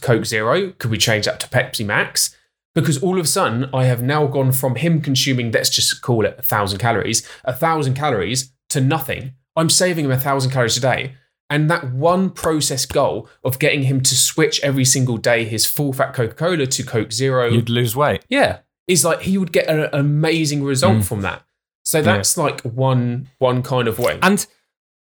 Coke 0.00 0.26
Zero? 0.26 0.72
Could 0.72 0.90
we 0.90 0.98
change 0.98 1.26
that 1.26 1.40
to 1.40 1.48
Pepsi 1.48 1.84
Max? 1.86 2.36
Because 2.74 3.02
all 3.02 3.18
of 3.18 3.24
a 3.24 3.28
sudden, 3.28 3.68
I 3.72 3.84
have 3.84 4.02
now 4.02 4.26
gone 4.26 4.52
from 4.52 4.76
him 4.76 5.00
consuming, 5.00 5.50
let's 5.50 5.70
just 5.70 6.02
call 6.02 6.24
it 6.24 6.36
a 6.38 6.42
thousand 6.42 6.78
calories, 6.78 7.28
a 7.44 7.52
thousand 7.52 7.94
calories 7.94 8.52
to 8.70 8.80
nothing. 8.80 9.34
I'm 9.56 9.70
saving 9.70 10.06
him 10.06 10.10
a 10.10 10.18
thousand 10.18 10.50
calories 10.50 10.76
a 10.76 10.80
day. 10.80 11.14
And 11.48 11.68
that 11.68 11.92
one 11.92 12.30
process 12.30 12.86
goal 12.86 13.28
of 13.42 13.58
getting 13.58 13.82
him 13.82 14.00
to 14.02 14.16
switch 14.16 14.60
every 14.62 14.84
single 14.84 15.16
day 15.16 15.44
his 15.44 15.66
full 15.66 15.92
fat 15.92 16.14
Coca 16.14 16.34
Cola 16.34 16.66
to 16.66 16.82
Coke 16.84 17.12
Zero. 17.12 17.48
You'd 17.48 17.68
lose 17.68 17.96
weight. 17.96 18.24
Yeah. 18.28 18.60
Is 18.86 19.04
like 19.04 19.22
he 19.22 19.36
would 19.36 19.52
get 19.52 19.68
an 19.68 19.88
amazing 19.92 20.62
result 20.62 20.98
mm. 20.98 21.04
from 21.04 21.22
that. 21.22 21.42
So 21.84 22.02
that's 22.02 22.36
yeah. 22.36 22.44
like 22.44 22.60
one 22.62 23.28
one 23.38 23.62
kind 23.62 23.88
of 23.88 23.98
way. 23.98 24.18
And 24.22 24.46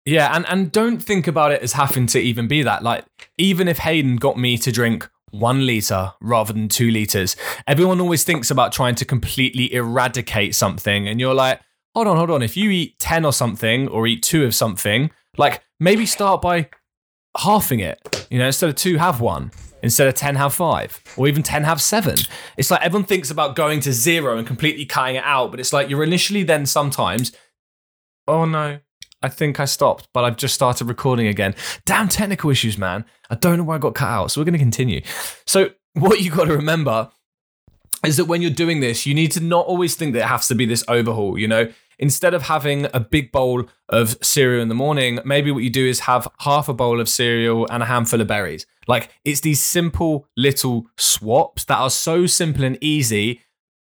yeah, 0.06 0.36
and, 0.36 0.46
and 0.48 0.72
don't 0.72 1.00
think 1.00 1.28
about 1.28 1.52
it 1.52 1.62
as 1.62 1.74
having 1.74 2.08
to 2.08 2.20
even 2.20 2.48
be 2.48 2.64
that. 2.64 2.84
Like, 2.84 3.06
even 3.38 3.68
if 3.68 3.80
Hayden 3.80 4.16
got 4.16 4.38
me 4.38 4.58
to 4.58 4.72
drink 4.72 5.10
one 5.32 5.66
liter 5.66 6.14
rather 6.22 6.54
than 6.54 6.68
two 6.68 6.90
liters, 6.90 7.36
everyone 7.68 8.00
always 8.02 8.24
thinks 8.24 8.50
about 8.50 8.72
trying 8.72 8.96
to 8.96 9.06
completely 9.06 9.72
eradicate 9.74 10.56
something. 10.56 11.08
And 11.08 11.20
you're 11.20 11.34
like, 11.34 11.62
hold 11.94 12.08
on, 12.08 12.18
hold 12.18 12.32
on. 12.32 12.42
If 12.42 12.58
you 12.58 12.70
eat 12.70 13.00
10 13.00 13.26
or 13.26 13.34
something 13.34 13.88
or 13.88 14.08
eat 14.08 14.24
two 14.24 14.46
of 14.46 14.56
something, 14.56 15.12
like 15.38 15.64
maybe 15.80 16.06
start 16.06 16.42
by 16.42 16.70
halving 17.38 17.80
it. 17.80 18.28
You 18.30 18.40
know, 18.40 18.46
instead 18.46 18.70
of 18.70 18.76
two, 18.76 18.98
have 18.98 19.22
one. 19.22 19.52
Instead 19.82 20.08
of 20.08 20.14
10, 20.14 20.36
have 20.36 20.54
five. 20.54 21.02
Or 21.16 21.28
even 21.28 21.42
10, 21.42 21.64
have 21.64 21.82
seven. 21.82 22.18
It's 22.58 22.70
like 22.70 22.82
everyone 22.82 23.06
thinks 23.06 23.32
about 23.32 23.56
going 23.56 23.80
to 23.82 23.94
zero 23.94 24.38
and 24.38 24.46
completely 24.46 24.86
cutting 24.86 25.16
it 25.16 25.24
out, 25.24 25.52
but 25.52 25.60
it's 25.60 25.72
like 25.72 25.90
you're 25.90 26.04
initially 26.04 26.44
then 26.44 26.66
sometimes, 26.66 27.32
oh 28.28 28.46
no, 28.46 28.80
I 29.22 29.30
think 29.30 29.60
I 29.60 29.66
stopped, 29.66 30.08
but 30.14 30.24
I've 30.24 30.38
just 30.38 30.54
started 30.54 30.86
recording 30.88 31.28
again. 31.28 31.56
Damn 31.86 32.10
technical 32.10 32.50
issues, 32.50 32.78
man. 32.78 33.06
I 33.30 33.36
don't 33.36 33.58
know 33.58 33.64
why 33.64 33.76
I 33.76 33.80
got 33.80 33.96
cut 33.96 34.08
out. 34.10 34.32
So 34.32 34.40
we're 34.40 34.46
going 34.46 34.54
to 34.54 34.60
continue. 34.60 35.02
So, 35.46 35.72
what 35.94 36.22
you 36.22 36.32
got 36.32 36.46
to 36.46 36.56
remember 36.56 37.10
is 38.06 38.18
that 38.18 38.26
when 38.26 38.42
you're 38.42 38.52
doing 38.52 38.80
this, 38.80 39.06
you 39.06 39.14
need 39.14 39.32
to 39.34 39.40
not 39.40 39.66
always 39.66 39.96
think 39.96 40.14
that 40.14 40.20
it 40.20 40.28
has 40.28 40.48
to 40.48 40.56
be 40.56 40.66
this 40.66 40.84
overhaul, 40.88 41.38
you 41.38 41.48
know? 41.48 41.72
Instead 42.02 42.34
of 42.34 42.44
having 42.44 42.88
a 42.94 43.00
big 43.00 43.30
bowl 43.30 43.66
of 43.90 44.18
cereal 44.22 44.62
in 44.62 44.70
the 44.70 44.76
morning, 44.76 45.20
maybe 45.26 45.52
what 45.52 45.64
you 45.64 45.70
do 45.70 45.86
is 45.86 46.02
have 46.02 46.30
half 46.40 46.70
a 46.70 46.74
bowl 46.74 47.02
of 47.02 47.10
cereal 47.10 47.68
and 47.70 47.84
a 47.84 47.86
handful 47.88 48.22
of 48.22 48.28
berries. 48.28 48.66
Like 48.88 49.12
it's 49.26 49.42
these 49.42 49.62
simple 49.62 50.26
little 50.38 50.88
swaps 50.98 51.66
that 51.66 51.78
are 51.78 51.90
so 51.90 52.26
simple 52.26 52.64
and 52.64 52.78
easy 52.80 53.42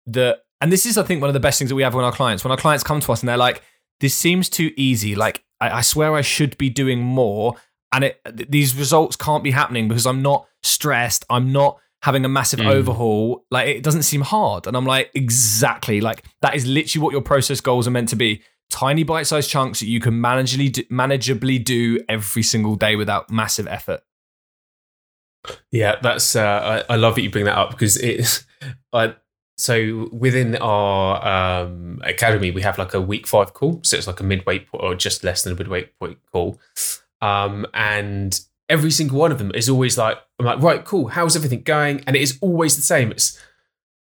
that, 0.06 0.44
and 0.62 0.72
this 0.72 0.86
is, 0.86 0.96
I 0.96 1.02
think, 1.02 1.20
one 1.20 1.28
of 1.28 1.34
the 1.34 1.40
best 1.40 1.58
things 1.58 1.68
that 1.68 1.74
we 1.74 1.82
have 1.82 1.94
when 1.94 2.04
our 2.04 2.12
clients, 2.12 2.44
when 2.44 2.50
our 2.50 2.56
clients 2.56 2.82
come 2.82 3.00
to 3.00 3.12
us 3.12 3.20
and 3.20 3.28
they're 3.28 3.36
like, 3.36 3.62
this 4.00 4.14
seems 4.14 4.48
too 4.48 4.72
easy. 4.76 5.14
Like, 5.14 5.44
I, 5.60 5.78
I 5.78 5.80
swear 5.82 6.14
I 6.14 6.22
should 6.22 6.56
be 6.56 6.70
doing 6.70 7.00
more. 7.00 7.56
And 7.92 8.04
it, 8.04 8.20
these 8.50 8.74
results 8.74 9.16
can't 9.16 9.44
be 9.44 9.50
happening 9.50 9.86
because 9.86 10.06
I'm 10.06 10.22
not 10.22 10.46
stressed. 10.62 11.24
I'm 11.28 11.52
not 11.52 11.78
having 12.02 12.24
a 12.24 12.28
massive 12.28 12.60
mm. 12.60 12.66
overhaul. 12.66 13.44
Like, 13.50 13.68
it 13.68 13.82
doesn't 13.82 14.02
seem 14.02 14.20
hard. 14.20 14.66
And 14.66 14.76
I'm 14.76 14.86
like, 14.86 15.10
exactly. 15.14 16.00
Like, 16.00 16.24
that 16.42 16.54
is 16.54 16.66
literally 16.66 17.02
what 17.02 17.12
your 17.12 17.22
process 17.22 17.60
goals 17.60 17.86
are 17.86 17.90
meant 17.90 18.08
to 18.10 18.16
be 18.16 18.42
tiny 18.70 19.02
bite 19.02 19.26
sized 19.26 19.50
chunks 19.50 19.80
that 19.80 19.86
you 19.86 20.00
can 20.00 20.14
manageably 20.14 20.72
do, 20.72 20.82
manageably 20.84 21.62
do 21.62 21.98
every 22.08 22.42
single 22.42 22.76
day 22.76 22.96
without 22.96 23.30
massive 23.30 23.66
effort. 23.66 24.00
Yeah, 25.70 25.96
that's. 26.02 26.36
Uh, 26.36 26.84
I, 26.88 26.94
I 26.94 26.96
love 26.96 27.14
that 27.14 27.22
you 27.22 27.30
bring 27.30 27.46
that 27.46 27.56
up 27.56 27.70
because 27.70 27.96
it's. 27.96 28.44
I 28.92 29.14
so 29.58 30.08
within 30.12 30.56
our 30.56 31.26
um, 31.26 32.00
academy, 32.04 32.52
we 32.52 32.62
have 32.62 32.78
like 32.78 32.94
a 32.94 33.00
week 33.00 33.26
five 33.26 33.54
call. 33.54 33.80
So 33.82 33.96
it's 33.96 34.06
like 34.06 34.20
a 34.20 34.24
midweight 34.24 34.68
or 34.72 34.94
just 34.94 35.24
less 35.24 35.42
than 35.42 35.52
a 35.52 35.56
midweight 35.56 35.98
point 35.98 36.18
call. 36.30 36.60
Um, 37.20 37.66
and 37.74 38.40
every 38.68 38.90
single 38.90 39.18
one 39.18 39.32
of 39.32 39.38
them 39.38 39.50
is 39.54 39.68
always 39.68 39.96
like, 39.96 40.18
I'm 40.38 40.46
like, 40.46 40.60
right, 40.60 40.84
cool. 40.84 41.08
How's 41.08 41.36
everything 41.36 41.62
going? 41.62 42.02
And 42.06 42.14
it 42.16 42.22
is 42.22 42.38
always 42.40 42.76
the 42.76 42.82
same. 42.82 43.10
It's, 43.10 43.38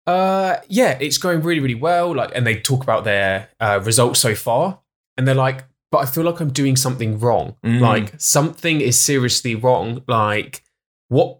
uh, 0.05 0.57
yeah, 0.67 0.97
it's 0.99 1.17
going 1.17 1.41
really, 1.41 1.59
really 1.59 1.75
well. 1.75 2.15
Like, 2.15 2.31
and 2.33 2.45
they 2.45 2.59
talk 2.59 2.83
about 2.83 3.03
their 3.03 3.49
uh, 3.59 3.81
results 3.83 4.19
so 4.19 4.35
far, 4.35 4.79
and 5.17 5.27
they're 5.27 5.35
like, 5.35 5.65
but 5.91 5.99
I 5.99 6.05
feel 6.05 6.23
like 6.23 6.39
I'm 6.39 6.51
doing 6.51 6.75
something 6.75 7.19
wrong. 7.19 7.55
Mm. 7.63 7.79
Like 7.79 8.13
something 8.19 8.81
is 8.81 8.99
seriously 8.99 9.55
wrong. 9.55 10.03
Like 10.07 10.63
what? 11.07 11.39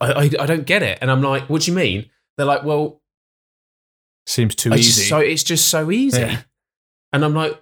I, 0.00 0.12
I, 0.12 0.22
I 0.22 0.46
don't 0.46 0.64
get 0.64 0.82
it. 0.82 0.98
And 1.02 1.10
I'm 1.10 1.22
like, 1.22 1.48
what 1.50 1.62
do 1.62 1.70
you 1.70 1.76
mean? 1.76 2.08
They're 2.36 2.46
like, 2.46 2.64
well, 2.64 3.02
seems 4.26 4.54
too 4.54 4.72
easy. 4.72 5.02
so 5.02 5.18
it's 5.18 5.42
just 5.42 5.68
so 5.68 5.90
easy. 5.90 6.20
Yeah. 6.20 6.42
And 7.12 7.24
I'm 7.24 7.34
like, 7.34 7.60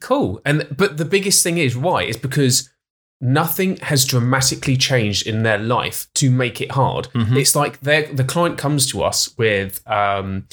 cool. 0.00 0.40
And 0.44 0.66
but 0.76 0.96
the 0.96 1.04
biggest 1.04 1.42
thing 1.42 1.58
is 1.58 1.76
why 1.76 2.04
is 2.04 2.16
because 2.16 2.70
nothing 3.20 3.76
has 3.78 4.04
dramatically 4.04 4.76
changed 4.76 5.26
in 5.26 5.42
their 5.42 5.58
life 5.58 6.06
to 6.14 6.30
make 6.30 6.60
it 6.60 6.72
hard. 6.72 7.08
Mm-hmm. 7.14 7.36
It's 7.36 7.54
like 7.54 7.80
the 7.80 8.24
client 8.26 8.58
comes 8.58 8.90
to 8.92 9.02
us 9.02 9.36
with 9.36 9.86
um, 9.90 10.46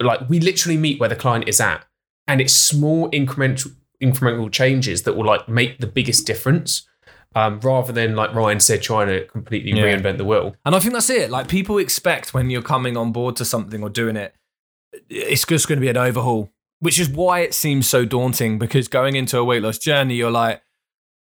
like 0.00 0.28
we 0.28 0.40
literally 0.40 0.76
meet 0.76 1.00
where 1.00 1.08
the 1.08 1.16
client 1.16 1.48
is 1.48 1.60
at, 1.60 1.84
and 2.26 2.40
it's 2.40 2.54
small 2.54 3.10
incremental 3.10 3.74
incremental 4.02 4.50
changes 4.50 5.02
that 5.02 5.14
will 5.14 5.26
like 5.26 5.48
make 5.48 5.78
the 5.78 5.86
biggest 5.86 6.26
difference 6.26 6.88
um, 7.34 7.60
rather 7.60 7.92
than 7.92 8.16
like 8.16 8.34
Ryan 8.34 8.60
said, 8.60 8.82
trying 8.82 9.08
to 9.08 9.26
completely 9.26 9.72
yeah. 9.72 9.84
reinvent 9.84 10.16
the 10.16 10.24
wheel. 10.24 10.56
And 10.64 10.74
I 10.74 10.80
think 10.80 10.94
that's 10.94 11.10
it. 11.10 11.30
Like 11.30 11.48
people 11.48 11.78
expect 11.78 12.34
when 12.34 12.50
you're 12.50 12.62
coming 12.62 12.96
on 12.96 13.12
board 13.12 13.36
to 13.36 13.44
something 13.44 13.82
or 13.82 13.90
doing 13.90 14.16
it, 14.16 14.34
it's 15.08 15.44
just 15.46 15.68
going 15.68 15.78
to 15.78 15.80
be 15.80 15.88
an 15.88 15.96
overhaul, 15.96 16.50
which 16.80 16.98
is 16.98 17.08
why 17.08 17.40
it 17.40 17.54
seems 17.54 17.88
so 17.88 18.04
daunting. 18.04 18.58
Because 18.58 18.88
going 18.88 19.16
into 19.16 19.38
a 19.38 19.44
weight 19.44 19.62
loss 19.62 19.78
journey, 19.78 20.14
you're 20.14 20.30
like, 20.30 20.62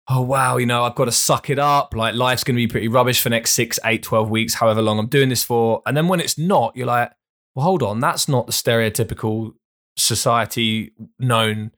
oh 0.10 0.22
wow, 0.22 0.58
you 0.58 0.66
know, 0.66 0.84
I've 0.84 0.96
got 0.96 1.06
to 1.06 1.12
suck 1.12 1.50
it 1.50 1.60
up. 1.60 1.94
Like 1.96 2.16
life's 2.16 2.44
going 2.44 2.56
to 2.56 2.62
be 2.62 2.68
pretty 2.68 2.88
rubbish 2.88 3.22
for 3.22 3.30
next 3.30 3.52
six, 3.52 3.80
eight, 3.86 4.04
12 4.04 4.30
weeks, 4.30 4.56
however 4.56 4.82
long 4.82 5.00
I'm 5.00 5.08
doing 5.08 5.30
this 5.30 5.44
for. 5.44 5.82
And 5.86 5.96
then 5.96 6.08
when 6.08 6.20
it's 6.20 6.38
not, 6.38 6.76
you're 6.76 6.88
like, 6.88 7.12
well, 7.56 7.66
hold 7.66 7.84
on, 7.84 8.00
that's 8.00 8.28
not 8.28 8.48
the 8.48 8.54
stereotypical 8.54 9.54
society 9.96 10.94
known 11.20 11.72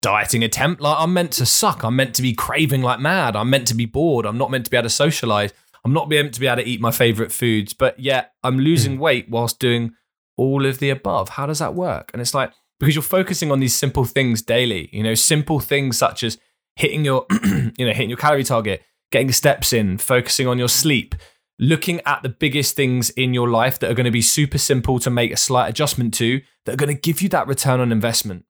dieting 0.00 0.44
attempt. 0.44 0.80
Like 0.80 0.96
I'm 0.98 1.12
meant 1.12 1.32
to 1.32 1.46
suck. 1.46 1.82
I'm 1.82 1.96
meant 1.96 2.14
to 2.14 2.22
be 2.22 2.32
craving 2.32 2.82
like 2.82 3.00
mad. 3.00 3.36
I'm 3.36 3.50
meant 3.50 3.66
to 3.68 3.74
be 3.74 3.86
bored. 3.86 4.24
I'm 4.24 4.38
not 4.38 4.50
meant 4.50 4.64
to 4.66 4.70
be 4.70 4.76
able 4.76 4.84
to 4.84 4.90
socialize. 4.90 5.52
I'm 5.84 5.92
not 5.92 6.08
meant 6.08 6.34
to 6.34 6.40
be 6.40 6.46
able 6.46 6.62
to 6.62 6.68
eat 6.68 6.80
my 6.80 6.90
favorite 6.90 7.32
foods. 7.32 7.74
But 7.74 7.98
yet 7.98 8.32
I'm 8.42 8.58
losing 8.58 8.96
mm. 8.96 9.00
weight 9.00 9.28
whilst 9.28 9.58
doing 9.58 9.94
all 10.36 10.64
of 10.64 10.78
the 10.78 10.90
above. 10.90 11.30
How 11.30 11.46
does 11.46 11.58
that 11.58 11.74
work? 11.74 12.10
And 12.12 12.22
it's 12.22 12.34
like 12.34 12.52
because 12.78 12.94
you're 12.94 13.02
focusing 13.02 13.50
on 13.50 13.60
these 13.60 13.74
simple 13.74 14.04
things 14.04 14.42
daily. 14.42 14.88
You 14.92 15.02
know, 15.02 15.14
simple 15.14 15.60
things 15.60 15.98
such 15.98 16.22
as 16.22 16.38
hitting 16.76 17.04
your, 17.04 17.26
you 17.44 17.86
know, 17.86 17.92
hitting 17.92 18.10
your 18.10 18.18
calorie 18.18 18.44
target, 18.44 18.82
getting 19.10 19.32
steps 19.32 19.72
in, 19.72 19.98
focusing 19.98 20.46
on 20.46 20.58
your 20.58 20.68
sleep. 20.68 21.14
Looking 21.58 22.02
at 22.04 22.22
the 22.22 22.28
biggest 22.28 22.76
things 22.76 23.08
in 23.10 23.32
your 23.32 23.48
life 23.48 23.78
that 23.78 23.90
are 23.90 23.94
going 23.94 24.04
to 24.04 24.10
be 24.10 24.20
super 24.20 24.58
simple 24.58 24.98
to 24.98 25.08
make 25.08 25.32
a 25.32 25.38
slight 25.38 25.70
adjustment 25.70 26.12
to, 26.14 26.42
that 26.66 26.74
are 26.74 26.76
going 26.76 26.94
to 26.94 27.00
give 27.00 27.22
you 27.22 27.30
that 27.30 27.46
return 27.46 27.80
on 27.80 27.92
investment. 27.92 28.44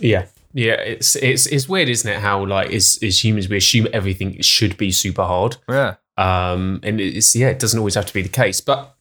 Yeah. 0.00 0.26
Yeah, 0.54 0.76
it's 0.76 1.16
it's 1.16 1.44
it's 1.44 1.68
weird, 1.68 1.90
isn't 1.90 2.10
it? 2.10 2.18
How 2.18 2.42
like 2.46 2.70
as 2.70 2.98
as 3.02 3.22
humans 3.22 3.46
we 3.46 3.58
assume 3.58 3.88
everything 3.92 4.40
should 4.40 4.78
be 4.78 4.90
super 4.90 5.24
hard. 5.24 5.58
Yeah. 5.68 5.96
Um, 6.16 6.80
and 6.82 6.98
it's 6.98 7.36
yeah, 7.36 7.48
it 7.48 7.58
doesn't 7.58 7.78
always 7.78 7.94
have 7.94 8.06
to 8.06 8.14
be 8.14 8.22
the 8.22 8.30
case. 8.30 8.62
But 8.62 8.96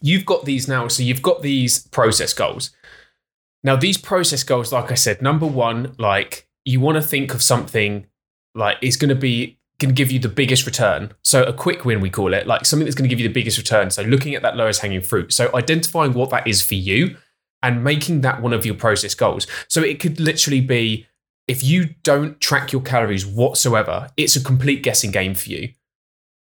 you've 0.00 0.24
got 0.24 0.46
these 0.46 0.66
now, 0.66 0.88
so 0.88 1.02
you've 1.02 1.20
got 1.20 1.42
these 1.42 1.86
process 1.88 2.32
goals. 2.32 2.70
Now, 3.62 3.76
these 3.76 3.98
process 3.98 4.44
goals, 4.44 4.72
like 4.72 4.92
I 4.92 4.94
said, 4.94 5.22
number 5.22 5.46
one, 5.46 5.94
like 5.98 6.48
you 6.64 6.80
want 6.80 6.96
to 6.96 7.02
think 7.02 7.34
of 7.34 7.42
something 7.42 8.06
like 8.54 8.76
it's 8.80 8.96
going 8.96 9.08
to 9.08 9.14
be 9.14 9.58
going 9.78 9.94
to 9.94 9.94
give 9.94 10.12
you 10.12 10.18
the 10.18 10.28
biggest 10.28 10.66
return. 10.66 11.12
So 11.22 11.42
a 11.42 11.52
quick 11.52 11.84
win, 11.84 12.00
we 12.00 12.10
call 12.10 12.32
it, 12.32 12.46
like 12.46 12.64
something 12.64 12.84
that's 12.84 12.94
going 12.94 13.08
to 13.08 13.14
give 13.14 13.20
you 13.20 13.28
the 13.28 13.34
biggest 13.34 13.58
return. 13.58 13.90
So 13.90 14.02
looking 14.02 14.34
at 14.34 14.42
that 14.42 14.56
lowest 14.56 14.80
hanging 14.80 15.00
fruit. 15.00 15.32
So 15.32 15.50
identifying 15.54 16.12
what 16.12 16.30
that 16.30 16.46
is 16.46 16.62
for 16.62 16.74
you 16.74 17.16
and 17.62 17.82
making 17.82 18.20
that 18.20 18.40
one 18.40 18.52
of 18.52 18.64
your 18.64 18.76
process 18.76 19.14
goals. 19.14 19.46
So 19.68 19.82
it 19.82 19.98
could 19.98 20.20
literally 20.20 20.60
be 20.60 21.06
if 21.48 21.62
you 21.62 21.94
don't 22.02 22.40
track 22.40 22.72
your 22.72 22.82
calories 22.82 23.26
whatsoever, 23.26 24.10
it's 24.16 24.36
a 24.36 24.42
complete 24.42 24.82
guessing 24.82 25.10
game 25.10 25.34
for 25.34 25.50
you. 25.50 25.72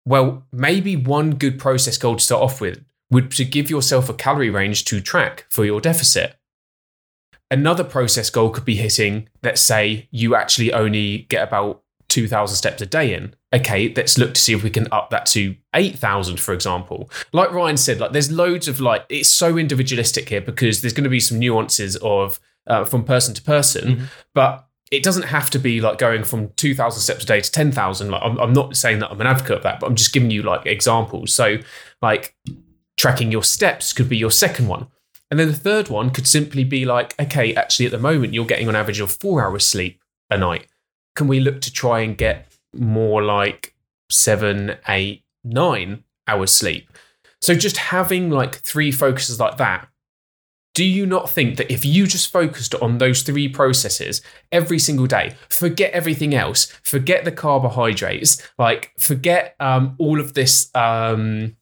Well, 0.05 0.45
maybe 0.51 0.95
one 0.95 1.35
good 1.35 1.59
process 1.59 1.97
goal 1.97 2.17
to 2.17 2.23
start 2.23 2.43
off 2.43 2.61
with 2.61 2.83
would 3.09 3.31
to 3.31 3.45
give 3.45 3.69
yourself 3.69 4.09
a 4.09 4.13
calorie 4.13 4.49
range 4.49 4.85
to 4.85 5.01
track 5.01 5.45
for 5.49 5.65
your 5.65 5.81
deficit. 5.81 6.37
Another 7.51 7.83
process 7.83 8.29
goal 8.29 8.49
could 8.49 8.65
be 8.65 8.75
hitting, 8.75 9.29
let's 9.43 9.61
say 9.61 10.07
you 10.11 10.35
actually 10.35 10.73
only 10.73 11.19
get 11.29 11.47
about 11.47 11.83
2,000 12.09 12.55
steps 12.55 12.81
a 12.81 12.85
day 12.85 13.13
in. 13.13 13.35
Okay, 13.53 13.93
let's 13.95 14.17
look 14.17 14.33
to 14.35 14.41
see 14.41 14.53
if 14.53 14.63
we 14.63 14.69
can 14.69 14.87
up 14.91 15.09
that 15.09 15.25
to 15.27 15.55
8,000, 15.73 16.39
for 16.39 16.53
example. 16.53 17.09
Like 17.31 17.51
Ryan 17.51 17.77
said, 17.77 17.99
like 17.99 18.11
there's 18.11 18.31
loads 18.31 18.67
of 18.67 18.79
like, 18.79 19.05
it's 19.09 19.29
so 19.29 19.57
individualistic 19.57 20.29
here 20.29 20.41
because 20.41 20.81
there's 20.81 20.93
going 20.93 21.05
to 21.05 21.09
be 21.09 21.19
some 21.19 21.39
nuances 21.39 21.95
of 21.97 22.39
uh, 22.67 22.85
from 22.85 23.03
person 23.03 23.33
to 23.33 23.41
person, 23.41 23.87
mm-hmm. 23.87 24.05
but 24.33 24.67
it 24.91 25.01
doesn't 25.01 25.23
have 25.23 25.49
to 25.49 25.59
be 25.59 25.81
like 25.81 25.97
going 25.97 26.23
from 26.23 26.49
2,000 26.49 27.01
steps 27.01 27.23
a 27.23 27.27
day 27.27 27.41
to 27.41 27.51
10,000. 27.51 28.11
Like, 28.11 28.21
I'm, 28.23 28.39
I'm 28.39 28.53
not 28.53 28.77
saying 28.77 28.99
that 28.99 29.09
I'm 29.09 29.19
an 29.19 29.27
advocate 29.27 29.57
of 29.57 29.63
that, 29.63 29.79
but 29.79 29.87
I'm 29.87 29.95
just 29.95 30.13
giving 30.13 30.29
you 30.29 30.43
like 30.43 30.67
examples. 30.67 31.33
So, 31.33 31.57
like, 32.01 32.35
tracking 32.95 33.31
your 33.31 33.43
steps 33.43 33.91
could 33.91 34.07
be 34.07 34.17
your 34.17 34.29
second 34.31 34.67
one. 34.67 34.87
And 35.33 35.39
then 35.39 35.47
the 35.47 35.55
third 35.55 35.89
one 35.89 36.11
could 36.11 36.27
simply 36.27 36.63
be 36.63 36.85
like, 36.85 37.19
okay, 37.19 37.55
actually, 37.55 37.87
at 37.87 37.91
the 37.91 37.97
moment, 37.97 38.35
you're 38.35 38.45
getting 38.45 38.67
on 38.67 38.75
average 38.75 38.99
of 38.99 39.11
four 39.11 39.43
hours 39.43 39.65
sleep 39.65 39.99
a 40.29 40.37
night 40.37 40.67
can 41.15 41.27
we 41.27 41.39
look 41.39 41.59
to 41.61 41.73
try 41.73 42.01
and 42.01 42.15
get 42.15 42.53
more 42.71 43.23
like 43.23 43.73
seven, 44.11 44.77
eight, 44.87 45.23
nine 45.43 46.03
hours 46.27 46.51
sleep? 46.51 46.87
So 47.41 47.55
just 47.55 47.77
having 47.77 48.29
like 48.29 48.57
three 48.57 48.91
focuses 48.91 49.39
like 49.39 49.57
that 49.57 49.87
do 50.75 50.85
you 50.85 51.07
not 51.07 51.31
think 51.31 51.57
that 51.57 51.73
if 51.73 51.83
you 51.83 52.05
just 52.05 52.31
focused 52.31 52.75
on 52.75 52.99
those 52.99 53.23
three 53.23 53.49
processes 53.49 54.21
every 54.51 54.77
single 54.77 55.07
day, 55.07 55.35
forget 55.49 55.91
everything 55.93 56.35
else, 56.35 56.65
forget 56.83 57.25
the 57.25 57.31
carbohydrates, 57.31 58.39
like 58.59 58.91
forget 58.99 59.55
um, 59.59 59.95
all 59.97 60.19
of 60.19 60.35
this 60.35 60.69
um, 60.75 61.55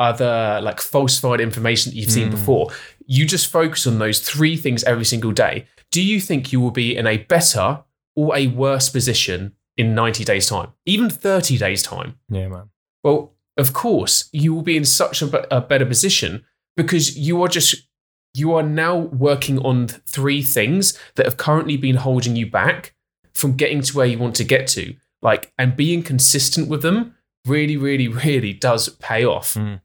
other 0.00 0.60
like 0.62 0.80
falsified 0.80 1.40
information 1.40 1.92
that 1.92 1.96
you've 1.96 2.10
seen 2.10 2.28
Mm. 2.28 2.32
before, 2.32 2.70
you 3.06 3.26
just 3.26 3.46
focus 3.46 3.86
on 3.86 3.98
those 3.98 4.20
three 4.20 4.56
things 4.56 4.84
every 4.84 5.04
single 5.04 5.32
day, 5.32 5.66
do 5.90 6.02
you 6.02 6.20
think 6.20 6.52
you 6.52 6.60
will 6.60 6.70
be 6.70 6.96
in 6.96 7.06
a 7.06 7.18
better 7.18 7.84
or 8.16 8.36
a 8.36 8.46
worse 8.48 8.88
position 8.88 9.54
in 9.76 9.94
90 9.94 10.24
days' 10.24 10.48
time, 10.48 10.72
even 10.86 11.10
30 11.10 11.58
days' 11.58 11.82
time? 11.82 12.18
Yeah, 12.28 12.48
man. 12.48 12.70
Well, 13.02 13.34
of 13.56 13.72
course, 13.72 14.28
you 14.32 14.54
will 14.54 14.62
be 14.62 14.76
in 14.76 14.84
such 14.84 15.22
a, 15.22 15.54
a 15.54 15.60
better 15.60 15.86
position 15.86 16.44
because 16.76 17.16
you 17.16 17.42
are 17.42 17.48
just 17.48 17.86
you 18.34 18.54
are 18.54 18.62
now 18.62 18.96
working 18.96 19.58
on 19.58 19.88
three 19.88 20.42
things 20.42 20.98
that 21.16 21.26
have 21.26 21.36
currently 21.36 21.76
been 21.76 21.96
holding 21.96 22.34
you 22.34 22.50
back 22.50 22.94
from 23.34 23.56
getting 23.56 23.82
to 23.82 23.96
where 23.96 24.06
you 24.06 24.18
want 24.18 24.34
to 24.36 24.44
get 24.44 24.66
to. 24.68 24.94
Like, 25.20 25.52
and 25.58 25.76
being 25.76 26.02
consistent 26.02 26.68
with 26.68 26.82
them 26.82 27.14
really, 27.46 27.76
really, 27.76 28.08
really 28.24 28.52
does 28.52 28.88
pay 28.88 29.24
off. 29.24 29.54
Mm. 29.54 29.80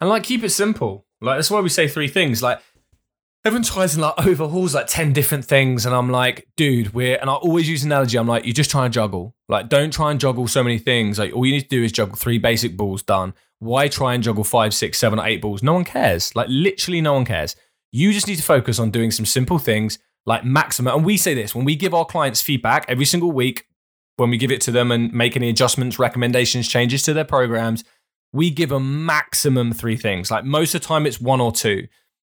And 0.00 0.10
like, 0.10 0.24
keep 0.24 0.42
it 0.42 0.50
simple. 0.50 1.06
Like, 1.22 1.38
that's 1.38 1.50
why 1.50 1.60
we 1.60 1.68
say 1.68 1.88
three 1.88 2.08
things. 2.08 2.42
Like, 2.42 2.60
everyone 3.44 3.64
tries 3.64 3.94
and 3.94 4.02
like 4.02 4.14
overhauls 4.26 4.74
like 4.74 4.86
10 4.86 5.12
different 5.12 5.44
things. 5.44 5.86
And 5.86 5.94
I'm 5.94 6.10
like, 6.10 6.48
dude, 6.56 6.94
we're, 6.94 7.16
and 7.16 7.30
I 7.30 7.34
always 7.34 7.68
use 7.68 7.84
an 7.84 7.90
analogy. 7.90 8.18
I'm 8.18 8.28
like, 8.28 8.44
you're 8.44 8.52
just 8.52 8.70
trying 8.70 8.90
to 8.90 8.94
juggle. 8.94 9.34
Like, 9.48 9.68
don't 9.68 9.92
try 9.92 10.10
and 10.10 10.20
juggle 10.20 10.48
so 10.48 10.62
many 10.62 10.78
things. 10.78 11.18
Like, 11.18 11.34
all 11.34 11.46
you 11.46 11.52
need 11.52 11.62
to 11.62 11.68
do 11.68 11.82
is 11.82 11.92
juggle 11.92 12.16
three 12.16 12.38
basic 12.38 12.76
balls 12.76 13.02
done. 13.02 13.34
Why 13.58 13.88
try 13.88 14.14
and 14.14 14.22
juggle 14.22 14.44
five, 14.44 14.74
six, 14.74 14.98
seven, 14.98 15.20
eight 15.20 15.40
balls? 15.40 15.62
No 15.62 15.74
one 15.74 15.84
cares. 15.84 16.34
Like, 16.34 16.48
literally, 16.50 17.00
no 17.00 17.14
one 17.14 17.24
cares. 17.24 17.54
You 17.92 18.12
just 18.12 18.26
need 18.26 18.36
to 18.36 18.42
focus 18.42 18.78
on 18.78 18.90
doing 18.90 19.10
some 19.10 19.26
simple 19.26 19.58
things 19.58 19.98
like 20.26 20.44
maximum. 20.44 20.94
And 20.94 21.04
we 21.04 21.16
say 21.16 21.34
this 21.34 21.54
when 21.54 21.64
we 21.64 21.76
give 21.76 21.94
our 21.94 22.04
clients 22.04 22.40
feedback 22.40 22.84
every 22.88 23.04
single 23.04 23.32
week, 23.32 23.66
when 24.16 24.30
we 24.30 24.36
give 24.36 24.50
it 24.50 24.60
to 24.62 24.70
them 24.70 24.90
and 24.90 25.12
make 25.12 25.36
any 25.36 25.48
adjustments, 25.48 25.98
recommendations, 25.98 26.68
changes 26.68 27.02
to 27.04 27.12
their 27.12 27.24
programs, 27.24 27.84
we 28.32 28.50
give 28.50 28.72
a 28.72 28.80
maximum 28.80 29.72
three 29.72 29.96
things. 29.96 30.30
Like 30.30 30.44
most 30.44 30.74
of 30.74 30.80
the 30.80 30.86
time, 30.86 31.06
it's 31.06 31.20
one 31.20 31.40
or 31.40 31.52
two. 31.52 31.86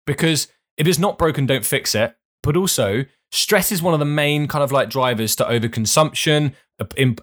Because 0.06 0.48
if 0.76 0.86
it's 0.86 0.98
not 0.98 1.18
broken, 1.18 1.46
don't 1.46 1.64
fix 1.64 1.94
it. 1.94 2.14
But 2.42 2.56
also, 2.56 3.04
stress 3.32 3.72
is 3.72 3.82
one 3.82 3.94
of 3.94 4.00
the 4.00 4.06
main 4.06 4.46
kind 4.46 4.62
of 4.62 4.72
like 4.72 4.88
drivers 4.88 5.34
to 5.36 5.44
overconsumption, 5.44 6.54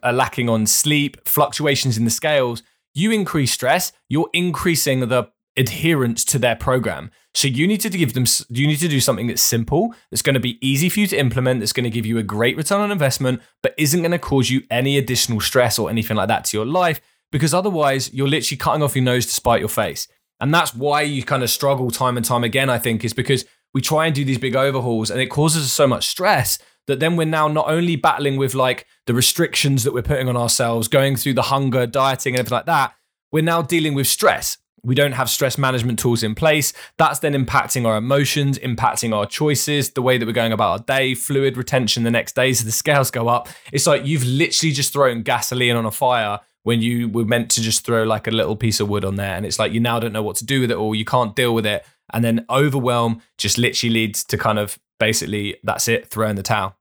a, 0.04 0.14
lacking 0.14 0.50
on 0.50 0.68
sleep, 0.68 1.18
fluctuations 1.28 1.98
in 1.98 2.04
the 2.04 2.12
scales. 2.12 2.64
You 2.94 3.12
increase 3.12 3.52
stress, 3.52 3.92
you're 4.10 4.30
increasing 4.34 5.00
the 5.00 5.30
adherence 5.58 6.26
to 6.26 6.40
their 6.40 6.56
program. 6.56 7.12
So 7.34 7.48
you 7.48 7.68
need 7.68 7.82
to 7.82 7.90
give 7.90 8.14
them, 8.14 8.26
you 8.50 8.68
need 8.68 8.80
to 8.80 8.88
do 8.88 9.00
something 9.00 9.28
that's 9.28 9.42
simple, 9.42 9.94
that's 10.10 10.22
going 10.22 10.34
to 10.34 10.40
be 10.40 10.58
easy 10.66 10.90
for 10.90 11.02
you 11.02 11.08
to 11.08 11.18
implement, 11.18 11.60
that's 11.60 11.74
going 11.74 11.86
to 11.86 11.90
give 11.90 12.06
you 12.06 12.18
a 12.18 12.24
great 12.24 12.56
return 12.58 12.82
on 12.82 12.92
investment, 12.92 13.42
but 13.64 13.74
isn't 13.78 14.02
going 14.02 14.12
to 14.12 14.20
cause 14.20 14.50
you 14.50 14.64
any 14.70 14.98
additional 14.98 15.40
stress 15.42 15.80
or 15.80 15.90
anything 15.90 16.18
like 16.18 16.28
that 16.28 16.46
to 16.46 16.58
your 16.58 16.66
life. 16.66 17.02
Because 17.36 17.54
otherwise, 17.54 18.14
you're 18.14 18.30
literally 18.30 18.56
cutting 18.56 18.82
off 18.82 18.96
your 18.96 19.04
nose 19.04 19.26
to 19.26 19.34
spite 19.34 19.60
your 19.60 19.68
face. 19.68 20.08
And 20.40 20.54
that's 20.54 20.74
why 20.74 21.02
you 21.02 21.22
kind 21.22 21.44
of 21.44 21.50
struggle 21.50 21.92
time 21.92 22.16
and 22.16 22.26
time 22.26 22.46
again, 22.46 22.70
I 22.70 22.78
think, 22.78 23.04
is 23.04 23.14
because 23.14 23.44
we 23.74 23.82
try 23.82 24.06
and 24.06 24.16
do 24.16 24.24
these 24.24 24.38
big 24.38 24.56
overhauls 24.56 25.12
and 25.12 25.20
it 25.20 25.26
causes 25.26 25.66
us 25.66 25.74
so 25.74 25.86
much 25.86 26.08
stress 26.08 26.60
that 26.88 27.02
then 27.02 27.18
we're 27.18 27.26
now 27.26 27.50
not 27.50 27.68
only 27.68 27.98
battling 27.98 28.38
with 28.38 28.56
like 28.56 28.86
the 29.06 29.14
restrictions 29.14 29.84
that 29.84 29.94
we're 29.94 30.02
putting 30.02 30.30
on 30.30 30.38
ourselves, 30.38 30.88
going 30.88 31.18
through 31.18 31.34
the 31.34 31.42
hunger, 31.42 31.86
dieting, 31.86 32.36
and 32.36 32.40
everything 32.40 32.56
like 32.56 32.68
that, 32.68 32.94
we're 33.34 33.44
now 33.44 33.62
dealing 33.62 33.96
with 33.96 34.08
stress. 34.08 34.58
We 34.82 34.96
don't 34.96 35.12
have 35.12 35.30
stress 35.30 35.58
management 35.58 36.00
tools 36.00 36.24
in 36.24 36.36
place. 36.36 36.72
That's 36.98 37.20
then 37.20 37.34
impacting 37.34 37.86
our 37.86 37.98
emotions, 37.98 38.58
impacting 38.60 39.14
our 39.14 39.26
choices, 39.26 39.90
the 39.90 40.02
way 40.02 40.18
that 40.18 40.26
we're 40.26 40.32
going 40.32 40.54
about 40.54 40.72
our 40.72 40.80
day, 40.80 41.16
fluid 41.16 41.58
retention 41.58 42.04
the 42.04 42.12
next 42.12 42.34
day. 42.34 42.54
So 42.54 42.64
the 42.64 42.72
scales 42.72 43.12
go 43.12 43.28
up. 43.28 43.50
It's 43.74 43.88
like 43.88 44.06
you've 44.06 44.24
literally 44.24 44.72
just 44.72 44.94
thrown 44.94 45.22
gasoline 45.22 45.76
on 45.76 45.86
a 45.86 45.92
fire 45.92 46.40
when 46.66 46.82
you 46.82 47.08
were 47.08 47.26
meant 47.26 47.52
to 47.52 47.62
just 47.62 47.86
throw 47.86 48.04
like 48.04 48.26
a 48.26 48.32
little 48.32 48.56
piece 48.56 48.80
of 48.80 48.90
wood 48.90 49.06
on 49.06 49.18
there. 49.18 49.36
And 49.36 49.46
it's 49.46 49.60
like 49.60 49.72
you 49.72 49.80
now 49.80 50.00
don't 50.00 50.12
know 50.12 50.24
what 50.24 50.36
to 50.38 50.46
do 50.46 50.62
with 50.62 50.72
it 50.72 50.74
or 50.74 50.96
You 50.96 51.06
can't 51.06 51.36
deal 51.36 51.54
with 51.54 51.66
it. 51.66 51.86
And 52.12 52.26
then 52.26 52.44
overwhelm 52.50 53.22
just 53.38 53.60
literally 53.60 53.94
leads 53.94 54.24
to 54.24 54.38
kind 54.38 54.58
of 54.58 54.80
basically 55.00 55.58
that's 55.64 55.88
it, 55.88 56.08
throwing 56.08 56.36
the 56.36 56.42
towel. 56.42 56.76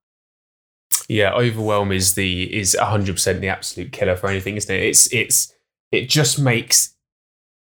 Yeah, 1.07 1.35
overwhelm 1.35 1.93
is 1.93 2.15
the 2.15 2.45
is 2.53 2.75
hundred 2.81 3.17
percent 3.17 3.43
the 3.43 3.49
absolute 3.49 3.93
killer 3.93 4.17
for 4.17 4.31
anything, 4.31 4.57
isn't 4.57 4.75
it? 4.75 4.83
It's 4.83 5.13
it's 5.13 5.53
it 5.93 6.09
just 6.09 6.39
makes 6.39 6.95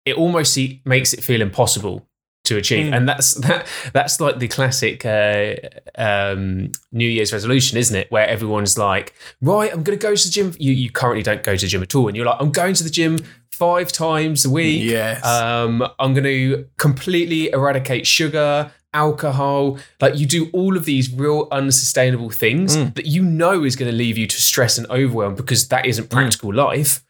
it 0.04 0.18
almost 0.18 0.60
makes 0.84 1.14
it 1.14 1.24
feel 1.24 1.42
impossible 1.42 2.06
to 2.50 2.58
achieve, 2.58 2.88
Mm. 2.88 2.96
and 2.98 3.10
that's 3.10 3.34
that 3.48 3.66
that's 3.94 4.20
like 4.20 4.40
the 4.40 4.48
classic 4.48 5.06
uh, 5.06 5.56
um, 5.96 6.72
New 6.92 7.08
Year's 7.08 7.32
resolution, 7.34 7.78
isn't 7.78 7.96
it? 7.96 8.12
Where 8.12 8.28
everyone's 8.28 8.78
like, 8.78 9.14
right, 9.42 9.72
I'm 9.74 9.84
going 9.84 9.98
to 9.98 10.02
go 10.08 10.14
to 10.16 10.24
the 10.28 10.32
gym. 10.32 10.54
You 10.60 10.74
you 10.74 10.90
currently 10.92 11.24
don't 11.24 11.44
go 11.44 11.56
to 11.56 11.66
the 11.66 11.70
gym 11.70 11.82
at 11.82 11.96
all, 11.96 12.08
and 12.08 12.16
you're 12.18 12.26
like, 12.26 12.38
I'm 12.40 12.52
going 12.52 12.74
to 12.76 12.84
the 12.84 12.90
gym 12.90 13.18
five 13.52 13.92
times 13.92 14.46
a 14.46 14.50
week. 14.50 14.84
Yes. 14.84 15.26
Um, 15.26 15.84
I'm 16.00 16.14
going 16.14 16.24
to 16.24 16.66
completely 16.78 17.50
eradicate 17.52 18.08
sugar, 18.08 18.72
alcohol. 18.94 19.78
Like 20.00 20.18
you 20.18 20.26
do 20.26 20.50
all 20.54 20.78
of 20.78 20.86
these 20.86 21.12
real 21.14 21.48
unsustainable 21.52 22.30
things 22.30 22.78
Mm. 22.78 22.96
that 22.96 23.06
you 23.06 23.22
know 23.24 23.64
is 23.66 23.76
going 23.76 23.92
to 23.92 23.98
leave 23.98 24.18
you 24.18 24.28
to 24.28 24.42
stress 24.42 24.78
and 24.78 24.88
overwhelm 24.90 25.36
because 25.36 25.68
that 25.70 25.86
isn't 25.86 26.10
practical 26.10 26.54
life. 26.54 27.04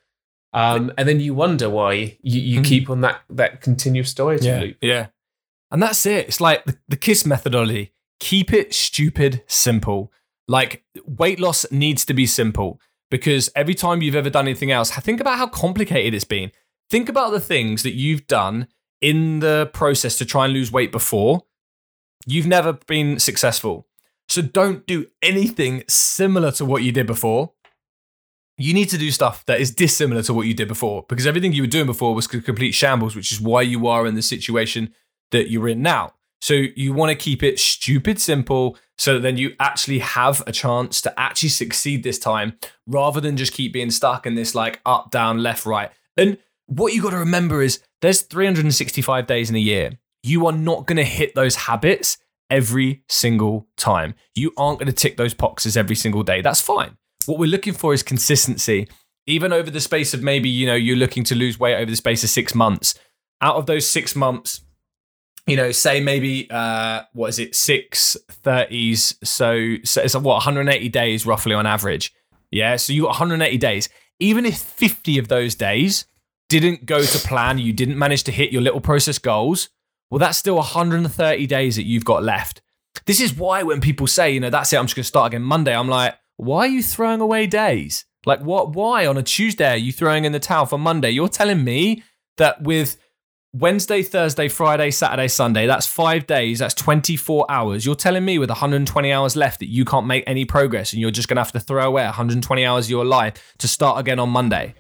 Um, 0.52 0.92
and 0.98 1.08
then 1.08 1.20
you 1.20 1.36
wonder 1.36 1.70
why 1.70 1.92
you, 2.24 2.42
you 2.42 2.60
Mm. 2.62 2.66
keep 2.66 2.90
on 2.90 3.02
that 3.02 3.22
that 3.30 3.62
continuous 3.62 4.14
dieting 4.16 4.48
yeah. 4.48 4.60
loop. 4.60 4.78
Yeah. 4.82 5.06
And 5.72 5.82
that's 5.82 6.06
it. 6.06 6.28
It's 6.28 6.42
like 6.42 6.66
the, 6.66 6.78
the 6.88 6.98
KISS 6.98 7.26
methodology. 7.26 7.94
Keep 8.20 8.54
it 8.54 8.74
stupid 8.74 9.44
simple. 9.48 10.12
Like 10.48 10.84
weight 11.06 11.40
loss 11.40 11.66
needs 11.72 12.06
to 12.06 12.14
be 12.14 12.26
simple 12.26 12.80
because 13.12 13.50
every 13.56 13.76
time 13.76 14.02
you've 14.02 14.16
ever 14.16 14.30
done 14.30 14.48
anything 14.48 14.72
else, 14.72 14.92
think 14.92 15.22
about 15.22 15.38
how 15.38 15.48
complicated 15.48 16.14
it's 16.14 16.26
been. 16.26 16.52
Think 16.90 17.08
about 17.08 17.32
the 17.32 17.40
things 17.40 17.84
that 17.84 17.94
you've 17.94 18.28
done 18.28 18.68
in 19.02 19.40
the 19.40 19.70
process 19.74 20.18
to 20.18 20.26
try 20.26 20.46
and 20.46 20.54
lose 20.54 20.72
weight 20.72 20.92
before. 20.92 21.44
You've 22.26 22.48
never 22.48 22.74
been 22.74 23.20
successful. 23.20 23.88
So 24.28 24.42
don't 24.42 24.86
do 24.86 25.08
anything 25.22 25.84
similar 25.88 26.52
to 26.54 26.66
what 26.66 26.84
you 26.84 26.92
did 26.92 27.08
before. 27.08 27.54
You 28.58 28.74
need 28.74 28.90
to 28.90 28.98
do 28.98 29.10
stuff 29.10 29.46
that 29.46 29.62
is 29.62 29.72
dissimilar 29.72 30.22
to 30.24 30.34
what 30.34 30.46
you 30.46 30.54
did 30.54 30.68
before 30.68 31.06
because 31.08 31.26
everything 31.26 31.54
you 31.54 31.64
were 31.64 31.68
doing 31.68 31.86
before 31.86 32.14
was 32.14 32.28
complete 32.28 32.74
shambles, 32.74 33.16
which 33.16 33.32
is 33.32 33.40
why 33.40 33.62
you 33.62 33.88
are 33.88 34.06
in 34.06 34.16
the 34.16 34.22
situation 34.22 34.94
that 35.32 35.50
you're 35.50 35.68
in 35.68 35.82
now. 35.82 36.14
So 36.42 36.54
you 36.54 36.94
want 36.94 37.10
to 37.10 37.16
keep 37.16 37.44
it 37.44 37.60
stupid 37.60 38.20
simple 38.20 38.78
so 38.98 39.14
that 39.14 39.20
then 39.22 39.38
you 39.38 39.56
actually 39.60 40.00
have 40.00 40.42
a 40.48 40.52
chance 40.52 41.02
to 41.02 41.20
actually 41.20 41.50
succeed 41.50 42.04
this 42.04 42.20
time 42.20 42.58
rather 42.88 43.22
than 43.22 43.38
just 43.38 43.54
keep 43.54 43.74
being 43.74 43.92
stuck 43.92 44.26
in 44.26 44.36
this 44.36 44.56
like 44.56 44.80
up, 44.86 45.12
down, 45.12 45.44
left, 45.44 45.66
right. 45.66 45.92
And 46.18 46.38
what 46.68 46.94
you 46.94 47.02
got 47.02 47.12
to 47.12 47.18
remember 47.18 47.62
is 47.62 47.82
there's 48.02 48.22
365 48.22 49.28
days 49.28 49.50
in 49.50 49.56
a 49.56 49.60
year. 49.60 49.92
You 50.24 50.46
are 50.48 50.54
not 50.54 50.86
going 50.86 50.98
to 50.98 51.04
hit 51.04 51.36
those 51.36 51.56
habits 51.56 52.18
every 52.50 53.04
single 53.08 53.68
time. 53.78 54.16
You 54.36 54.52
aren't 54.58 54.80
going 54.80 54.88
to 54.88 54.94
tick 54.94 55.18
those 55.18 55.34
boxes 55.34 55.78
every 55.78 55.96
single 55.96 56.24
day. 56.24 56.42
That's 56.42 56.62
fine. 56.62 56.98
What 57.26 57.40
we're 57.40 57.50
looking 57.50 57.74
for 57.74 57.94
is 57.94 58.04
consistency. 58.04 58.88
Even 59.28 59.54
over 59.54 59.70
the 59.70 59.82
space 59.82 60.14
of 60.14 60.24
maybe, 60.24 60.50
you 60.50 60.66
know, 60.66 60.76
you're 60.76 60.98
looking 60.98 61.24
to 61.26 61.36
lose 61.36 61.60
weight 61.60 61.76
over 61.76 61.90
the 61.90 61.96
space 61.96 62.24
of 62.24 62.30
six 62.30 62.56
months. 62.56 62.96
Out 63.42 63.56
of 63.56 63.66
those 63.66 63.88
six 63.88 64.16
months, 64.16 64.62
you 65.50 65.56
know, 65.56 65.72
say 65.72 66.00
maybe 66.00 66.50
uh, 66.50 67.04
what 67.14 67.28
is 67.28 67.40
it, 67.40 67.56
six 67.56 68.16
thirties? 68.30 69.16
So, 69.24 69.76
so 69.84 70.02
it's 70.02 70.16
what 70.16 70.24
180 70.24 70.90
days 70.90 71.26
roughly 71.26 71.54
on 71.54 71.66
average. 71.66 72.14
Yeah, 72.52 72.76
so 72.78 72.94
you 72.94 73.04
got 73.04 73.10
180 73.10 73.58
days. 73.58 73.90
Even 74.20 74.46
if 74.46 74.58
50 74.58 75.18
of 75.18 75.28
those 75.28 75.56
days 75.56 76.06
didn't 76.50 76.86
go 76.86 77.02
to 77.02 77.28
plan, 77.28 77.60
you 77.60 77.74
didn't 77.74 77.98
manage 77.98 78.24
to 78.24 78.32
hit 78.32 78.52
your 78.52 78.62
little 78.62 78.82
process 78.82 79.20
goals. 79.20 79.70
Well, 80.10 80.20
that's 80.20 80.38
still 80.38 80.56
130 80.56 81.48
days 81.48 81.76
that 81.76 81.84
you've 81.86 82.06
got 82.06 82.24
left. 82.24 82.62
This 83.06 83.22
is 83.22 83.34
why 83.34 83.64
when 83.64 83.82
people 83.82 84.08
say, 84.08 84.32
you 84.32 84.40
know, 84.40 84.50
that's 84.50 84.74
it, 84.74 84.78
I'm 84.78 84.86
just 84.86 84.96
going 84.96 85.04
to 85.04 85.08
start 85.08 85.32
again 85.32 85.44
Monday. 85.44 85.76
I'm 85.76 85.88
like, 85.88 86.16
why 86.38 86.62
are 86.62 86.68
you 86.68 86.82
throwing 86.82 87.22
away 87.22 87.46
days? 87.48 88.06
Like, 88.26 88.42
what? 88.42 88.74
Why 88.74 89.06
on 89.06 89.18
a 89.18 89.24
Tuesday 89.24 89.74
are 89.74 89.78
you 89.78 89.92
throwing 89.92 90.26
in 90.26 90.32
the 90.32 90.40
towel 90.40 90.66
for 90.66 90.78
Monday? 90.78 91.12
You're 91.12 91.30
telling 91.30 91.64
me 91.64 92.04
that 92.38 92.62
with 92.62 92.98
Wednesday, 93.54 94.04
Thursday, 94.04 94.48
Friday, 94.48 94.92
Saturday, 94.92 95.28
Sunday. 95.28 95.66
That's 95.66 95.88
five 95.88 96.28
days. 96.28 96.60
That's 96.60 96.76
24 96.76 97.48
hours. 97.50 97.86
You're 97.86 97.96
telling 97.96 98.24
me 98.24 98.38
with 98.38 98.50
120 98.50 99.12
hours 99.12 99.36
left 99.36 99.60
that 99.60 99.70
you 99.70 99.86
can't 99.86 100.06
make 100.06 100.24
any 100.28 100.46
progress 100.46 100.94
and 100.94 101.02
you're 101.02 101.10
just 101.10 101.28
going 101.28 101.38
to 101.38 101.42
have 101.42 101.52
to 101.54 101.60
throw 101.60 101.88
away 101.88 102.04
120 102.04 102.66
hours 102.66 102.86
of 102.86 102.92
your 102.92 103.06
life 103.06 103.56
to 103.58 103.68
start 103.68 104.00
again 104.00 104.20
on 104.20 104.30
Monday. 104.30 104.76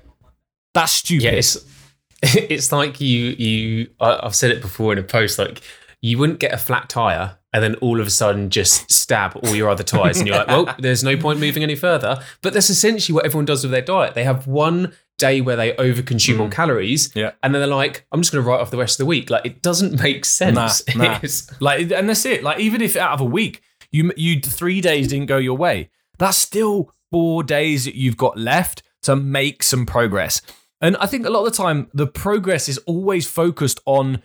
That's 0.75 0.91
stupid. 0.91 1.23
Yeah, 1.23 1.31
it's 1.31 1.65
it's 2.21 2.71
like 2.71 3.01
you 3.01 3.35
you 3.37 3.89
I've 3.99 4.35
said 4.35 4.51
it 4.51 4.61
before 4.61 4.93
in 4.93 4.99
a 4.99 5.03
post 5.03 5.39
like 5.39 5.61
you 6.01 6.17
wouldn't 6.17 6.39
get 6.39 6.53
a 6.53 6.57
flat 6.57 6.89
tire 6.89 7.38
and 7.53 7.63
then 7.63 7.75
all 7.75 7.99
of 7.99 8.07
a 8.07 8.11
sudden 8.11 8.49
just 8.49 8.91
stab 8.91 9.35
all 9.43 9.55
your 9.55 9.69
other 9.69 9.83
ties. 9.83 10.17
And 10.19 10.27
you're 10.27 10.37
like, 10.37 10.47
well, 10.47 10.75
there's 10.79 11.03
no 11.03 11.17
point 11.17 11.39
moving 11.39 11.63
any 11.63 11.75
further. 11.75 12.21
But 12.41 12.53
that's 12.53 12.69
essentially 12.69 13.15
what 13.15 13.25
everyone 13.25 13.45
does 13.45 13.63
with 13.63 13.71
their 13.71 13.81
diet. 13.81 14.13
They 14.13 14.23
have 14.23 14.45
one 14.47 14.93
day 15.17 15.41
where 15.41 15.55
they 15.55 15.73
overconsume 15.73 16.35
Mm. 16.37 16.41
on 16.41 16.49
calories. 16.51 17.11
Yeah. 17.15 17.31
And 17.43 17.53
then 17.53 17.61
they're 17.61 17.67
like, 17.67 18.05
I'm 18.11 18.21
just 18.21 18.31
going 18.31 18.43
to 18.43 18.49
write 18.49 18.59
off 18.61 18.71
the 18.71 18.77
rest 18.77 18.99
of 18.99 19.05
the 19.05 19.07
week. 19.07 19.29
Like, 19.29 19.45
it 19.45 19.61
doesn't 19.61 19.99
make 20.01 20.25
sense. 20.25 20.83
Nah, 20.95 21.03
nah. 21.03 21.19
Like, 21.59 21.91
and 21.91 22.07
that's 22.07 22.25
it. 22.25 22.43
Like, 22.43 22.59
even 22.59 22.81
if 22.81 22.95
out 22.95 23.13
of 23.13 23.21
a 23.21 23.25
week, 23.25 23.61
you 23.91 24.11
you 24.15 24.39
three 24.39 24.79
days 24.81 25.07
didn't 25.07 25.25
go 25.25 25.37
your 25.37 25.57
way, 25.57 25.89
that's 26.19 26.37
still 26.37 26.93
four 27.11 27.41
days 27.43 27.85
that 27.85 27.95
you've 27.95 28.17
got 28.17 28.37
left 28.37 28.83
to 29.01 29.15
make 29.15 29.63
some 29.63 29.85
progress. 29.85 30.41
And 30.81 30.95
I 30.97 31.07
think 31.07 31.25
a 31.25 31.29
lot 31.29 31.45
of 31.45 31.51
the 31.51 31.57
time, 31.57 31.89
the 31.93 32.05
progress 32.07 32.69
is 32.69 32.77
always 32.85 33.27
focused 33.27 33.79
on 33.85 34.21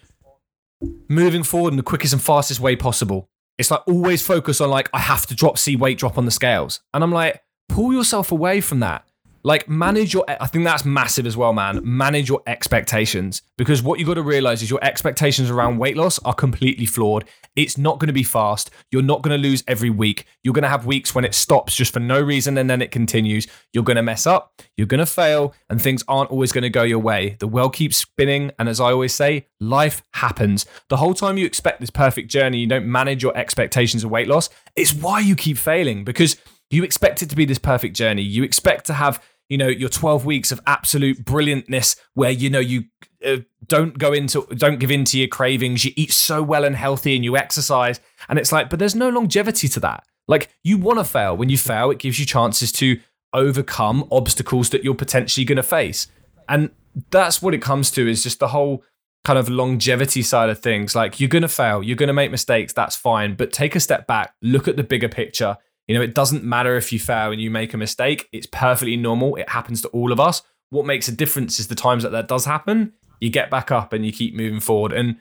moving 1.08 1.42
forward 1.42 1.72
in 1.72 1.76
the 1.76 1.82
quickest 1.82 2.12
and 2.12 2.22
fastest 2.22 2.60
way 2.60 2.76
possible. 2.76 3.28
It's 3.58 3.70
like 3.70 3.86
always 3.86 4.24
focus 4.24 4.60
on 4.60 4.70
like 4.70 4.88
I 4.92 4.98
have 4.98 5.26
to 5.26 5.34
drop, 5.34 5.58
see 5.58 5.76
weight 5.76 5.98
drop 5.98 6.18
on 6.18 6.24
the 6.24 6.30
scales, 6.30 6.80
and 6.92 7.04
I'm 7.04 7.12
like, 7.12 7.42
pull 7.68 7.92
yourself 7.92 8.32
away 8.32 8.60
from 8.60 8.80
that. 8.80 9.06
Like 9.44 9.68
manage 9.68 10.14
your. 10.14 10.24
I 10.26 10.46
think 10.46 10.64
that's 10.64 10.86
massive 10.86 11.26
as 11.26 11.36
well, 11.36 11.52
man. 11.52 11.80
Manage 11.84 12.30
your 12.30 12.42
expectations 12.46 13.42
because 13.58 13.82
what 13.82 14.00
you 14.00 14.06
got 14.06 14.14
to 14.14 14.22
realize 14.22 14.62
is 14.62 14.70
your 14.70 14.82
expectations 14.82 15.50
around 15.50 15.76
weight 15.76 15.98
loss 15.98 16.18
are 16.20 16.32
completely 16.32 16.86
flawed. 16.86 17.26
It's 17.54 17.76
not 17.76 17.98
going 17.98 18.06
to 18.08 18.14
be 18.14 18.22
fast. 18.22 18.70
You're 18.90 19.02
not 19.02 19.22
going 19.22 19.40
to 19.40 19.48
lose 19.48 19.62
every 19.68 19.90
week. 19.90 20.24
You're 20.42 20.54
going 20.54 20.62
to 20.62 20.68
have 20.68 20.86
weeks 20.86 21.14
when 21.14 21.26
it 21.26 21.34
stops 21.34 21.76
just 21.76 21.92
for 21.92 22.00
no 22.00 22.20
reason 22.20 22.56
and 22.56 22.70
then 22.70 22.80
it 22.80 22.90
continues. 22.90 23.46
You're 23.72 23.84
going 23.84 23.96
to 23.96 24.02
mess 24.02 24.26
up. 24.26 24.50
You're 24.76 24.86
going 24.86 24.98
to 24.98 25.06
fail, 25.06 25.54
and 25.68 25.80
things 25.80 26.02
aren't 26.08 26.30
always 26.30 26.50
going 26.50 26.62
to 26.62 26.70
go 26.70 26.82
your 26.82 26.98
way. 26.98 27.36
The 27.38 27.46
world 27.46 27.74
keeps 27.74 27.98
spinning, 27.98 28.50
and 28.58 28.68
as 28.68 28.80
I 28.80 28.92
always 28.92 29.14
say, 29.14 29.46
life 29.60 30.02
happens. 30.14 30.66
The 30.88 30.96
whole 30.96 31.14
time 31.14 31.36
you 31.36 31.46
expect 31.46 31.80
this 31.80 31.90
perfect 31.90 32.28
journey, 32.30 32.58
you 32.58 32.66
don't 32.66 32.86
manage 32.86 33.22
your 33.22 33.36
expectations 33.36 34.04
of 34.04 34.10
weight 34.10 34.26
loss. 34.26 34.48
It's 34.74 34.94
why 34.94 35.20
you 35.20 35.36
keep 35.36 35.58
failing 35.58 36.02
because 36.02 36.38
you 36.70 36.82
expect 36.82 37.22
it 37.22 37.30
to 37.30 37.36
be 37.36 37.44
this 37.44 37.58
perfect 37.58 37.94
journey. 37.94 38.22
You 38.22 38.42
expect 38.42 38.86
to 38.86 38.94
have 38.94 39.22
you 39.48 39.58
know 39.58 39.68
your 39.68 39.88
12 39.88 40.24
weeks 40.24 40.52
of 40.52 40.60
absolute 40.66 41.24
brilliantness 41.24 41.96
where 42.14 42.30
you 42.30 42.48
know 42.50 42.60
you 42.60 42.84
uh, 43.24 43.38
don't 43.66 43.98
go 43.98 44.12
into 44.12 44.46
don't 44.56 44.78
give 44.78 44.90
in 44.90 45.04
to 45.04 45.18
your 45.18 45.28
cravings 45.28 45.84
you 45.84 45.92
eat 45.96 46.12
so 46.12 46.42
well 46.42 46.64
and 46.64 46.76
healthy 46.76 47.14
and 47.14 47.24
you 47.24 47.36
exercise. 47.36 48.00
And 48.28 48.38
it's 48.38 48.52
like 48.52 48.70
but 48.70 48.78
there's 48.78 48.94
no 48.94 49.08
longevity 49.08 49.68
to 49.68 49.80
that. 49.80 50.04
Like 50.26 50.50
you 50.62 50.78
want 50.78 50.98
to 50.98 51.04
fail. 51.04 51.36
When 51.36 51.48
you 51.48 51.58
fail 51.58 51.90
it 51.90 51.98
gives 51.98 52.18
you 52.18 52.26
chances 52.26 52.72
to 52.72 52.98
overcome 53.32 54.06
obstacles 54.12 54.70
that 54.70 54.84
you're 54.84 54.94
potentially 54.94 55.44
going 55.44 55.56
to 55.56 55.62
face. 55.62 56.06
And 56.48 56.70
that's 57.10 57.42
what 57.42 57.54
it 57.54 57.62
comes 57.62 57.90
to 57.92 58.08
is 58.08 58.22
just 58.22 58.38
the 58.38 58.48
whole 58.48 58.84
kind 59.24 59.38
of 59.38 59.48
longevity 59.48 60.22
side 60.22 60.50
of 60.50 60.60
things. 60.60 60.94
Like 60.94 61.18
you're 61.18 61.28
going 61.28 61.42
to 61.42 61.48
fail. 61.48 61.82
You're 61.82 61.96
going 61.96 62.08
to 62.08 62.12
make 62.12 62.30
mistakes. 62.30 62.72
That's 62.72 62.94
fine. 62.94 63.34
But 63.34 63.52
take 63.52 63.74
a 63.74 63.80
step 63.80 64.06
back. 64.06 64.34
Look 64.42 64.68
at 64.68 64.76
the 64.76 64.84
bigger 64.84 65.08
picture 65.08 65.56
you 65.86 65.94
know, 65.94 66.02
it 66.02 66.14
doesn't 66.14 66.44
matter 66.44 66.76
if 66.76 66.92
you 66.92 66.98
fail 66.98 67.32
and 67.32 67.40
you 67.40 67.50
make 67.50 67.74
a 67.74 67.76
mistake. 67.76 68.28
It's 68.32 68.46
perfectly 68.46 68.96
normal. 68.96 69.36
It 69.36 69.48
happens 69.48 69.82
to 69.82 69.88
all 69.88 70.12
of 70.12 70.20
us. 70.20 70.42
What 70.70 70.86
makes 70.86 71.08
a 71.08 71.12
difference 71.12 71.60
is 71.60 71.68
the 71.68 71.74
times 71.74 72.02
that 72.02 72.12
that 72.12 72.26
does 72.28 72.44
happen, 72.46 72.92
you 73.20 73.30
get 73.30 73.50
back 73.50 73.70
up 73.70 73.92
and 73.92 74.04
you 74.04 74.12
keep 74.12 74.34
moving 74.34 74.60
forward 74.60 74.92
and 74.92 75.16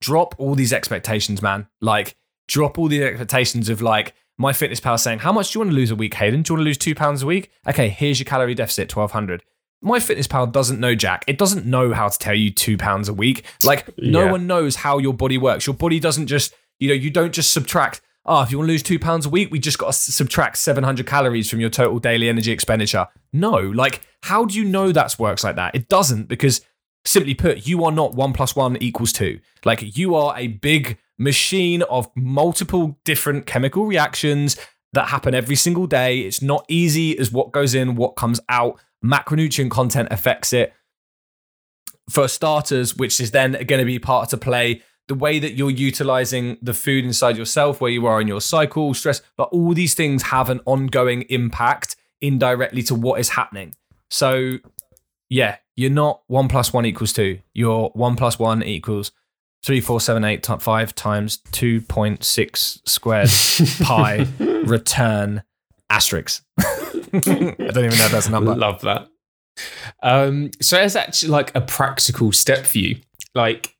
drop 0.00 0.34
all 0.38 0.54
these 0.54 0.72
expectations, 0.72 1.40
man. 1.42 1.66
Like, 1.80 2.16
drop 2.48 2.78
all 2.78 2.88
the 2.88 3.02
expectations 3.02 3.68
of 3.68 3.80
like, 3.82 4.14
MyFitnessPal 4.40 4.98
saying, 5.00 5.20
How 5.20 5.32
much 5.32 5.50
do 5.52 5.56
you 5.56 5.60
want 5.60 5.70
to 5.70 5.76
lose 5.76 5.90
a 5.90 5.94
week, 5.96 6.12
Hayden? 6.14 6.42
Do 6.42 6.52
you 6.52 6.56
want 6.56 6.60
to 6.60 6.64
lose 6.66 6.76
two 6.76 6.94
pounds 6.94 7.22
a 7.22 7.26
week? 7.26 7.50
Okay, 7.66 7.88
here's 7.88 8.18
your 8.20 8.26
calorie 8.26 8.54
deficit, 8.54 8.94
1200. 8.94 9.42
MyFitnessPal 9.84 10.52
doesn't 10.52 10.80
know 10.80 10.94
Jack. 10.94 11.24
It 11.26 11.38
doesn't 11.38 11.66
know 11.66 11.92
how 11.92 12.08
to 12.08 12.18
tell 12.18 12.34
you 12.34 12.50
two 12.50 12.76
pounds 12.76 13.08
a 13.08 13.14
week. 13.14 13.44
Like, 13.62 13.96
no 13.98 14.24
Yeah. 14.24 14.32
one 14.32 14.46
knows 14.46 14.76
how 14.76 14.98
your 14.98 15.14
body 15.14 15.38
works. 15.38 15.66
Your 15.66 15.74
body 15.74 16.00
doesn't 16.00 16.26
just, 16.26 16.52
you 16.78 16.88
know, 16.88 16.94
you 16.94 17.10
don't 17.10 17.32
just 17.32 17.52
subtract 17.52 18.00
oh, 18.26 18.42
if 18.42 18.50
you 18.50 18.58
want 18.58 18.68
to 18.68 18.72
lose 18.72 18.82
two 18.82 18.98
pounds 18.98 19.26
a 19.26 19.30
week, 19.30 19.50
we 19.50 19.58
just 19.58 19.78
got 19.78 19.92
to 19.92 20.12
subtract 20.12 20.58
700 20.58 21.06
calories 21.06 21.48
from 21.48 21.60
your 21.60 21.70
total 21.70 21.98
daily 21.98 22.28
energy 22.28 22.50
expenditure. 22.50 23.06
No, 23.32 23.54
like, 23.54 24.02
how 24.22 24.44
do 24.44 24.56
you 24.56 24.64
know 24.64 24.92
that 24.92 25.16
works 25.18 25.44
like 25.44 25.56
that? 25.56 25.74
It 25.74 25.88
doesn't 25.88 26.28
because, 26.28 26.60
simply 27.04 27.34
put, 27.34 27.66
you 27.66 27.84
are 27.84 27.92
not 27.92 28.14
one 28.14 28.32
plus 28.32 28.56
one 28.56 28.76
equals 28.82 29.12
two. 29.12 29.40
Like, 29.64 29.96
you 29.96 30.14
are 30.14 30.36
a 30.36 30.48
big 30.48 30.98
machine 31.18 31.82
of 31.82 32.10
multiple 32.16 32.98
different 33.04 33.46
chemical 33.46 33.86
reactions 33.86 34.56
that 34.92 35.08
happen 35.08 35.34
every 35.34 35.56
single 35.56 35.86
day. 35.86 36.20
It's 36.20 36.42
not 36.42 36.64
easy 36.68 37.18
as 37.18 37.30
what 37.30 37.52
goes 37.52 37.74
in, 37.74 37.94
what 37.94 38.16
comes 38.16 38.40
out. 38.48 38.80
Macronutrient 39.04 39.70
content 39.70 40.08
affects 40.10 40.52
it. 40.52 40.72
For 42.10 42.28
starters, 42.28 42.96
which 42.96 43.20
is 43.20 43.32
then 43.32 43.52
going 43.52 43.80
to 43.80 43.84
be 43.84 43.98
part 43.98 44.30
to 44.30 44.36
play 44.36 44.82
the 45.08 45.14
way 45.14 45.38
that 45.38 45.52
you're 45.52 45.70
utilizing 45.70 46.58
the 46.60 46.74
food 46.74 47.04
inside 47.04 47.36
yourself, 47.36 47.80
where 47.80 47.90
you 47.90 48.06
are 48.06 48.20
in 48.20 48.26
your 48.26 48.40
cycle, 48.40 48.92
stress, 48.94 49.22
but 49.36 49.48
all 49.50 49.72
these 49.72 49.94
things 49.94 50.24
have 50.24 50.50
an 50.50 50.60
ongoing 50.64 51.22
impact 51.22 51.96
indirectly 52.20 52.82
to 52.82 52.94
what 52.94 53.20
is 53.20 53.30
happening. 53.30 53.74
So, 54.10 54.58
yeah, 55.28 55.56
you're 55.76 55.90
not 55.90 56.22
one 56.26 56.48
plus 56.48 56.72
one 56.72 56.86
equals 56.86 57.12
two. 57.12 57.40
You're 57.52 57.90
one 57.90 58.16
plus 58.16 58.38
one 58.38 58.62
equals 58.62 59.12
three, 59.62 59.80
four, 59.80 60.00
seven, 60.00 60.24
eight, 60.24 60.42
ti- 60.42 60.58
five 60.60 60.94
times 60.94 61.38
2.6 61.52 62.88
squared 62.88 63.28
pi 63.84 64.26
return 64.64 65.42
asterisk. 65.90 66.44
I 66.58 66.62
don't 67.12 67.60
even 67.60 67.98
know 67.98 68.06
if 68.06 68.12
that's 68.12 68.28
a 68.28 68.30
number. 68.30 68.54
Love 68.54 68.80
that. 68.82 69.08
Um, 70.02 70.50
so 70.60 70.80
it's 70.80 70.96
actually 70.96 71.30
like 71.30 71.54
a 71.54 71.60
practical 71.60 72.32
step 72.32 72.66
for 72.66 72.78
you. 72.78 72.98
Like 73.34 73.75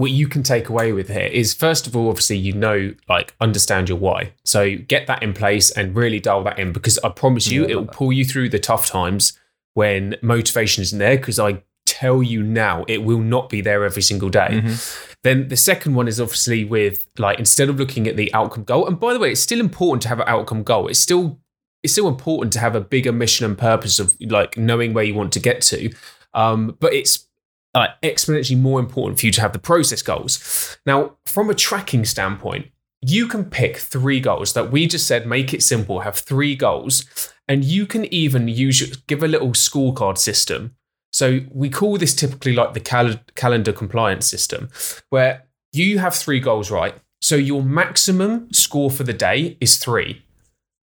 what 0.00 0.10
you 0.10 0.26
can 0.26 0.42
take 0.42 0.68
away 0.68 0.92
with 0.92 1.08
here 1.08 1.28
is 1.40 1.52
first 1.52 1.86
of 1.86 1.94
all, 1.94 2.08
obviously, 2.08 2.38
you 2.38 2.52
know, 2.54 2.94
like 3.08 3.34
understand 3.40 3.88
your 3.88 3.98
why. 3.98 4.32
So 4.44 4.76
get 4.76 5.06
that 5.08 5.22
in 5.22 5.34
place 5.34 5.70
and 5.70 5.94
really 5.94 6.18
dial 6.18 6.42
that 6.44 6.58
in 6.58 6.72
because 6.72 6.98
I 7.04 7.10
promise 7.10 7.48
you, 7.48 7.64
it 7.64 7.74
will 7.74 7.86
pull 7.86 8.12
you 8.12 8.24
through 8.24 8.48
the 8.48 8.58
tough 8.58 8.86
times 8.86 9.34
when 9.74 10.16
motivation 10.22 10.82
isn't 10.82 10.98
there. 10.98 11.16
Because 11.18 11.38
I 11.38 11.62
tell 11.84 12.22
you 12.22 12.42
now, 12.42 12.84
it 12.88 13.04
will 13.04 13.20
not 13.20 13.50
be 13.50 13.60
there 13.60 13.84
every 13.84 14.02
single 14.02 14.30
day. 14.30 14.62
Mhm. 14.64 14.96
Then 15.22 15.48
the 15.48 15.56
second 15.56 15.94
one 15.94 16.08
is 16.08 16.18
obviously 16.18 16.64
with 16.64 17.04
like 17.18 17.38
instead 17.38 17.68
of 17.68 17.78
looking 17.78 18.06
at 18.06 18.16
the 18.16 18.32
outcome 18.32 18.64
goal, 18.64 18.86
and 18.86 18.98
by 18.98 19.12
the 19.12 19.18
way, 19.18 19.32
it's 19.32 19.40
still 19.42 19.60
important 19.60 20.00
to 20.02 20.08
have 20.08 20.20
an 20.20 20.28
outcome 20.28 20.62
goal. 20.62 20.88
It's 20.88 21.00
still 21.00 21.38
it's 21.82 21.92
still 21.92 22.08
important 22.08 22.52
to 22.54 22.58
have 22.58 22.74
a 22.74 22.80
bigger 22.80 23.12
mission 23.12 23.44
and 23.46 23.56
purpose 23.56 23.98
of 23.98 24.16
like 24.20 24.56
knowing 24.56 24.92
where 24.94 25.04
you 25.04 25.14
want 25.14 25.32
to 25.32 25.40
get 25.40 25.60
to. 25.62 25.90
Um, 26.32 26.76
but 26.80 26.94
it's 26.94 27.26
uh, 27.74 27.88
exponentially 28.02 28.58
more 28.58 28.80
important 28.80 29.20
for 29.20 29.26
you 29.26 29.32
to 29.32 29.40
have 29.40 29.52
the 29.52 29.58
process 29.58 30.02
goals. 30.02 30.78
Now, 30.86 31.16
from 31.26 31.50
a 31.50 31.54
tracking 31.54 32.04
standpoint, 32.04 32.70
you 33.02 33.26
can 33.28 33.44
pick 33.44 33.78
three 33.78 34.20
goals 34.20 34.52
that 34.52 34.70
we 34.70 34.86
just 34.86 35.06
said 35.06 35.26
make 35.26 35.54
it 35.54 35.62
simple, 35.62 36.00
have 36.00 36.16
three 36.16 36.54
goals, 36.54 37.04
and 37.48 37.64
you 37.64 37.86
can 37.86 38.04
even 38.12 38.48
use 38.48 38.80
your, 38.80 38.90
give 39.06 39.22
a 39.22 39.28
little 39.28 39.50
scorecard 39.50 40.18
system. 40.18 40.74
So 41.12 41.40
we 41.50 41.70
call 41.70 41.96
this 41.98 42.14
typically 42.14 42.52
like 42.52 42.74
the 42.74 42.80
cal- 42.80 43.20
calendar 43.34 43.72
compliance 43.72 44.26
system, 44.26 44.68
where 45.08 45.46
you 45.72 45.98
have 45.98 46.14
three 46.14 46.40
goals, 46.40 46.70
right? 46.70 46.94
So 47.20 47.36
your 47.36 47.62
maximum 47.62 48.52
score 48.52 48.90
for 48.90 49.02
the 49.02 49.12
day 49.12 49.56
is 49.60 49.78
three. 49.78 50.22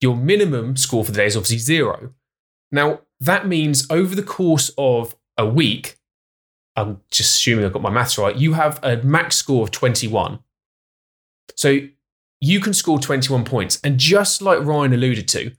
Your 0.01 0.17
minimum 0.17 0.77
score 0.77 1.05
for 1.05 1.13
the 1.13 1.19
day 1.19 1.27
is 1.27 1.37
obviously 1.37 1.59
zero. 1.59 2.15
Now, 2.73 3.01
that 3.21 3.47
means 3.47 3.87
over 3.91 4.15
the 4.15 4.23
course 4.23 4.71
of 4.77 5.17
a 5.39 5.47
week, 5.47 5.96
I'm 6.77 7.01
just 7.11 7.39
assuming 7.39 7.65
I've 7.65 7.73
got 7.73 7.83
my 7.83 7.91
maths 7.91 8.19
right, 8.19 8.37
you 8.37 8.53
have 8.53 8.79
a 8.83 8.99
max 8.99 9.37
score 9.37 9.63
of 9.63 9.71
21. 9.71 10.41
So 11.57 11.79
you 12.41 12.61
can 12.61 12.75
score 12.75 12.99
21 12.99 13.45
points. 13.45 13.81
And 13.83 13.99
just 13.99 14.43
like 14.43 14.61
Ryan 14.61 14.93
alluded 14.93 15.29
to, 15.29 15.53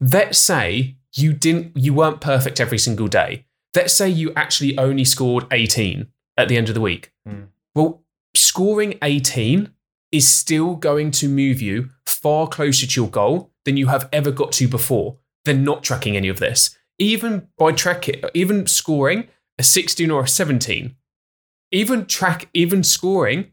let's 0.00 0.38
say 0.38 0.96
you 1.14 1.32
didn't 1.32 1.76
you 1.76 1.94
weren't 1.94 2.20
perfect 2.20 2.60
every 2.60 2.78
single 2.78 3.08
day. 3.08 3.46
Let's 3.74 3.94
say 3.94 4.08
you 4.08 4.32
actually 4.34 4.76
only 4.78 5.04
scored 5.04 5.46
18 5.50 6.08
at 6.36 6.48
the 6.48 6.56
end 6.56 6.68
of 6.68 6.74
the 6.74 6.80
week. 6.80 7.12
Hmm. 7.26 7.44
Well, 7.74 8.04
scoring 8.36 8.98
18 9.02 9.70
is 10.12 10.28
still 10.28 10.76
going 10.76 11.10
to 11.10 11.28
move 11.28 11.60
you 11.60 11.90
far 12.06 12.46
closer 12.46 12.86
to 12.86 13.00
your 13.00 13.10
goal 13.10 13.52
than 13.64 13.76
you 13.76 13.88
have 13.88 14.08
ever 14.12 14.30
got 14.30 14.52
to 14.52 14.68
before 14.68 15.18
than 15.44 15.64
not 15.64 15.82
tracking 15.82 16.16
any 16.16 16.28
of 16.28 16.38
this. 16.38 16.76
Even 16.98 17.48
by 17.58 17.72
tracking, 17.72 18.22
even 18.32 18.66
scoring 18.66 19.28
a 19.58 19.62
16 19.62 20.10
or 20.10 20.22
a 20.24 20.28
17, 20.28 20.96
even 21.72 22.06
track, 22.06 22.48
even 22.54 22.82
scoring 22.82 23.52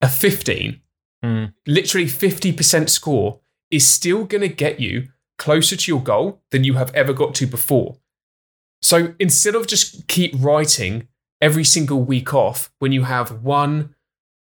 a 0.00 0.08
15, 0.08 0.80
Mm. 1.24 1.52
literally 1.66 2.06
50% 2.06 2.88
score 2.88 3.40
is 3.72 3.84
still 3.84 4.24
going 4.24 4.40
to 4.42 4.48
get 4.48 4.78
you 4.78 5.08
closer 5.36 5.74
to 5.74 5.90
your 5.90 6.00
goal 6.02 6.42
than 6.52 6.62
you 6.62 6.74
have 6.74 6.94
ever 6.94 7.12
got 7.12 7.34
to 7.34 7.46
before. 7.46 7.98
So 8.80 9.14
instead 9.18 9.56
of 9.56 9.66
just 9.66 10.06
keep 10.06 10.32
writing 10.38 11.08
every 11.40 11.64
single 11.64 12.02
week 12.02 12.32
off 12.34 12.70
when 12.78 12.92
you 12.92 13.02
have 13.02 13.42
one, 13.42 13.94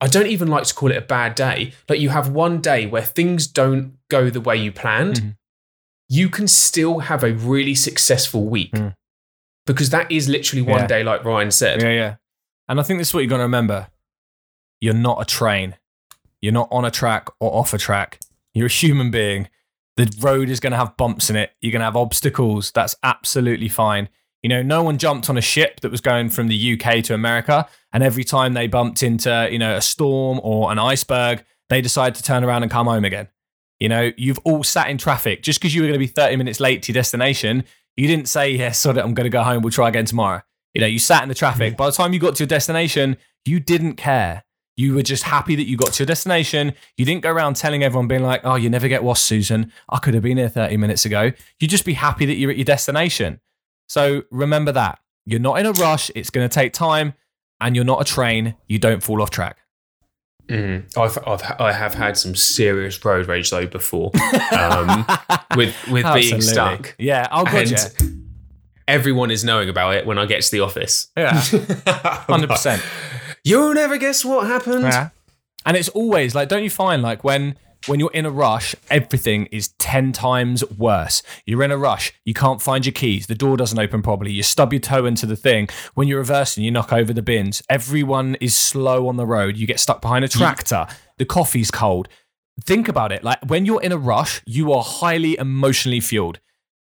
I 0.02 0.08
don't 0.08 0.28
even 0.28 0.50
like 0.50 0.66
to 0.66 0.74
call 0.74 0.92
it 0.92 0.98
a 0.98 1.02
bad 1.02 1.34
day, 1.36 1.72
but 1.88 2.00
you 2.00 2.10
have 2.10 2.30
one 2.30 2.60
day 2.60 2.86
where 2.86 3.02
things 3.04 3.48
don't 3.48 3.98
go 4.10 4.30
the 4.30 4.42
way 4.42 4.58
you 4.58 4.72
planned, 4.74 5.16
Mhm. 5.22 5.36
you 6.10 6.30
can 6.30 6.48
still 6.50 7.00
have 7.00 7.24
a 7.24 7.34
really 7.34 7.76
successful 7.76 8.46
week. 8.50 8.72
Mm. 8.74 8.96
Because 9.74 9.90
that 9.92 10.12
is 10.12 10.28
literally 10.30 10.62
one 10.62 10.82
Yeah. 10.82 10.88
day, 10.88 11.04
like 11.04 11.24
Ryan 11.24 11.52
said. 11.52 11.82
Yeah, 11.82 11.92
yeah. 11.92 12.16
And 12.68 12.80
I 12.80 12.84
think 12.84 13.00
this 13.00 13.10
is 13.10 13.14
what 13.14 13.22
you're 13.22 13.30
going 13.30 13.40
to 13.40 13.44
remember. 13.46 13.88
You're 14.82 14.94
not 14.94 15.22
a 15.22 15.26
train. 15.26 15.76
You're 16.42 16.54
not 16.54 16.70
on 16.72 16.86
a 16.86 16.92
track 16.92 17.30
or 17.40 17.54
off 17.54 17.74
a 17.74 17.78
track. 17.78 18.20
You're 18.54 18.68
a 18.68 18.70
human 18.72 19.12
being. 19.12 19.50
The 19.98 20.10
road 20.22 20.50
is 20.50 20.60
going 20.60 20.72
to 20.72 20.78
have 20.78 20.96
bumps 20.98 21.30
in 21.30 21.36
it. 21.36 21.52
You're 21.62 21.72
going 21.72 21.82
to 21.82 21.86
have 21.86 21.98
obstacles. 21.98 22.72
That's 22.72 22.96
absolutely 23.04 23.68
fine. 23.70 24.08
You 24.42 24.48
know, 24.50 24.62
no 24.62 24.84
one 24.84 24.98
jumped 24.98 25.30
on 25.30 25.38
a 25.38 25.42
ship 25.42 25.82
that 25.82 25.92
was 25.92 26.00
going 26.00 26.30
from 26.30 26.48
the 26.48 26.74
UK 26.80 27.04
to 27.04 27.14
America, 27.14 27.68
and 27.92 28.02
every 28.02 28.24
time 28.24 28.54
they 28.54 28.68
bumped 28.68 29.04
into, 29.04 29.50
you 29.52 29.60
know, 29.60 29.76
a 29.76 29.82
storm 29.82 30.40
or 30.42 30.72
an 30.72 30.80
iceberg, 30.80 31.44
they 31.68 31.82
decided 31.82 32.16
to 32.16 32.24
turn 32.24 32.46
around 32.46 32.64
and 32.64 32.72
come 32.72 32.88
home 32.88 33.04
again. 33.04 33.28
You 33.82 33.90
know, 33.90 34.12
you've 34.16 34.40
all 34.46 34.64
sat 34.64 34.90
in 34.90 34.98
traffic 34.98 35.42
just 35.44 35.60
because 35.60 35.76
you 35.76 35.82
were 35.82 35.88
going 35.90 36.00
to 36.00 36.06
be 36.06 36.08
30 36.08 36.38
minutes 36.38 36.62
late 36.62 36.84
to 36.84 36.92
your 36.94 36.96
destination. 37.02 37.66
You 38.00 38.08
didn't 38.08 38.30
say, 38.30 38.52
"Yes, 38.52 38.60
yeah, 38.60 38.72
sod 38.72 38.98
it, 38.98 39.04
I'm 39.04 39.14
going 39.14 39.26
to 39.26 39.30
go 39.30 39.44
home. 39.44 39.62
We'll 39.62 39.72
try 39.72 39.90
again 39.90 40.06
tomorrow." 40.06 40.42
You 40.74 40.82
know, 40.82 40.88
you 40.88 41.00
sat 41.00 41.24
in 41.24 41.30
the 41.30 41.36
traffic. 41.36 41.76
By 41.76 41.88
the 41.88 41.92
time 41.92 42.14
you 42.14 42.20
got 42.20 42.36
to 42.36 42.44
your 42.44 42.48
destination, 42.48 43.18
you 43.46 43.60
didn't 43.60 43.96
care. 43.96 44.44
You 44.78 44.96
were 44.96 45.04
just 45.04 45.24
happy 45.24 45.56
that 45.56 45.68
you 45.68 45.76
got 45.76 45.92
to 45.94 46.04
your 46.04 46.08
destination. 46.08 46.74
You 46.96 47.04
didn't 47.04 47.24
go 47.24 47.32
around 47.32 47.56
telling 47.56 47.84
everyone, 47.84 48.08
being 48.08 48.24
like, 48.24 48.42
oh, 48.46 48.56
you 48.56 48.70
never 48.70 48.88
get 48.88 49.04
washed, 49.04 49.26
Susan. 49.26 49.74
I 49.90 49.98
could 49.98 50.14
have 50.14 50.24
been 50.24 50.38
here 50.38 50.48
30 50.48 50.78
minutes 50.78 51.04
ago. 51.04 51.34
You'd 51.60 51.72
just 51.72 51.84
be 51.84 51.94
happy 51.94 52.26
that 52.26 52.36
you're 52.36 52.52
at 52.52 52.56
your 52.58 52.64
destination. 52.64 53.42
So 53.88 54.24
remember 54.32 54.72
that. 54.72 55.00
You're 55.26 55.42
not 55.42 55.60
in 55.60 55.66
a 55.66 55.74
rush. 55.74 56.10
It's 56.16 56.30
going 56.30 56.48
to 56.48 56.54
take 56.54 56.72
time. 56.72 57.16
And 57.60 57.76
you're 57.76 57.84
not 57.84 58.00
a 58.00 58.06
train. 58.06 58.56
You 58.68 58.80
don't 58.80 59.04
fall 59.04 59.22
off 59.22 59.32
track. 59.32 59.58
Mm. 60.50 60.98
I've, 60.98 61.18
I've 61.28 61.62
I 61.62 61.72
have 61.72 61.94
had 61.94 62.18
some 62.18 62.36
serious 62.36 63.04
road 63.06 63.28
rage 63.28 63.52
though 63.52 63.68
before, 63.68 64.12
um, 64.52 65.06
with 65.56 65.76
with 65.90 66.12
being 66.16 66.42
stuck. 66.42 66.96
Yeah, 66.98 67.28
oh 67.32 67.46
god, 67.46 67.70
yeah. 67.70 67.88
Everyone 68.88 69.30
is 69.30 69.44
knowing 69.44 69.70
about 69.70 69.94
it 69.94 70.08
when 70.08 70.18
I 70.18 70.26
get 70.26 70.42
to 70.42 70.52
the 70.52 70.62
office. 70.62 71.08
Yeah, 71.16 71.34
hundred 71.86 72.50
percent. 72.50 72.82
You'll 73.44 73.76
never 73.76 73.98
guess 73.98 74.26
what 74.26 74.48
happened. 74.48 74.84
Yeah. 74.84 75.10
And 75.66 75.78
it's 75.78 75.90
always 75.90 76.34
like, 76.34 76.50
don't 76.50 76.64
you 76.64 76.70
find 76.70 77.02
like 77.02 77.24
when 77.24 77.56
when 77.88 78.00
you're 78.00 78.12
in 78.12 78.26
a 78.26 78.32
rush, 78.32 78.76
everything 78.90 79.46
is 79.48 79.70
10 79.80 80.12
times 80.12 80.64
worse. 80.72 81.24
You're 81.46 81.64
in 81.64 81.72
a 81.72 81.78
rush, 81.78 82.14
you 82.26 82.34
can't 82.34 82.62
find 82.62 82.86
your 82.86 82.94
keys, 82.94 83.28
the 83.28 83.36
door 83.36 83.58
doesn't 83.58 83.80
open 83.80 84.02
properly, 84.02 84.32
you 84.32 84.44
stub 84.44 84.74
your 84.74 84.82
toe 84.82 85.06
into 85.06 85.26
the 85.26 85.36
thing. 85.36 85.70
When 85.94 86.08
you're 86.08 86.20
reversing, 86.20 86.64
you 86.64 86.72
knock 86.72 86.92
over 86.92 87.14
the 87.14 87.22
bins. 87.22 87.64
Everyone 87.70 88.36
is 88.42 88.54
slow 88.54 89.08
on 89.08 89.18
the 89.18 89.26
road, 89.26 89.58
you 89.58 89.66
get 89.66 89.80
stuck 89.80 90.02
behind 90.02 90.26
a 90.26 90.28
tractor, 90.28 90.88
the 91.18 91.26
coffee's 91.26 91.72
cold. 91.72 92.08
Think 92.66 92.90
about 92.90 93.12
it 93.12 93.24
like 93.24 93.40
when 93.48 93.66
you're 93.66 93.82
in 93.82 93.92
a 93.92 93.98
rush, 93.98 94.42
you 94.46 94.74
are 94.74 94.84
highly 94.84 95.38
emotionally 95.38 96.02
fueled. 96.02 96.40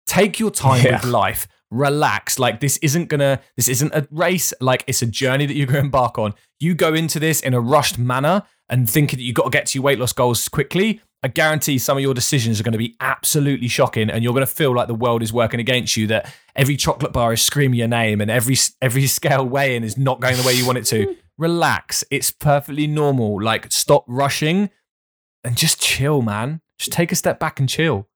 Take 0.06 0.40
your 0.40 0.52
time 0.52 0.84
yeah. 0.86 0.98
with 0.98 1.06
life 1.06 1.48
relax. 1.74 2.40
Like 2.40 2.60
this 2.60 2.78
isn't 2.78 3.10
gonna, 3.10 3.42
this 3.58 3.68
isn't 3.68 3.94
a 3.94 4.08
race. 4.12 4.54
Like 4.62 4.84
it's 4.88 5.02
a 5.02 5.06
journey 5.06 5.46
that 5.46 5.56
you're 5.56 5.68
going 5.68 5.82
to 5.82 5.86
embark 5.86 6.18
on. 6.18 6.34
You 6.60 6.76
go 6.76 6.94
into 6.94 7.20
this 7.20 7.42
in 7.42 7.54
a 7.54 7.60
rushed 7.60 7.98
manner 7.98 8.44
and 8.70 8.90
thinking 8.90 9.18
that 9.18 9.24
you've 9.24 9.36
got 9.36 9.46
to 9.46 9.50
get 9.50 9.66
to 9.68 9.78
your 9.78 9.84
weight 9.84 10.00
loss 10.00 10.14
goals 10.14 10.48
quickly. 10.48 11.02
I 11.24 11.30
guarantee 11.30 11.78
some 11.78 11.98
of 11.98 12.04
your 12.04 12.14
decisions 12.14 12.60
are 12.60 12.64
going 12.64 12.74
to 12.74 12.78
be 12.78 12.98
absolutely 13.00 13.70
shocking, 13.70 14.10
and 14.10 14.24
you're 14.24 14.34
going 14.34 14.46
to 14.46 14.52
feel 14.52 14.76
like 14.76 14.88
the 14.88 14.94
world 14.94 15.24
is 15.24 15.32
working 15.32 15.62
against 15.62 15.96
you. 15.96 16.06
That 16.08 16.34
every 16.54 16.76
chocolate 16.76 17.14
bar 17.14 17.32
is 17.32 17.42
screaming 17.42 17.80
your 17.80 17.88
name, 17.88 18.20
and 18.20 18.30
every 18.30 18.58
every 18.82 19.08
scale 19.08 19.46
weighing 19.46 19.84
is 19.84 19.98
not 19.98 20.20
going 20.20 20.36
the 20.36 20.44
way 20.44 20.54
you 20.54 20.66
want 20.66 20.80
it 20.80 20.86
to. 20.88 21.16
Relax. 21.38 22.04
It's 22.12 22.30
perfectly 22.30 22.88
normal. 22.88 23.42
Like 23.42 23.72
stop 23.72 24.04
rushing 24.08 24.70
and 25.44 25.58
just 25.58 25.82
chill, 25.82 26.22
man. 26.22 26.62
Just 26.78 26.92
take 26.92 27.12
a 27.12 27.16
step 27.16 27.40
back 27.40 27.60
and 27.60 27.70
chill. 27.70 28.08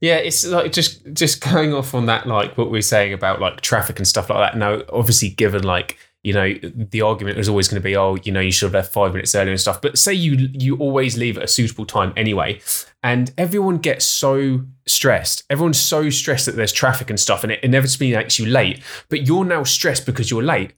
Yeah, 0.00 0.16
it's 0.16 0.46
like 0.46 0.72
just 0.72 1.02
just 1.12 1.40
going 1.40 1.72
off 1.74 1.94
on 1.94 2.06
that, 2.06 2.26
like 2.26 2.56
what 2.56 2.70
we 2.70 2.78
are 2.78 2.82
saying 2.82 3.12
about 3.12 3.40
like 3.40 3.60
traffic 3.60 3.98
and 3.98 4.06
stuff 4.06 4.30
like 4.30 4.52
that. 4.52 4.58
Now, 4.58 4.82
obviously, 4.92 5.30
given 5.30 5.62
like 5.62 5.98
you 6.22 6.32
know 6.32 6.54
the 6.62 7.02
argument 7.02 7.38
is 7.38 7.48
always 7.48 7.68
going 7.68 7.80
to 7.80 7.84
be, 7.84 7.96
oh, 7.96 8.16
you 8.22 8.32
know, 8.32 8.40
you 8.40 8.50
should 8.50 8.66
have 8.66 8.74
left 8.74 8.92
five 8.92 9.12
minutes 9.12 9.34
earlier 9.34 9.52
and 9.52 9.60
stuff. 9.60 9.80
But 9.80 9.98
say 9.98 10.14
you 10.14 10.48
you 10.52 10.76
always 10.76 11.16
leave 11.16 11.36
at 11.36 11.44
a 11.44 11.48
suitable 11.48 11.86
time 11.86 12.12
anyway, 12.16 12.60
and 13.02 13.32
everyone 13.36 13.78
gets 13.78 14.04
so 14.04 14.64
stressed. 14.86 15.44
Everyone's 15.50 15.80
so 15.80 16.10
stressed 16.10 16.46
that 16.46 16.56
there's 16.56 16.72
traffic 16.72 17.10
and 17.10 17.20
stuff, 17.20 17.44
and 17.44 17.52
it 17.52 17.62
inevitably 17.62 18.12
makes 18.12 18.38
you 18.38 18.46
late. 18.46 18.82
But 19.08 19.26
you're 19.26 19.44
now 19.44 19.64
stressed 19.64 20.06
because 20.06 20.30
you're 20.30 20.42
late. 20.42 20.72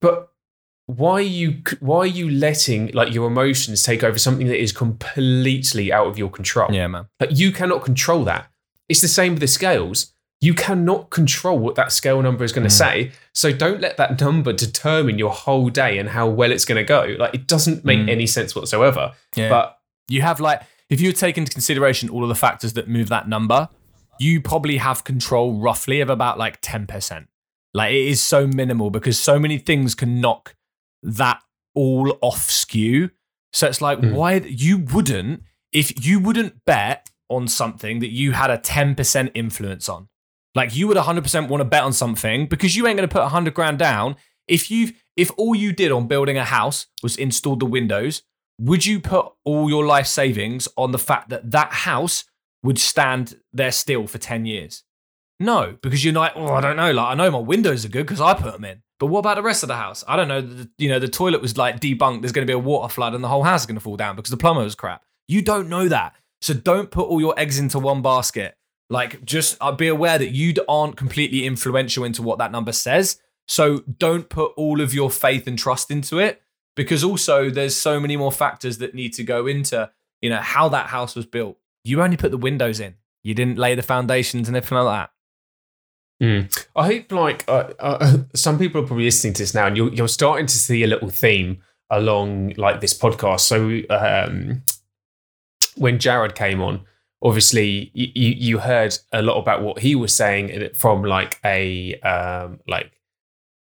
But 0.00 0.29
why 0.96 1.12
are 1.12 1.20
you 1.20 1.62
why 1.80 1.98
are 1.98 2.06
you 2.06 2.30
letting 2.30 2.90
like 2.92 3.12
your 3.12 3.26
emotions 3.26 3.82
take 3.82 4.02
over 4.02 4.18
something 4.18 4.46
that 4.48 4.60
is 4.60 4.72
completely 4.72 5.92
out 5.92 6.06
of 6.06 6.18
your 6.18 6.30
control? 6.30 6.72
Yeah, 6.72 6.86
man. 6.86 7.06
Like 7.18 7.30
you 7.32 7.52
cannot 7.52 7.84
control 7.84 8.24
that. 8.24 8.50
It's 8.88 9.00
the 9.00 9.08
same 9.08 9.32
with 9.32 9.40
the 9.40 9.48
scales. 9.48 10.12
You 10.40 10.54
cannot 10.54 11.10
control 11.10 11.58
what 11.58 11.74
that 11.74 11.92
scale 11.92 12.22
number 12.22 12.44
is 12.44 12.52
going 12.52 12.66
to 12.66 12.74
mm. 12.74 12.78
say. 12.78 13.12
So 13.34 13.52
don't 13.52 13.80
let 13.80 13.98
that 13.98 14.20
number 14.20 14.54
determine 14.54 15.18
your 15.18 15.30
whole 15.30 15.68
day 15.68 15.98
and 15.98 16.08
how 16.08 16.28
well 16.28 16.50
it's 16.50 16.64
going 16.64 16.76
to 16.76 16.84
go. 16.84 17.14
Like 17.18 17.34
it 17.34 17.46
doesn't 17.46 17.84
make 17.84 17.98
mm. 17.98 18.08
any 18.08 18.26
sense 18.26 18.56
whatsoever. 18.56 19.12
Yeah. 19.36 19.50
But 19.50 19.78
you 20.08 20.22
have 20.22 20.40
like 20.40 20.62
if 20.88 21.00
you 21.00 21.12
take 21.12 21.38
into 21.38 21.52
consideration 21.52 22.08
all 22.08 22.22
of 22.22 22.28
the 22.28 22.34
factors 22.34 22.72
that 22.72 22.88
move 22.88 23.08
that 23.10 23.28
number, 23.28 23.68
you 24.18 24.40
probably 24.40 24.78
have 24.78 25.04
control 25.04 25.54
roughly 25.54 26.00
of 26.00 26.10
about 26.10 26.38
like 26.38 26.60
10%. 26.60 27.26
Like 27.72 27.92
it 27.92 28.06
is 28.08 28.22
so 28.22 28.46
minimal 28.46 28.90
because 28.90 29.18
so 29.18 29.38
many 29.38 29.58
things 29.58 29.94
can 29.94 30.20
knock 30.20 30.56
that 31.02 31.42
all 31.74 32.16
off 32.20 32.50
skew. 32.50 33.10
So 33.52 33.66
it's 33.66 33.80
like, 33.80 33.98
mm. 33.98 34.12
why 34.12 34.34
you 34.34 34.78
wouldn't, 34.78 35.42
if 35.72 36.04
you 36.04 36.20
wouldn't 36.20 36.64
bet 36.64 37.10
on 37.28 37.48
something 37.48 38.00
that 38.00 38.10
you 38.10 38.32
had 38.32 38.50
a 38.50 38.58
10% 38.58 39.30
influence 39.34 39.88
on, 39.88 40.08
like 40.54 40.74
you 40.74 40.88
would 40.88 40.96
100% 40.96 41.48
want 41.48 41.60
to 41.60 41.64
bet 41.64 41.82
on 41.82 41.92
something 41.92 42.46
because 42.46 42.76
you 42.76 42.86
ain't 42.86 42.96
going 42.96 43.08
to 43.08 43.12
put 43.12 43.22
100 43.22 43.54
grand 43.54 43.78
down. 43.78 44.16
If 44.48 44.70
you've 44.70 44.92
if 45.16 45.30
all 45.36 45.54
you 45.54 45.72
did 45.72 45.92
on 45.92 46.08
building 46.08 46.38
a 46.38 46.44
house 46.44 46.86
was 47.02 47.16
install 47.16 47.56
the 47.56 47.66
windows, 47.66 48.22
would 48.58 48.86
you 48.86 49.00
put 49.00 49.26
all 49.44 49.68
your 49.68 49.84
life 49.84 50.06
savings 50.06 50.66
on 50.76 50.92
the 50.92 50.98
fact 50.98 51.28
that 51.28 51.50
that 51.50 51.72
house 51.72 52.24
would 52.62 52.78
stand 52.78 53.36
there 53.52 53.72
still 53.72 54.06
for 54.06 54.18
10 54.18 54.46
years? 54.46 54.82
No, 55.38 55.76
because 55.82 56.04
you're 56.04 56.14
like, 56.14 56.32
oh, 56.36 56.52
I 56.54 56.60
don't 56.60 56.76
know. 56.76 56.92
Like, 56.92 57.06
I 57.08 57.14
know 57.14 57.30
my 57.30 57.38
windows 57.38 57.84
are 57.84 57.88
good 57.88 58.06
because 58.06 58.20
I 58.20 58.34
put 58.34 58.52
them 58.52 58.64
in. 58.64 58.82
But 59.00 59.06
what 59.06 59.20
about 59.20 59.36
the 59.36 59.42
rest 59.42 59.64
of 59.64 59.68
the 59.68 59.76
house? 59.76 60.04
I 60.06 60.14
don't 60.14 60.28
know. 60.28 60.42
The, 60.42 60.68
you 60.76 60.90
know, 60.90 60.98
the 60.98 61.08
toilet 61.08 61.40
was 61.40 61.56
like 61.56 61.80
debunked. 61.80 62.20
There's 62.20 62.32
going 62.32 62.46
to 62.46 62.50
be 62.50 62.54
a 62.54 62.58
water 62.58 62.92
flood 62.92 63.14
and 63.14 63.24
the 63.24 63.28
whole 63.28 63.42
house 63.42 63.62
is 63.62 63.66
going 63.66 63.76
to 63.76 63.80
fall 63.80 63.96
down 63.96 64.14
because 64.14 64.30
the 64.30 64.36
plumber 64.36 64.62
was 64.62 64.74
crap. 64.74 65.02
You 65.26 65.40
don't 65.40 65.68
know 65.70 65.88
that. 65.88 66.14
So 66.42 66.54
don't 66.54 66.90
put 66.90 67.08
all 67.08 67.18
your 67.18 67.36
eggs 67.38 67.58
into 67.58 67.78
one 67.78 68.02
basket. 68.02 68.56
Like, 68.90 69.24
just 69.24 69.56
uh, 69.60 69.72
be 69.72 69.88
aware 69.88 70.18
that 70.18 70.30
you 70.30 70.54
aren't 70.68 70.96
completely 70.96 71.46
influential 71.46 72.04
into 72.04 72.22
what 72.22 72.38
that 72.38 72.52
number 72.52 72.72
says. 72.72 73.20
So 73.48 73.78
don't 73.98 74.28
put 74.28 74.52
all 74.56 74.80
of 74.80 74.92
your 74.92 75.10
faith 75.10 75.46
and 75.46 75.58
trust 75.58 75.90
into 75.90 76.18
it 76.18 76.42
because 76.76 77.02
also 77.02 77.48
there's 77.48 77.74
so 77.74 78.00
many 78.00 78.16
more 78.16 78.32
factors 78.32 78.78
that 78.78 78.94
need 78.94 79.14
to 79.14 79.24
go 79.24 79.46
into, 79.46 79.90
you 80.20 80.28
know, 80.28 80.40
how 80.40 80.68
that 80.68 80.88
house 80.88 81.16
was 81.16 81.24
built. 81.24 81.56
You 81.84 82.02
only 82.02 82.16
put 82.16 82.32
the 82.32 82.36
windows 82.36 82.80
in. 82.80 82.96
You 83.22 83.34
didn't 83.34 83.58
lay 83.58 83.74
the 83.74 83.82
foundations 83.82 84.46
and 84.48 84.56
everything 84.56 84.78
like 84.78 85.04
that. 85.06 85.10
Mm. 86.20 86.66
I 86.76 86.86
hope, 86.86 87.12
like, 87.12 87.44
uh, 87.48 87.72
uh, 87.78 88.16
some 88.34 88.58
people 88.58 88.82
are 88.82 88.86
probably 88.86 89.04
listening 89.04 89.32
to 89.34 89.42
this 89.42 89.54
now, 89.54 89.66
and 89.66 89.76
you're, 89.76 89.92
you're 89.92 90.08
starting 90.08 90.46
to 90.46 90.54
see 90.54 90.82
a 90.82 90.86
little 90.86 91.08
theme 91.08 91.62
along 91.88 92.54
like 92.56 92.80
this 92.80 92.96
podcast. 92.96 93.40
So, 93.40 93.82
um, 93.94 94.62
when 95.76 95.98
Jared 95.98 96.34
came 96.34 96.60
on, 96.60 96.84
obviously 97.22 97.90
you, 97.94 98.08
you 98.14 98.58
heard 98.58 98.96
a 99.12 99.22
lot 99.22 99.38
about 99.38 99.62
what 99.62 99.78
he 99.80 99.94
was 99.94 100.14
saying 100.14 100.70
from 100.74 101.02
like 101.02 101.38
a 101.44 101.94
um, 102.00 102.60
like 102.66 102.92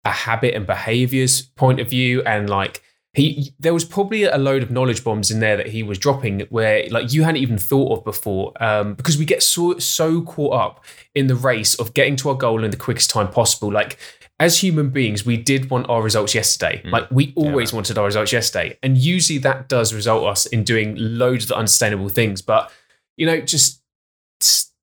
a 0.06 0.12
habit 0.12 0.54
and 0.54 0.66
behaviors 0.66 1.42
point 1.42 1.80
of 1.80 1.90
view, 1.90 2.22
and 2.24 2.50
like 2.50 2.82
he 3.14 3.54
there 3.60 3.74
was 3.74 3.86
probably 3.86 4.24
a 4.24 4.38
load 4.38 4.64
of 4.64 4.72
knowledge 4.72 5.04
bombs 5.04 5.30
in 5.30 5.40
there 5.40 5.56
that 5.56 5.68
he 5.68 5.84
was 5.84 6.00
dropping 6.00 6.42
where 6.50 6.88
like 6.90 7.14
you 7.14 7.24
hadn't 7.24 7.42
even 7.42 7.60
thought 7.60 7.98
of 7.98 8.04
before 8.04 8.52
um, 8.62 8.96
because 8.96 9.18
we 9.18 9.26
get 9.26 9.44
so 9.44 9.78
so 9.78 10.22
caught 10.24 10.54
up 10.54 10.86
in 11.14 11.28
the 11.28 11.36
race 11.36 11.76
of 11.76 11.94
getting 11.94 12.16
to 12.16 12.30
our 12.30 12.36
goal 12.36 12.64
in 12.64 12.72
the 12.72 12.78
quickest 12.78 13.12
time 13.12 13.30
possible. 13.30 13.72
Like 13.72 14.00
as 14.40 14.64
human 14.64 14.90
beings 14.90 15.26
we 15.26 15.38
did 15.38 15.70
want 15.70 15.88
our 15.90 16.02
results 16.02 16.34
yesterday. 16.34 16.82
Mm. 16.84 16.92
like 16.92 17.12
we 17.12 17.34
always 17.36 17.72
yeah, 17.72 17.76
wanted 17.76 17.98
our 18.00 18.06
results 18.06 18.32
yesterday. 18.32 18.78
And 18.82 18.98
usually 18.98 19.38
that 19.40 19.70
does 19.70 19.94
result 19.94 20.26
us 20.26 20.48
in 20.48 20.64
doing 20.64 20.96
loads 20.98 21.46
of 21.46 21.52
unsustainable 21.52 22.10
things. 22.10 22.42
But 22.42 22.72
you 23.16 23.28
know 23.28 23.42
just, 23.42 23.84
just 24.42 24.74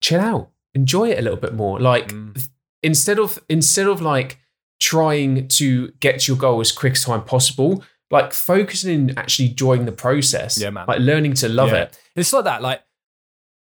chill 0.00 0.20
out. 0.20 0.50
Enjoy 0.74 1.10
it 1.10 1.18
a 1.20 1.22
little 1.22 1.38
bit 1.38 1.54
more. 1.54 1.78
Like 1.78 2.08
mm. 2.08 2.48
instead 2.82 3.20
of 3.20 3.38
instead 3.48 3.86
of 3.86 4.02
like 4.02 4.40
trying 4.80 5.48
to 5.48 5.88
get 6.00 6.20
to 6.20 6.32
your 6.32 6.38
goal 6.38 6.60
as 6.60 6.72
quick 6.72 6.92
as 6.92 7.04
time 7.04 7.22
possible 7.24 7.82
like 8.10 8.32
focusing 8.32 9.08
in 9.08 9.18
actually 9.18 9.48
enjoying 9.48 9.84
the 9.84 9.92
process 9.92 10.60
yeah 10.60 10.70
man. 10.70 10.84
like 10.86 11.00
learning 11.00 11.34
to 11.34 11.48
love 11.48 11.70
yeah. 11.70 11.82
it. 11.82 11.98
It's 12.14 12.32
like 12.32 12.44
that 12.44 12.62
like 12.62 12.82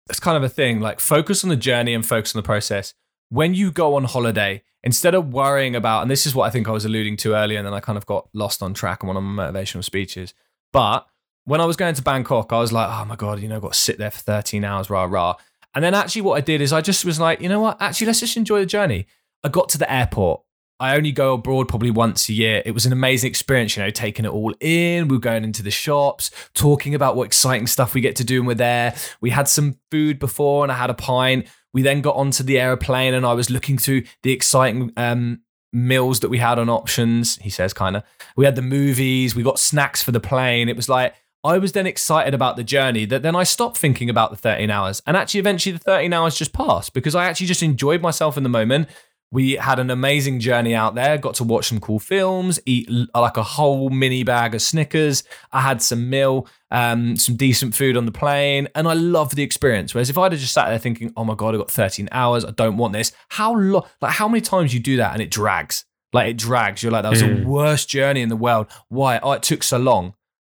it's 0.09 0.21
kind 0.21 0.37
of 0.37 0.43
a 0.43 0.49
thing 0.49 0.81
like 0.81 1.01
focus 1.01 1.43
on 1.45 1.51
the 1.51 1.57
journey 1.57 1.95
and 1.95 2.05
focus 2.05 2.35
on 2.35 2.39
the 2.39 2.47
process. 2.47 2.95
When 3.29 3.55
you 3.55 3.71
go 3.71 3.95
on 3.95 4.05
holiday 4.05 4.63
instead 4.83 5.15
of 5.15 5.33
worrying 5.33 5.77
about 5.77 6.03
and 6.03 6.11
this 6.11 6.27
is 6.27 6.35
what 6.35 6.45
i 6.45 6.51
think 6.51 6.69
i 6.69 6.71
was 6.71 6.85
alluding 6.85 7.17
to 7.17 7.35
earlier 7.35 7.59
and 7.59 7.67
then 7.67 7.75
i 7.75 7.81
kind 7.81 7.99
of 7.99 8.07
got 8.07 8.29
lost 8.33 8.63
on 8.63 8.75
track 8.75 9.03
on 9.03 9.09
one 9.09 9.17
of 9.17 9.23
my 9.23 9.51
motivational 9.51 9.85
speeches 9.85 10.35
but 10.73 11.07
when 11.45 11.61
i 11.61 11.65
was 11.65 11.77
going 11.77 11.95
to 11.95 12.03
bangkok 12.03 12.53
i 12.53 12.59
was 12.59 12.73
like 12.73 12.89
oh 12.89 13.05
my 13.05 13.17
god 13.17 13.41
you 13.41 13.49
know 13.49 13.57
i've 13.57 13.63
got 13.63 13.73
to 13.73 13.79
sit 13.79 13.99
there 13.99 14.11
for 14.11 14.21
13 14.21 14.65
hours 14.65 14.91
rah 14.91 15.05
rah. 15.05 15.37
And 15.75 15.85
then 15.85 15.95
actually 15.95 16.23
what 16.23 16.37
i 16.37 16.41
did 16.41 16.61
is 16.61 16.73
i 16.73 16.81
just 16.81 17.05
was 17.05 17.21
like 17.21 17.41
you 17.41 17.49
know 17.49 17.61
what? 17.61 17.81
Actually 17.81 18.09
let's 18.09 18.21
just 18.21 18.37
enjoy 18.37 18.61
the 18.61 18.67
journey. 18.67 19.07
I 19.45 19.49
got 19.49 19.69
to 19.71 19.79
the 19.79 19.91
airport 19.91 20.43
I 20.81 20.97
only 20.97 21.13
go 21.13 21.35
abroad 21.35 21.69
probably 21.69 21.91
once 21.91 22.31
a 22.31 22.33
year. 22.33 22.63
It 22.65 22.73
was 22.73 22.87
an 22.87 22.93
amazing 22.93 23.29
experience, 23.29 23.77
you 23.77 23.83
know, 23.83 23.91
taking 23.91 24.25
it 24.25 24.31
all 24.31 24.55
in. 24.61 25.09
We 25.09 25.17
were 25.17 25.21
going 25.21 25.45
into 25.45 25.63
the 25.63 25.71
shops, 25.71 26.31
talking 26.55 26.95
about 26.95 27.17
what 27.17 27.25
exciting 27.25 27.67
stuff 27.67 27.93
we 27.93 28.01
get 28.01 28.17
to 28.17 28.25
do 28.25 28.41
when 28.41 28.47
we're 28.47 28.55
there. 28.55 28.95
We 29.21 29.29
had 29.29 29.47
some 29.47 29.77
food 29.91 30.19
before 30.19 30.65
and 30.65 30.73
I 30.73 30.77
had 30.77 30.89
a 30.89 30.95
pint. 30.95 31.47
We 31.75 31.83
then 31.83 32.01
got 32.01 32.17
onto 32.17 32.43
the 32.43 32.59
aeroplane 32.59 33.13
and 33.13 33.27
I 33.27 33.35
was 33.35 33.51
looking 33.51 33.77
through 33.77 34.05
the 34.23 34.33
exciting 34.33 34.91
um, 34.97 35.43
meals 35.71 36.21
that 36.21 36.31
we 36.31 36.39
had 36.39 36.59
on 36.59 36.71
options. 36.71 37.37
He 37.37 37.51
says, 37.51 37.75
kind 37.75 37.97
of. 37.97 38.03
We 38.35 38.47
had 38.47 38.57
the 38.57 38.63
movies, 38.63 39.37
we 39.37 39.43
got 39.43 39.59
snacks 39.59 40.03
for 40.03 40.13
the 40.13 40.21
plane. 40.21 40.71
It 40.71 40.77
was 40.77 40.89
like, 40.89 41.15
I 41.43 41.59
was 41.59 41.73
then 41.73 41.87
excited 41.87 42.35
about 42.35 42.57
the 42.57 42.65
journey 42.65 43.07
that 43.07 43.23
then 43.23 43.35
I 43.35 43.45
stopped 43.45 43.79
thinking 43.79 44.11
about 44.11 44.31
the 44.31 44.37
13 44.37 44.71
hours. 44.71 45.03
And 45.07 45.17
actually, 45.17 45.41
eventually, 45.41 45.73
the 45.73 45.79
13 45.79 46.13
hours 46.13 46.37
just 46.37 46.53
passed 46.53 46.93
because 46.93 47.15
I 47.15 47.25
actually 47.27 47.47
just 47.47 47.63
enjoyed 47.63 48.03
myself 48.03 48.37
in 48.37 48.43
the 48.43 48.51
moment. 48.51 48.89
We 49.33 49.53
had 49.53 49.79
an 49.79 49.91
amazing 49.91 50.41
journey 50.41 50.75
out 50.75 50.97
there, 50.97 51.17
got 51.17 51.35
to 51.37 51.45
watch 51.45 51.69
some 51.69 51.79
cool 51.79 52.01
films, 52.01 52.59
eat 52.67 52.91
like 53.15 53.37
a 53.37 53.45
whole 53.45 53.89
mini 53.89 54.25
bag 54.25 54.57
of 54.57 54.63
Snickers. 54.63 55.23
I 55.53 55.61
had 55.61 55.81
some 55.81 56.11
meal, 56.11 56.49
um, 56.73 57.17
some 57.17 57.37
decent 57.37 57.77
food 57.77 57.97
on 57.97 58.07
the 58.07 58.13
plane, 58.13 58.67
and 58.75 58.89
I 58.89 58.95
loved 58.95 59.37
the 59.37 59.45
experience. 59.45 59.95
Whereas 59.95 60.11
if 60.11 60.19
I'd 60.19 60.33
have 60.33 60.41
just 60.41 60.53
sat 60.53 60.69
there 60.69 60.79
thinking, 60.79 61.13
oh 61.17 61.25
my 61.25 61.37
God, 61.37 61.55
I've 61.55 61.61
got 61.61 61.71
13 61.71 62.09
hours, 62.11 62.45
I 62.45 62.51
don't 62.51 62.77
want 62.77 62.93
this, 62.93 63.13
how 63.29 63.55
lo- 63.57 63.87
like 64.01 64.13
how 64.13 64.27
many 64.27 64.41
times 64.41 64.75
you 64.75 64.81
do 64.81 64.97
that 64.97 65.13
and 65.13 65.23
it 65.23 65.31
drags? 65.31 65.85
Like 66.13 66.31
it 66.31 66.37
drags. 66.37 66.83
You're 66.83 66.91
like, 66.91 67.05
that 67.05 67.11
was 67.11 67.23
mm. 67.23 67.43
the 67.43 67.49
worst 67.49 67.89
journey 67.89 68.23
in 68.23 68.31
the 68.31 68.37
world. 68.37 68.67
Why? 68.89 69.21
Oh, 69.23 69.33
it 69.33 69.45
took 69.45 69.63
so 69.63 69.79
long. 69.79 70.15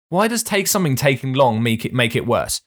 Why 0.08 0.28
does 0.28 0.42
take 0.42 0.66
something 0.66 0.96
taking 0.96 1.34
long 1.34 1.62
make 1.62 1.84
it 1.84 1.92
make 1.92 2.16
it 2.16 2.26
worse? 2.26 2.60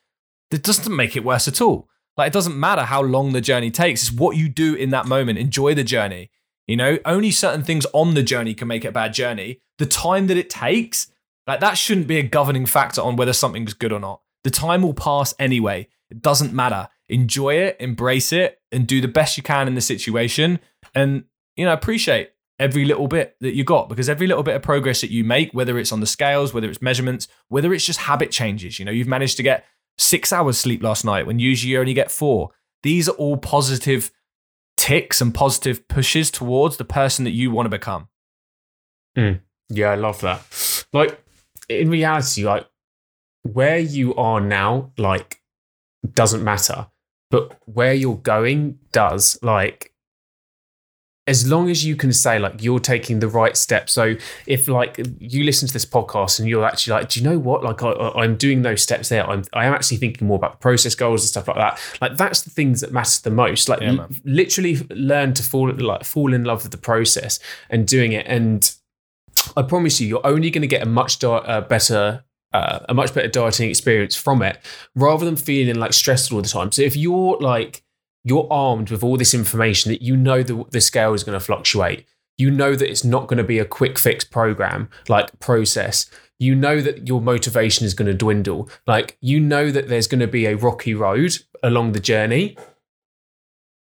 It 0.51 0.64
doesn't 0.64 0.95
make 0.95 1.16
it 1.16 1.26
worse 1.26 1.47
at 1.47 1.62
all. 1.62 1.89
Like 2.18 2.28
it 2.28 2.34
doesn't 2.34 2.59
matter 2.59 2.84
how 2.84 3.01
long 3.01 3.34
the 3.34 3.41
journey 3.41 3.72
takes. 3.72 4.03
It's 4.03 4.11
what 4.11 4.36
you 4.36 4.49
do 4.49 4.74
in 4.74 4.89
that 4.89 5.05
moment. 5.05 5.38
Enjoy 5.38 5.74
the 5.74 5.84
journey. 5.84 6.32
You 6.65 6.76
know, 6.76 6.97
only 7.05 7.32
certain 7.32 7.63
things 7.63 7.86
on 7.93 8.13
the 8.13 8.24
journey 8.24 8.53
can 8.53 8.68
make 8.68 8.84
it 8.84 8.89
a 8.89 8.91
bad 8.91 9.13
journey. 9.13 9.61
The 9.78 9.86
time 9.86 10.28
that 10.28 10.38
it 10.38 10.49
takes, 10.49 11.07
like 11.45 11.59
that 11.61 11.78
shouldn't 11.78 12.07
be 12.07 12.18
a 12.18 12.24
governing 12.24 12.65
factor 12.65 13.01
on 13.01 13.15
whether 13.15 13.34
something's 13.34 13.74
good 13.74 13.93
or 13.93 13.99
not. 13.99 14.22
The 14.43 14.49
time 14.49 14.82
will 14.82 14.93
pass 14.93 15.34
anyway. 15.39 15.88
It 16.09 16.22
doesn't 16.22 16.53
matter. 16.53 16.89
Enjoy 17.09 17.55
it, 17.55 17.78
embrace 17.80 18.34
it, 18.34 18.59
and 18.72 18.86
do 18.86 18.99
the 18.99 19.07
best 19.07 19.38
you 19.38 19.43
can 19.43 19.68
in 19.68 19.76
the 19.76 19.82
situation. 19.82 20.59
And, 20.93 21.26
you 21.55 21.65
know, 21.65 21.74
appreciate 21.74 22.32
every 22.59 22.86
little 22.86 23.07
bit 23.07 23.36
that 23.39 23.55
you 23.55 23.63
got 23.63 23.88
because 23.88 24.09
every 24.09 24.28
little 24.28 24.43
bit 24.43 24.55
of 24.55 24.61
progress 24.61 25.01
that 25.01 25.11
you 25.11 25.24
make, 25.24 25.53
whether 25.53 25.78
it's 25.78 25.91
on 25.91 25.99
the 25.99 26.07
scales, 26.07 26.53
whether 26.53 26.70
it's 26.70 26.82
measurements, 26.82 27.28
whether 27.49 27.74
it's 27.74 27.86
just 27.86 27.99
habit 27.99 28.32
changes, 28.32 28.80
you 28.80 28.86
know, 28.86 28.91
you've 28.91 29.07
managed 29.07 29.38
to 29.38 29.43
get 29.43 29.65
six 29.98 30.32
hours 30.32 30.58
sleep 30.58 30.84
last 30.84 31.06
night 31.06 31.26
when 31.26 31.39
usually 31.39 31.74
you 31.74 31.80
only 31.80 31.93
get 31.93 32.12
four. 32.12 32.52
These 32.84 33.10
are 33.10 33.14
all 33.14 33.38
positive 33.38 34.12
ticks 34.78 35.22
and 35.22 35.34
positive 35.34 35.88
pushes 35.88 36.30
towards 36.32 36.78
the 36.78 36.86
person 36.86 37.26
that 37.26 37.32
you 37.32 37.52
want 37.52 37.66
to 37.66 37.70
become. 37.70 38.08
Mm. 39.18 39.41
Yeah, 39.70 39.89
I 39.89 39.95
love 39.95 40.22
that. 40.22 40.86
Like 40.93 41.20
in 41.68 41.89
reality, 41.89 42.45
like 42.45 42.68
where 43.43 43.80
you 43.80 44.16
are 44.16 44.39
now, 44.39 44.91
like 44.98 45.41
doesn't 46.14 46.43
matter, 46.43 46.88
but 47.32 47.60
where 47.66 47.93
you're 47.93 48.18
going 48.18 48.80
does. 48.91 49.39
Like 49.41 49.93
as 51.28 51.48
long 51.48 51.70
as 51.70 51.86
you 51.86 51.96
can 51.96 52.14
say 52.14 52.40
like 52.40 52.64
you're 52.64 52.80
taking 52.80 53.20
the 53.20 53.28
right 53.28 53.56
step. 53.58 53.90
So 53.90 54.16
if 54.46 54.68
like 54.68 54.98
you 55.20 55.44
listen 55.44 55.68
to 55.68 55.74
this 55.74 55.86
podcast 55.86 56.40
and 56.40 56.48
you're 56.48 56.66
actually 56.66 56.94
like 56.94 57.10
do 57.10 57.20
you 57.20 57.30
know 57.30 57.38
what? 57.38 57.64
Like 57.64 57.84
I, 57.84 58.24
am 58.24 58.38
doing 58.38 58.62
those 58.62 58.82
steps 58.82 59.10
there. 59.10 59.30
I'm 59.30 59.44
i 59.54 59.66
am 59.66 59.74
actually 59.74 59.98
thinking 59.98 60.28
more 60.28 60.38
about 60.38 60.54
the 60.54 60.58
process 60.58 60.96
goals 60.96 61.24
and 61.24 61.30
stuff 61.30 61.48
like 61.48 61.58
that. 61.58 61.80
Like 62.02 62.18
that's 62.18 62.42
the 62.44 62.50
things 62.50 62.82
that 62.82 62.92
matter 62.92 63.22
the 63.22 63.32
most. 63.32 63.68
Like 63.68 63.82
yeah, 63.82 64.08
literally 64.24 64.78
learn 64.90 65.34
to 65.34 65.44
fall 65.44 65.72
like 65.74 66.06
fall 66.06 66.34
in 66.34 66.46
love 66.46 66.64
with 66.64 66.72
the 66.72 66.78
process 66.78 67.40
and 67.70 67.86
doing 67.86 68.14
it. 68.14 68.26
And 68.28 68.74
i 69.56 69.62
promise 69.62 70.02
you 70.02 70.08
you're 70.08 70.26
only 70.26 70.50
going 70.50 70.64
to 70.64 70.68
get 70.68 70.82
a 70.82 70.86
much 70.86 71.20
di- 71.20 71.28
uh, 71.28 71.62
better 71.62 72.24
uh, 72.54 72.80
a 72.90 72.94
much 72.94 73.14
better 73.14 73.28
dieting 73.28 73.70
experience 73.70 74.16
from 74.16 74.42
it 74.42 74.58
rather 74.96 75.26
than 75.26 75.36
feeling 75.36 75.76
like 75.76 75.94
stressed 75.94 76.32
all 76.32 76.42
the 76.42 76.48
time. 76.48 76.72
So 76.72 76.82
if 76.82 76.96
you're 76.96 77.38
like 77.40 77.84
you're 78.28 78.48
armed 78.52 78.92
with 78.92 79.04
all 79.04 79.16
this 79.16 79.34
information 79.34 79.92
that 79.92 80.02
you 80.02 80.18
know 80.18 80.44
the, 80.44 80.66
the 80.72 80.82
scale 80.82 81.14
is 81.14 81.24
going 81.24 81.38
to 81.38 81.44
fluctuate. 81.44 82.06
You 82.38 82.52
know 82.52 82.76
that 82.76 82.90
it's 82.90 83.04
not 83.04 83.28
going 83.28 83.38
to 83.38 83.44
be 83.44 83.58
a 83.58 83.66
quick 83.66 83.98
fix 83.98 84.24
program 84.24 84.90
like 85.08 85.40
process. 85.40 86.10
You 86.38 86.54
know 86.54 86.82
that 86.82 87.08
your 87.08 87.22
motivation 87.22 87.86
is 87.86 87.94
going 87.94 88.08
to 88.08 88.14
dwindle. 88.14 88.70
Like, 88.86 89.18
you 89.22 89.40
know 89.40 89.72
that 89.72 89.88
there's 89.88 90.08
going 90.08 90.20
to 90.20 90.28
be 90.28 90.46
a 90.46 90.58
rocky 90.58 90.94
road 90.94 91.38
along 91.64 91.94
the 91.94 92.00
journey. 92.00 92.58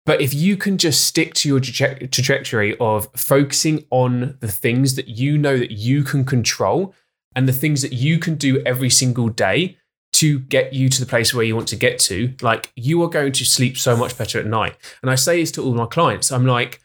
But 0.05 0.21
if 0.21 0.35
you 0.35 0.57
can 0.57 0.77
just 0.77 1.05
stick 1.05 1.35
to 1.35 1.49
your 1.49 1.61
traje- 1.61 2.11
trajectory 2.11 2.77
of 2.79 3.09
focusing 3.15 3.85
on 3.91 4.37
the 4.41 4.49
things 4.49 4.97
that 4.97 5.07
you 5.07 5.39
know 5.39 5.57
that 5.57 5.71
you 5.71 6.03
can 6.03 6.25
control 6.25 6.95
and 7.37 7.49
the 7.49 7.53
things 7.53 7.81
that 7.83 7.93
you 7.93 8.19
can 8.19 8.35
do 8.35 8.61
every 8.67 8.91
single 8.91 9.29
day, 9.29 9.79
to 10.23 10.39
get 10.39 10.73
you 10.73 10.89
to 10.89 11.01
the 11.01 11.07
place 11.07 11.35
where 11.35 11.45
you 11.45 11.57
want 11.57 11.67
to 11.67 11.75
get 11.75 11.99
to, 11.99 12.33
like 12.43 12.71
you 12.77 13.03
are 13.03 13.11
going 13.11 13.33
to 13.33 13.45
sleep 13.45 13.77
so 13.77 13.97
much 13.97 14.17
better 14.17 14.39
at 14.39 14.47
night. 14.47 14.77
And 15.03 15.11
I 15.11 15.17
say 15.17 15.41
this 15.41 15.51
to 15.53 15.65
all 15.65 15.75
my 15.75 15.87
clients. 15.87 16.31
I'm 16.31 16.47
like, 16.47 16.81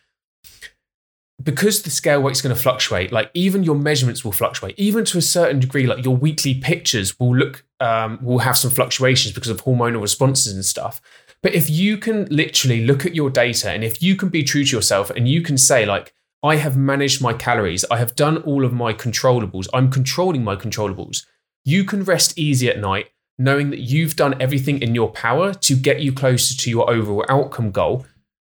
because 1.43 1.83
the 1.83 1.91
scale 1.91 2.19
weight's 2.19 2.41
going 2.41 2.55
to 2.55 2.59
fluctuate, 2.59 3.11
like 3.11 3.29
even 3.35 3.63
your 3.63 3.75
measurements 3.75 4.25
will 4.25 4.31
fluctuate, 4.31 4.73
even 4.79 5.05
to 5.05 5.19
a 5.19 5.21
certain 5.21 5.59
degree, 5.59 5.85
like 5.85 6.03
your 6.03 6.15
weekly 6.15 6.55
pictures 6.55 7.19
will 7.19 7.35
look, 7.35 7.63
um, 7.79 8.17
will 8.23 8.39
have 8.39 8.57
some 8.57 8.71
fluctuations 8.71 9.35
because 9.35 9.51
of 9.51 9.63
hormonal 9.63 10.01
responses 10.01 10.55
and 10.55 10.65
stuff. 10.65 10.99
But 11.43 11.53
if 11.53 11.69
you 11.69 11.97
can 11.97 12.25
literally 12.31 12.88
look 12.88 13.05
at 13.05 13.13
your 13.13 13.29
data 13.29 13.69
and 13.69 13.83
if 13.83 14.01
you 14.01 14.15
can 14.15 14.29
be 14.29 14.41
true 14.41 14.65
to 14.65 14.75
yourself 14.75 15.11
and 15.11 15.27
you 15.27 15.43
can 15.43 15.59
say, 15.59 15.85
like, 15.85 16.11
I 16.41 16.55
have 16.55 16.75
managed 16.75 17.21
my 17.21 17.33
calories, 17.33 17.85
I 17.91 17.97
have 17.97 18.15
done 18.15 18.38
all 18.38 18.65
of 18.65 18.73
my 18.73 18.93
controllables, 18.93 19.67
I'm 19.75 19.91
controlling 19.91 20.43
my 20.43 20.55
controllables, 20.55 21.27
you 21.63 21.83
can 21.83 22.03
rest 22.03 22.39
easy 22.39 22.67
at 22.67 22.79
night 22.79 23.11
knowing 23.38 23.69
that 23.69 23.79
you've 23.79 24.15
done 24.15 24.35
everything 24.39 24.81
in 24.81 24.95
your 24.95 25.09
power 25.09 25.53
to 25.53 25.75
get 25.75 26.01
you 26.01 26.11
closer 26.11 26.55
to 26.57 26.69
your 26.69 26.89
overall 26.89 27.25
outcome 27.29 27.71
goal. 27.71 28.05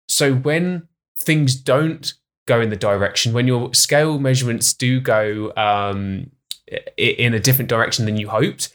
So 0.09 0.35
when 0.35 0.89
things 1.19 1.55
don't 1.55 2.13
go 2.47 2.61
in 2.61 2.71
the 2.71 2.77
direction, 2.77 3.33
when 3.33 3.47
your 3.47 3.75
scale 3.75 4.19
measurements 4.19 4.73
do 4.73 5.01
go 5.01 5.53
um, 5.57 6.31
in 6.97 7.35
a 7.35 7.41
different 7.41 7.69
direction 7.69 8.07
than 8.07 8.17
you 8.17 8.29
hoped, 8.29 8.75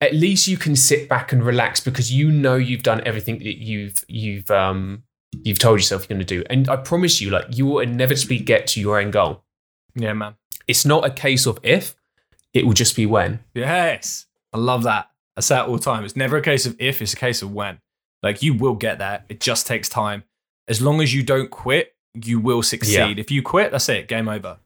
at 0.00 0.14
least 0.14 0.46
you 0.46 0.56
can 0.56 0.76
sit 0.76 1.08
back 1.08 1.32
and 1.32 1.44
relax 1.44 1.80
because 1.80 2.12
you 2.12 2.30
know 2.30 2.56
you've 2.56 2.82
done 2.82 3.02
everything 3.04 3.38
that 3.38 3.58
you've 3.58 4.02
you've 4.08 4.50
um, 4.50 5.02
you've 5.44 5.58
told 5.58 5.78
yourself 5.78 6.02
you're 6.02 6.16
going 6.16 6.26
to 6.26 6.34
do. 6.34 6.44
And 6.48 6.68
I 6.68 6.76
promise 6.76 7.20
you, 7.20 7.30
like 7.30 7.46
you 7.50 7.66
will 7.66 7.80
inevitably 7.80 8.38
get 8.38 8.66
to 8.68 8.80
your 8.80 8.98
end 8.98 9.12
goal. 9.12 9.44
Yeah, 9.94 10.12
man. 10.14 10.36
It's 10.66 10.84
not 10.84 11.04
a 11.04 11.10
case 11.10 11.46
of 11.46 11.58
if; 11.62 11.94
it 12.54 12.66
will 12.66 12.72
just 12.72 12.96
be 12.96 13.06
when. 13.06 13.40
Yes, 13.54 14.26
I 14.52 14.58
love 14.58 14.84
that. 14.84 15.09
I 15.40 15.42
say 15.42 15.58
it 15.58 15.66
all 15.66 15.76
the 15.76 15.82
time. 15.82 16.04
It's 16.04 16.16
never 16.16 16.36
a 16.36 16.42
case 16.42 16.66
of 16.66 16.76
if, 16.78 17.00
it's 17.00 17.14
a 17.14 17.16
case 17.16 17.40
of 17.40 17.50
when. 17.50 17.80
Like 18.22 18.42
you 18.42 18.52
will 18.52 18.74
get 18.74 18.98
there. 18.98 19.24
It 19.30 19.40
just 19.40 19.66
takes 19.66 19.88
time. 19.88 20.24
As 20.68 20.82
long 20.82 21.00
as 21.00 21.14
you 21.14 21.22
don't 21.22 21.50
quit, 21.50 21.94
you 22.12 22.38
will 22.38 22.62
succeed. 22.62 23.16
Yeah. 23.16 23.20
If 23.20 23.30
you 23.30 23.42
quit, 23.42 23.72
that's 23.72 23.88
it. 23.88 24.06
Game 24.06 24.28
over. 24.28 24.58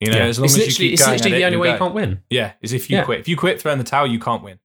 You 0.00 0.10
know, 0.10 0.16
yeah. 0.16 0.24
as 0.24 0.38
long 0.38 0.46
it's 0.46 0.56
as 0.56 0.66
you 0.66 0.72
keep 0.72 0.92
it's 0.94 1.02
going, 1.02 1.18
literally 1.18 1.36
the 1.36 1.44
only 1.44 1.58
way 1.58 1.68
go. 1.68 1.72
you 1.74 1.78
can't 1.78 1.94
win. 1.94 2.22
Yeah, 2.30 2.52
is 2.62 2.72
if 2.72 2.88
you 2.88 2.96
yeah. 2.96 3.04
quit. 3.04 3.20
If 3.20 3.28
you 3.28 3.36
quit 3.36 3.60
throwing 3.60 3.76
the 3.76 3.84
towel, 3.84 4.06
you 4.06 4.18
can't 4.18 4.42
win. 4.42 4.58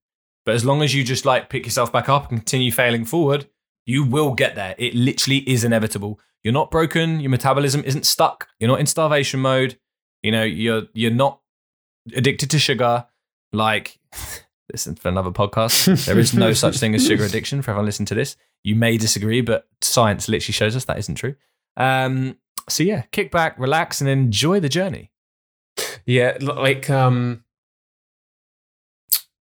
But 0.45 0.55
as 0.55 0.63
long 0.63 0.82
as 0.82 0.95
you 0.95 1.03
just 1.03 1.25
like 1.25 1.49
pick 1.49 1.65
yourself 1.65 1.91
back 1.91 2.07
up 2.07 2.30
and 2.30 2.39
continue 2.39 2.71
failing 2.71 3.03
forward, 3.03 3.47
you 3.86 4.05
will 4.05 4.34
get 4.34 4.55
there. 4.55 4.75
It 4.78 4.95
literally 4.95 5.39
is 5.39 5.65
inevitable. 5.65 6.21
You're 6.41 6.53
not 6.53 6.71
broken. 6.71 7.19
Your 7.19 7.30
metabolism 7.30 7.84
isn't 7.84 8.05
stuck. 8.05 8.47
You're 8.59 8.69
not 8.69 8.80
in 8.80 8.86
starvation 8.86 9.41
mode. 9.41 9.78
You 10.23 10.32
know, 10.32 10.43
you're 10.43 10.84
you're 10.93 11.11
not 11.11 11.41
addicted 12.15 12.49
to 12.51 12.59
sugar. 12.59 13.05
Like 13.51 13.99
listen 14.72 14.95
for 14.95 15.09
another 15.09 15.32
podcast. 15.32 16.05
There 16.05 16.20
is 16.20 16.34
no 16.34 16.53
such 16.53 16.78
thing 16.78 16.95
as 16.95 17.05
sugar 17.05 17.24
addiction. 17.26 17.61
For 17.61 17.72
everyone 17.72 17.86
listening 17.86 18.07
to 18.07 18.15
this, 18.15 18.36
you 18.63 18.76
may 18.76 18.97
disagree, 18.97 19.41
but 19.41 19.68
science 19.82 20.28
literally 20.28 20.53
shows 20.53 20.76
us 20.76 20.86
that 20.86 20.97
isn't 20.99 21.15
true. 21.15 21.36
Um, 21.76 22.38
so 22.70 22.84
yeah, 22.84 23.03
kick 23.11 23.32
back, 23.32 23.57
relax, 23.57 24.01
and 24.01 24.09
enjoy 24.09 24.59
the 24.59 24.70
journey. 24.70 25.11
Yeah, 26.05 26.38
like 26.41 26.89
um, 26.89 27.43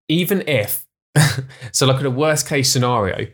even 0.07 0.47
if 0.47 0.85
so, 1.71 1.85
like 1.85 1.97
at 1.97 2.05
a 2.05 2.11
worst 2.11 2.47
case 2.47 2.71
scenario, 2.71 3.27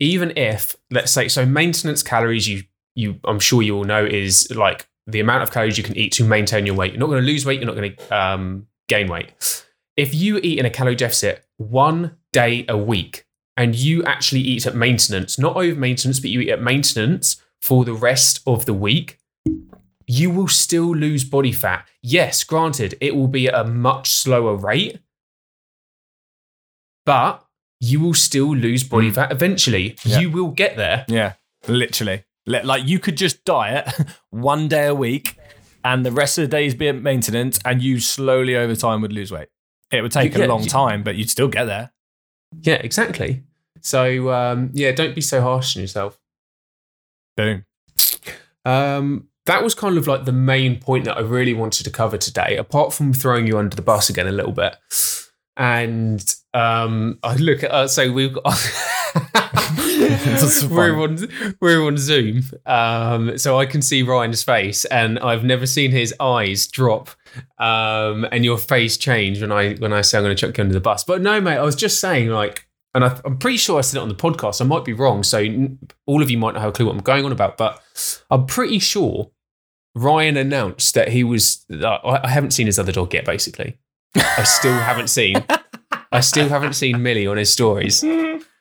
even 0.00 0.32
if 0.36 0.76
let's 0.90 1.12
say 1.12 1.28
so, 1.28 1.46
maintenance 1.46 2.02
calories 2.02 2.48
you 2.48 2.64
you 2.94 3.20
I'm 3.24 3.40
sure 3.40 3.62
you 3.62 3.76
all 3.76 3.84
know 3.84 4.04
is 4.04 4.50
like 4.54 4.88
the 5.06 5.20
amount 5.20 5.42
of 5.42 5.50
calories 5.50 5.78
you 5.78 5.84
can 5.84 5.96
eat 5.96 6.12
to 6.12 6.24
maintain 6.24 6.66
your 6.66 6.74
weight. 6.74 6.92
You're 6.92 7.00
not 7.00 7.06
going 7.06 7.22
to 7.22 7.26
lose 7.26 7.46
weight. 7.46 7.60
You're 7.60 7.66
not 7.66 7.76
going 7.76 7.96
to 7.96 8.16
um, 8.16 8.66
gain 8.88 9.08
weight 9.08 9.32
if 9.96 10.14
you 10.14 10.38
eat 10.42 10.58
in 10.58 10.66
a 10.66 10.70
calorie 10.70 10.94
deficit 10.94 11.44
one 11.56 12.16
day 12.32 12.64
a 12.68 12.76
week 12.76 13.26
and 13.56 13.74
you 13.74 14.02
actually 14.04 14.40
eat 14.40 14.66
at 14.66 14.74
maintenance, 14.74 15.38
not 15.38 15.56
over 15.56 15.78
maintenance, 15.78 16.20
but 16.20 16.30
you 16.30 16.40
eat 16.40 16.50
at 16.50 16.62
maintenance 16.62 17.42
for 17.60 17.84
the 17.84 17.92
rest 17.92 18.40
of 18.46 18.64
the 18.64 18.74
week, 18.74 19.18
you 20.06 20.30
will 20.30 20.48
still 20.48 20.94
lose 20.94 21.24
body 21.24 21.52
fat. 21.52 21.86
Yes, 22.02 22.44
granted, 22.44 22.96
it 23.00 23.14
will 23.14 23.28
be 23.28 23.48
at 23.48 23.54
a 23.54 23.64
much 23.64 24.10
slower 24.10 24.56
rate, 24.56 24.98
but 27.06 27.44
you 27.80 28.00
will 28.00 28.14
still 28.14 28.54
lose 28.54 28.84
body 28.84 29.10
mm. 29.10 29.14
fat 29.14 29.30
eventually. 29.30 29.96
Yeah. 30.04 30.20
You 30.20 30.30
will 30.30 30.48
get 30.48 30.76
there. 30.76 31.04
Yeah, 31.08 31.34
literally. 31.68 32.24
Like 32.46 32.86
you 32.86 32.98
could 32.98 33.16
just 33.16 33.44
diet 33.44 33.88
one 34.30 34.68
day 34.68 34.86
a 34.86 34.94
week, 34.94 35.38
and 35.84 36.04
the 36.04 36.12
rest 36.12 36.38
of 36.38 36.42
the 36.42 36.48
days 36.48 36.74
be 36.74 36.88
at 36.88 36.96
maintenance, 36.96 37.60
and 37.64 37.80
you 37.80 38.00
slowly 38.00 38.56
over 38.56 38.74
time 38.74 39.00
would 39.02 39.12
lose 39.12 39.30
weight. 39.30 39.48
It 39.92 40.02
would 40.02 40.10
take 40.12 40.34
Yeah, 40.34 40.46
a 40.46 40.48
long 40.48 40.62
you- 40.64 40.68
time, 40.68 41.02
but 41.02 41.14
you'd 41.16 41.30
still 41.30 41.48
get 41.48 41.64
there. 41.64 41.92
Yeah, 42.62 42.74
exactly. 42.74 43.42
So 43.80 44.30
um, 44.32 44.70
yeah, 44.74 44.92
don't 44.92 45.14
be 45.14 45.20
so 45.20 45.40
harsh 45.40 45.76
on 45.76 45.82
yourself. 45.82 46.18
Boom. 47.36 47.64
Um, 48.64 49.28
that 49.46 49.62
was 49.62 49.74
kind 49.74 49.98
of 49.98 50.06
like 50.06 50.24
the 50.24 50.32
main 50.32 50.78
point 50.78 51.04
that 51.06 51.16
I 51.16 51.20
really 51.20 51.52
wanted 51.54 51.84
to 51.84 51.90
cover 51.90 52.16
today, 52.16 52.56
apart 52.56 52.92
from 52.92 53.12
throwing 53.12 53.46
you 53.46 53.58
under 53.58 53.74
the 53.74 53.82
bus 53.82 54.08
again 54.08 54.28
a 54.28 54.32
little 54.32 54.52
bit. 54.52 54.76
And 55.56 56.22
um, 56.54 57.18
I 57.22 57.34
look 57.36 57.62
at 57.64 57.70
uh, 57.70 57.88
so 57.88 58.10
we've 58.12 58.32
got 58.34 58.44
we're 60.70 61.00
on 61.00 61.28
we're 61.60 61.84
on 61.84 61.96
Zoom, 61.96 62.42
um, 62.66 63.38
so 63.38 63.58
I 63.58 63.66
can 63.66 63.82
see 63.82 64.02
Ryan's 64.02 64.42
face, 64.42 64.84
and 64.86 65.18
I've 65.18 65.44
never 65.44 65.66
seen 65.66 65.90
his 65.90 66.14
eyes 66.20 66.66
drop 66.66 67.10
um, 67.58 68.26
and 68.30 68.44
your 68.44 68.58
face 68.58 68.96
change 68.96 69.40
when 69.40 69.52
I 69.52 69.74
when 69.74 69.92
I 69.92 70.02
say 70.02 70.18
I'm 70.18 70.24
going 70.24 70.36
to 70.36 70.40
chuck 70.46 70.56
you 70.56 70.62
under 70.62 70.74
the 70.74 70.80
bus. 70.80 71.04
But 71.04 71.20
no, 71.22 71.40
mate, 71.40 71.58
I 71.58 71.62
was 71.62 71.76
just 71.76 72.00
saying 72.00 72.28
like. 72.28 72.66
And 72.94 73.06
I, 73.06 73.18
I'm 73.24 73.38
pretty 73.38 73.56
sure 73.56 73.78
I 73.78 73.80
said 73.80 73.96
it 73.96 74.02
on 74.02 74.10
the 74.10 74.14
podcast. 74.14 74.60
I 74.60 74.66
might 74.66 74.84
be 74.84 74.92
wrong, 74.92 75.22
so 75.22 75.42
all 76.04 76.20
of 76.20 76.30
you 76.30 76.36
might 76.36 76.52
not 76.52 76.60
have 76.60 76.68
a 76.68 76.72
clue 76.72 76.84
what 76.84 76.94
I'm 76.94 77.00
going 77.00 77.24
on 77.24 77.32
about. 77.32 77.56
But 77.56 77.82
I'm 78.30 78.44
pretty 78.44 78.80
sure 78.80 79.30
Ryan 79.94 80.36
announced 80.36 80.94
that 80.94 81.08
he 81.08 81.24
was. 81.24 81.64
Uh, 81.70 82.18
I 82.22 82.28
haven't 82.28 82.50
seen 82.50 82.66
his 82.66 82.78
other 82.78 82.92
dog 82.92 83.14
yet. 83.14 83.24
Basically, 83.24 83.78
I 84.14 84.44
still 84.44 84.74
haven't 84.74 85.08
seen. 85.08 85.42
I 86.12 86.20
still 86.20 86.48
haven't 86.48 86.74
seen 86.74 87.02
Millie 87.02 87.26
on 87.26 87.38
his 87.38 87.50
stories, 87.50 88.02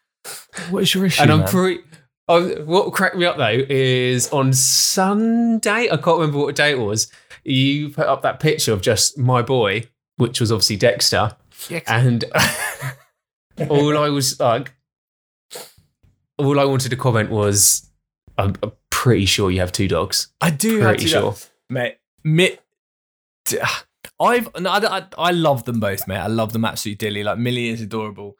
What 0.69 0.83
is 0.83 0.93
your 0.93 1.05
issue? 1.05 1.21
And 1.21 1.31
I'm 1.31 1.39
man? 1.39 1.47
pretty. 1.47 1.81
Oh, 2.27 2.63
what 2.63 2.93
cracked 2.93 3.15
me 3.17 3.25
up 3.25 3.37
though 3.37 3.65
is 3.69 4.29
on 4.31 4.53
Sunday. 4.53 5.89
I 5.91 5.97
can't 5.97 6.19
remember 6.19 6.37
what 6.39 6.55
day 6.55 6.71
it 6.71 6.79
was. 6.79 7.11
You 7.43 7.89
put 7.89 8.07
up 8.07 8.21
that 8.21 8.39
picture 8.39 8.71
of 8.73 8.81
just 8.81 9.17
my 9.17 9.41
boy, 9.41 9.83
which 10.17 10.39
was 10.39 10.51
obviously 10.51 10.77
Dexter, 10.77 11.35
and 11.87 12.23
all 13.69 13.97
I 13.97 14.09
was 14.09 14.39
like, 14.39 14.73
all 16.37 16.59
I 16.59 16.65
wanted 16.65 16.89
to 16.89 16.95
comment 16.95 17.31
was, 17.31 17.89
I'm, 18.37 18.55
I'm 18.61 18.71
pretty 18.89 19.25
sure 19.25 19.49
you 19.51 19.59
have 19.59 19.71
two 19.71 19.87
dogs. 19.87 20.27
I 20.39 20.51
do 20.51 20.79
have 20.79 20.89
Pretty 20.97 21.07
sure. 21.07 21.35
mate. 21.69 21.97
Mi- 22.23 22.57
d- 23.45 23.59
I've 24.19 24.49
no, 24.59 24.69
I, 24.69 24.99
I, 24.99 25.05
I 25.17 25.31
love 25.31 25.63
them 25.65 25.79
both, 25.79 26.07
mate. 26.07 26.17
I 26.17 26.27
love 26.27 26.53
them 26.53 26.63
absolutely 26.63 26.97
dearly. 26.97 27.23
Like 27.23 27.39
Millie 27.39 27.69
is 27.69 27.81
adorable. 27.81 28.35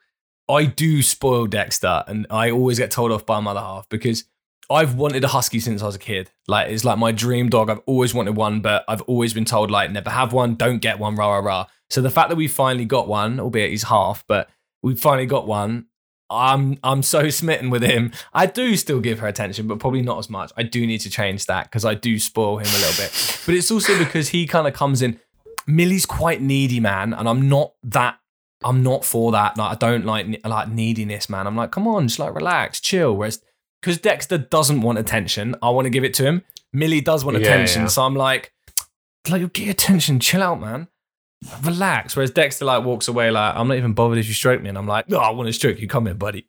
I 0.48 0.64
do 0.64 1.02
spoil 1.02 1.46
Dexter, 1.46 2.04
and 2.06 2.26
I 2.30 2.50
always 2.50 2.78
get 2.78 2.90
told 2.90 3.12
off 3.12 3.24
by 3.24 3.40
my 3.40 3.52
other 3.52 3.60
half 3.60 3.88
because 3.88 4.24
I've 4.70 4.94
wanted 4.94 5.22
a 5.24 5.28
husky 5.28 5.60
since 5.60 5.82
I 5.82 5.86
was 5.86 5.94
a 5.94 6.00
kid. 6.00 6.30
Like 6.48 6.70
it's 6.70 6.84
like 6.84 6.98
my 6.98 7.12
dream 7.12 7.48
dog. 7.48 7.70
I've 7.70 7.82
always 7.86 8.14
wanted 8.14 8.36
one, 8.36 8.60
but 8.60 8.84
I've 8.88 9.02
always 9.02 9.34
been 9.34 9.44
told 9.44 9.70
like 9.70 9.90
never 9.90 10.10
have 10.10 10.32
one, 10.32 10.54
don't 10.54 10.78
get 10.78 10.98
one, 10.98 11.14
rah 11.14 11.38
rah 11.38 11.38
rah. 11.38 11.66
So 11.90 12.00
the 12.00 12.10
fact 12.10 12.30
that 12.30 12.36
we 12.36 12.48
finally 12.48 12.84
got 12.86 13.08
one, 13.08 13.38
albeit 13.38 13.70
he's 13.70 13.84
half, 13.84 14.24
but 14.26 14.48
we 14.82 14.94
finally 14.96 15.26
got 15.26 15.46
one. 15.46 15.86
I'm 16.30 16.78
I'm 16.82 17.02
so 17.02 17.28
smitten 17.40 17.70
with 17.70 17.82
him. 17.82 18.12
I 18.32 18.46
do 18.46 18.76
still 18.76 19.00
give 19.00 19.18
her 19.18 19.28
attention, 19.28 19.68
but 19.68 19.78
probably 19.78 20.02
not 20.02 20.18
as 20.18 20.30
much. 20.30 20.52
I 20.56 20.62
do 20.62 20.86
need 20.86 21.00
to 21.00 21.10
change 21.10 21.46
that 21.46 21.64
because 21.64 21.84
I 21.84 21.94
do 21.94 22.18
spoil 22.18 22.58
him 22.58 22.66
a 22.66 22.78
little 22.78 23.04
bit. 23.04 23.42
But 23.44 23.54
it's 23.54 23.70
also 23.70 23.98
because 23.98 24.30
he 24.30 24.46
kind 24.46 24.66
of 24.66 24.72
comes 24.74 25.02
in. 25.02 25.20
Millie's 25.66 26.06
quite 26.06 26.40
needy, 26.40 26.80
man, 26.80 27.12
and 27.12 27.28
I'm 27.28 27.48
not 27.48 27.74
that. 27.84 28.18
I'm 28.64 28.82
not 28.82 29.04
for 29.04 29.32
that. 29.32 29.56
Like 29.56 29.72
I 29.72 29.74
don't 29.74 30.04
like 30.04 30.40
like 30.44 30.68
neediness, 30.68 31.28
man. 31.28 31.46
I'm 31.46 31.56
like, 31.56 31.70
come 31.70 31.86
on, 31.88 32.08
just 32.08 32.18
like 32.18 32.34
relax, 32.34 32.80
chill. 32.80 33.16
Whereas 33.16 33.42
because 33.80 33.98
Dexter 33.98 34.38
doesn't 34.38 34.80
want 34.80 34.98
attention, 34.98 35.56
I 35.62 35.70
want 35.70 35.86
to 35.86 35.90
give 35.90 36.04
it 36.04 36.14
to 36.14 36.24
him. 36.24 36.42
Millie 36.72 37.00
does 37.00 37.24
want 37.24 37.36
Yeah, 37.38 37.44
attention, 37.44 37.82
yeah. 37.82 37.88
so 37.88 38.02
I'm 38.02 38.14
like, 38.14 38.52
like 39.28 39.52
get 39.52 39.68
attention, 39.68 40.20
chill 40.20 40.42
out, 40.42 40.60
man. 40.60 40.88
Relax. 41.62 42.14
Whereas 42.14 42.30
Dexter 42.30 42.64
like 42.64 42.84
walks 42.84 43.08
away 43.08 43.30
like, 43.30 43.54
I'm 43.56 43.66
not 43.68 43.76
even 43.76 43.92
bothered 43.94 44.18
if 44.18 44.28
you 44.28 44.34
stroke 44.34 44.62
me, 44.62 44.68
and 44.68 44.78
I'm 44.78 44.86
like, 44.86 45.08
no, 45.08 45.18
I 45.18 45.30
want 45.30 45.48
to 45.48 45.52
stroke 45.52 45.80
you. 45.80 45.88
Come 45.88 46.06
in, 46.06 46.16
buddy. 46.16 46.48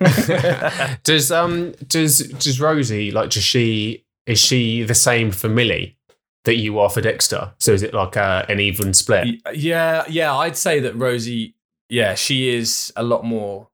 does 1.02 1.32
um 1.32 1.72
does 1.88 2.18
does 2.18 2.60
Rosie 2.60 3.10
like 3.10 3.30
does 3.30 3.42
she 3.42 4.04
is 4.26 4.38
she 4.38 4.84
the 4.84 4.94
same 4.94 5.32
for 5.32 5.48
Millie 5.48 5.97
that 6.44 6.56
you 6.56 6.78
are 6.78 6.90
for 6.90 7.00
Dexter? 7.00 7.52
So 7.58 7.72
is 7.72 7.82
it 7.82 7.94
like 7.94 8.16
uh, 8.16 8.44
an 8.48 8.60
even 8.60 8.94
split? 8.94 9.40
Yeah, 9.54 10.04
yeah, 10.08 10.34
I'd 10.34 10.56
say 10.56 10.80
that 10.80 10.94
Rosie, 10.94 11.54
yeah, 11.88 12.14
she 12.14 12.48
is 12.48 12.92
a 12.96 13.02
lot 13.02 13.24
more. 13.24 13.68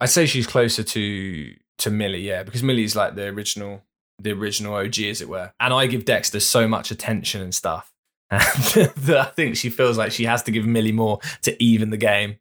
I'd 0.00 0.10
say 0.10 0.26
she's 0.26 0.46
closer 0.46 0.82
to 0.82 1.54
to 1.78 1.90
Millie, 1.90 2.20
yeah, 2.20 2.42
because 2.42 2.62
Millie's 2.62 2.94
like 2.94 3.14
the 3.14 3.26
original, 3.26 3.82
the 4.20 4.32
original 4.32 4.74
OG, 4.74 4.98
as 5.00 5.20
it 5.20 5.28
were. 5.28 5.52
And 5.60 5.72
I 5.74 5.86
give 5.86 6.04
Dexter 6.04 6.40
so 6.40 6.68
much 6.68 6.90
attention 6.90 7.40
and 7.40 7.54
stuff 7.54 7.92
that 8.30 9.18
I 9.20 9.30
think 9.30 9.56
she 9.56 9.70
feels 9.70 9.98
like 9.98 10.12
she 10.12 10.24
has 10.24 10.42
to 10.44 10.50
give 10.50 10.66
Millie 10.66 10.92
more 10.92 11.20
to 11.42 11.62
even 11.62 11.90
the 11.90 11.96
game. 11.96 12.38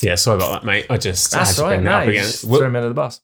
Yeah, 0.00 0.14
sorry 0.14 0.36
about 0.36 0.52
that, 0.52 0.64
mate. 0.64 0.86
I 0.90 0.96
just 0.96 1.34
I 1.34 1.44
had 1.44 1.54
to 1.56 1.62
bring 1.64 1.84
that 1.84 2.02
up 2.02 2.08
again. 2.08 2.24
Throw 2.24 2.66
him 2.66 2.76
under 2.76 2.88
the 2.88 2.94
bus. 2.94 3.20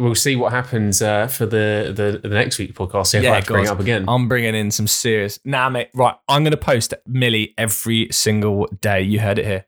We'll 0.00 0.14
see 0.14 0.34
what 0.36 0.52
happens 0.52 1.00
uh, 1.02 1.26
for 1.28 1.46
the, 1.46 1.92
the 1.94 2.20
the 2.28 2.34
next 2.34 2.58
week 2.58 2.74
podcast. 2.74 3.08
See 3.08 3.18
if 3.18 3.24
Yeah, 3.24 3.32
I 3.32 3.34
have 3.36 3.44
to 3.46 3.52
bring 3.52 3.64
it 3.64 3.70
up 3.70 3.80
again. 3.80 4.04
I'm 4.08 4.28
bringing 4.28 4.54
in 4.54 4.70
some 4.70 4.86
serious. 4.86 5.38
Nah, 5.44 5.68
mate. 5.68 5.90
Right, 5.94 6.14
I'm 6.28 6.42
going 6.42 6.50
to 6.52 6.56
post 6.56 6.94
Millie 7.06 7.54
every 7.58 8.08
single 8.10 8.66
day. 8.80 9.02
You 9.02 9.20
heard 9.20 9.38
it 9.38 9.46
here. 9.46 9.66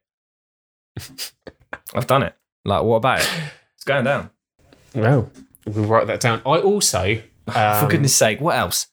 I've 1.94 2.06
done 2.06 2.22
it. 2.22 2.34
Like, 2.64 2.82
what 2.82 2.96
about 2.96 3.20
it? 3.20 3.30
It's 3.74 3.84
going 3.84 4.04
down. 4.04 4.30
well, 4.94 5.30
we'll 5.66 5.84
write 5.86 6.06
that 6.06 6.20
down. 6.20 6.40
I 6.46 6.58
also 6.58 7.20
For 7.50 7.58
um, 7.58 7.88
goodness 7.88 8.14
sake, 8.14 8.40
what 8.40 8.56
else? 8.56 8.86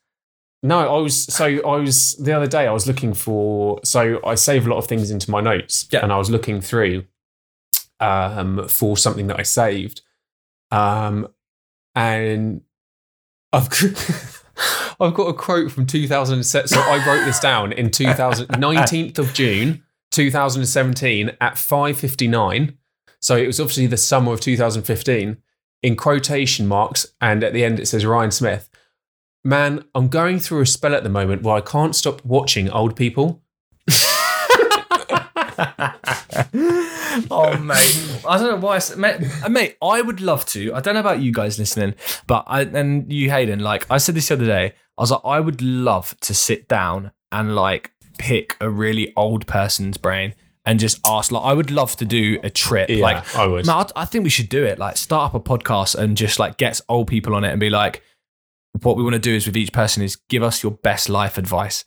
No, 0.62 0.80
I 0.96 0.98
was 1.00 1.16
so 1.24 1.44
I 1.46 1.76
was 1.76 2.16
the 2.16 2.32
other 2.32 2.46
day 2.48 2.66
I 2.66 2.72
was 2.72 2.86
looking 2.86 3.14
for 3.14 3.80
so 3.84 4.20
I 4.26 4.34
save 4.34 4.66
a 4.66 4.70
lot 4.70 4.76
of 4.78 4.86
things 4.86 5.10
into 5.10 5.30
my 5.30 5.40
notes 5.40 5.88
Yeah. 5.90 6.00
and 6.02 6.12
I 6.12 6.18
was 6.18 6.28
looking 6.28 6.60
through 6.60 7.04
um 7.98 8.66
for 8.68 8.96
something 8.96 9.28
that 9.28 9.38
I 9.38 9.42
saved. 9.42 10.02
Um 10.70 11.28
and 11.94 12.62
I've 13.52 13.68
I've 15.00 15.14
got 15.14 15.28
a 15.28 15.34
quote 15.34 15.72
from 15.72 15.86
2007 15.86 16.68
so 16.68 16.78
I 16.78 17.04
wrote 17.06 17.24
this 17.24 17.40
down 17.40 17.72
in 17.72 17.90
2000 17.90 18.46
19th 18.48 19.18
of 19.18 19.32
June 19.34 19.82
2017 20.10 21.30
at 21.40 21.54
5:59. 21.54 22.76
So 23.20 23.36
it 23.36 23.46
was 23.46 23.60
obviously 23.60 23.86
the 23.86 23.96
summer 23.96 24.32
of 24.32 24.40
2015 24.40 25.36
in 25.82 25.96
quotation 25.96 26.66
marks 26.66 27.06
and 27.20 27.42
at 27.42 27.52
the 27.52 27.64
end 27.64 27.80
it 27.80 27.86
says 27.86 28.04
Ryan 28.04 28.30
Smith 28.30 28.70
Man, 29.42 29.84
I'm 29.94 30.08
going 30.08 30.38
through 30.38 30.60
a 30.60 30.66
spell 30.66 30.94
at 30.94 31.02
the 31.02 31.08
moment 31.08 31.42
where 31.42 31.56
I 31.56 31.62
can't 31.62 31.96
stop 31.96 32.22
watching 32.24 32.70
old 32.70 32.94
people. 32.94 33.42
oh 37.30 37.58
mate, 37.58 38.20
I 38.26 38.38
don't 38.38 38.50
know 38.50 38.56
why. 38.56 38.76
I, 38.78 38.94
mate, 38.96 39.20
uh, 39.44 39.48
mate, 39.48 39.76
I 39.82 40.00
would 40.02 40.20
love 40.20 40.46
to. 40.46 40.74
I 40.74 40.80
don't 40.80 40.94
know 40.94 41.00
about 41.00 41.20
you 41.20 41.32
guys 41.32 41.58
listening, 41.58 41.94
but 42.26 42.44
I 42.46 42.62
and 42.62 43.12
you, 43.12 43.30
Hayden. 43.30 43.60
Like 43.60 43.86
I 43.90 43.98
said 43.98 44.14
this 44.14 44.28
the 44.28 44.34
other 44.34 44.46
day, 44.46 44.74
I 44.96 45.02
was 45.02 45.10
like, 45.10 45.20
I 45.24 45.40
would 45.40 45.62
love 45.62 46.18
to 46.20 46.34
sit 46.34 46.68
down 46.68 47.12
and 47.32 47.54
like 47.54 47.92
pick 48.18 48.56
a 48.60 48.68
really 48.70 49.12
old 49.16 49.46
person's 49.46 49.96
brain 49.96 50.34
and 50.64 50.78
just 50.78 51.00
ask. 51.06 51.32
Like, 51.32 51.44
I 51.44 51.52
would 51.52 51.70
love 51.70 51.96
to 51.96 52.04
do 52.04 52.38
a 52.42 52.50
trip. 52.50 52.88
like, 52.90 53.36
I 53.36 53.46
would. 53.46 53.66
Man, 53.66 53.76
I, 53.76 54.02
I 54.02 54.04
think 54.04 54.24
we 54.24 54.30
should 54.30 54.48
do 54.48 54.64
it. 54.64 54.78
Like, 54.78 54.96
start 54.96 55.34
up 55.34 55.34
a 55.34 55.40
podcast 55.40 55.94
and 55.94 56.16
just 56.16 56.38
like 56.38 56.56
get 56.56 56.80
old 56.88 57.08
people 57.08 57.34
on 57.34 57.44
it 57.44 57.50
and 57.50 57.60
be 57.60 57.70
like, 57.70 58.02
what 58.82 58.96
we 58.96 59.02
want 59.02 59.14
to 59.14 59.20
do 59.20 59.34
is 59.34 59.46
with 59.46 59.56
each 59.56 59.72
person 59.72 60.02
is 60.02 60.16
give 60.16 60.42
us 60.42 60.62
your 60.62 60.72
best 60.72 61.08
life 61.08 61.38
advice. 61.38 61.84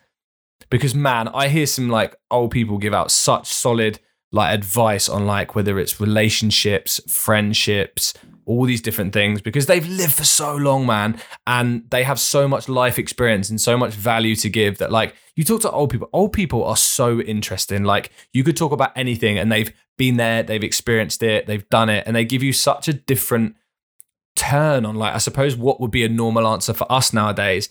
Because 0.70 0.96
man, 0.96 1.28
I 1.30 1.48
hear 1.48 1.66
some 1.66 1.90
like 1.90 2.16
old 2.32 2.52
people 2.52 2.78
give 2.78 2.94
out 2.94 3.12
such 3.12 3.48
solid 3.48 4.00
like 4.32 4.54
advice 4.54 5.08
on 5.08 5.28
like 5.28 5.56
whether 5.56 5.80
it's 5.80 6.02
relationships, 6.02 7.00
friendships, 7.08 8.14
all 8.46 8.66
these 8.66 8.82
different 8.82 9.14
things 9.14 9.42
because 9.42 9.68
they've 9.68 9.88
lived 9.88 10.14
for 10.14 10.24
so 10.24 10.56
long, 10.56 10.86
man, 10.86 11.20
and 11.48 11.90
they 11.92 12.04
have 12.04 12.20
so 12.20 12.48
much 12.48 12.68
life 12.68 13.00
experience 13.00 13.50
and 13.50 13.62
so 13.62 13.78
much 13.78 13.94
value 13.94 14.36
to 14.36 14.50
give 14.50 14.80
that 14.80 14.92
like 14.92 15.16
you 15.36 15.44
talk 15.44 15.62
to 15.62 15.72
old 15.72 15.90
people, 15.90 16.10
old 16.14 16.34
people 16.34 16.64
are 16.64 16.78
so 16.78 17.20
interesting. 17.22 17.84
Like 17.84 18.12
you 18.34 18.44
could 18.44 18.58
talk 18.58 18.72
about 18.72 18.92
anything 18.96 19.38
and 19.38 19.52
they've 19.52 19.72
been 19.98 20.18
there, 20.18 20.44
they've 20.44 20.64
experienced 20.64 21.24
it, 21.24 21.46
they've 21.46 21.68
done 21.70 21.90
it, 21.90 22.04
and 22.06 22.16
they 22.16 22.26
give 22.26 22.44
you 22.44 22.54
such 22.54 22.88
a 22.88 22.94
different 22.94 23.56
turn 24.36 24.84
on 24.84 24.96
like 24.96 25.14
I 25.14 25.20
suppose 25.20 25.56
what 25.56 25.80
would 25.80 25.92
be 25.92 26.04
a 26.04 26.10
normal 26.10 26.48
answer 26.48 26.74
for 26.74 26.92
us 26.92 27.14
nowadays. 27.14 27.70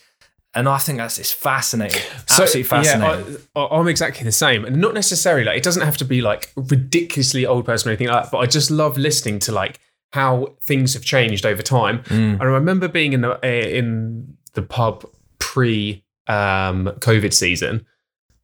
And 0.55 0.69
I 0.69 0.77
think 0.77 0.99
that's 0.99 1.17
it's 1.17 1.31
fascinating. 1.31 2.01
Absolutely 2.29 2.63
fascinating. 2.63 3.37
Yeah, 3.55 3.61
I, 3.61 3.79
I'm 3.79 3.87
exactly 3.87 4.23
the 4.23 4.31
same, 4.31 4.65
and 4.65 4.77
not 4.77 4.93
necessarily 4.93 5.45
like 5.45 5.57
it 5.57 5.63
doesn't 5.63 5.81
have 5.81 5.97
to 5.97 6.05
be 6.05 6.21
like 6.21 6.51
ridiculously 6.55 7.45
old 7.45 7.65
person 7.65 7.89
or 7.89 7.91
anything 7.91 8.07
like 8.07 8.23
that. 8.23 8.31
But 8.31 8.39
I 8.39 8.45
just 8.45 8.69
love 8.69 8.97
listening 8.97 9.39
to 9.39 9.51
like 9.51 9.79
how 10.11 10.55
things 10.61 10.93
have 10.93 11.03
changed 11.03 11.45
over 11.45 11.63
time. 11.63 12.03
Mm. 12.03 12.33
And 12.33 12.41
I 12.41 12.45
remember 12.45 12.87
being 12.87 13.13
in 13.13 13.21
the 13.21 13.33
uh, 13.43 13.67
in 13.67 14.37
the 14.53 14.61
pub 14.61 15.09
pre 15.39 16.03
um, 16.27 16.85
COVID 16.99 17.33
season, 17.33 17.87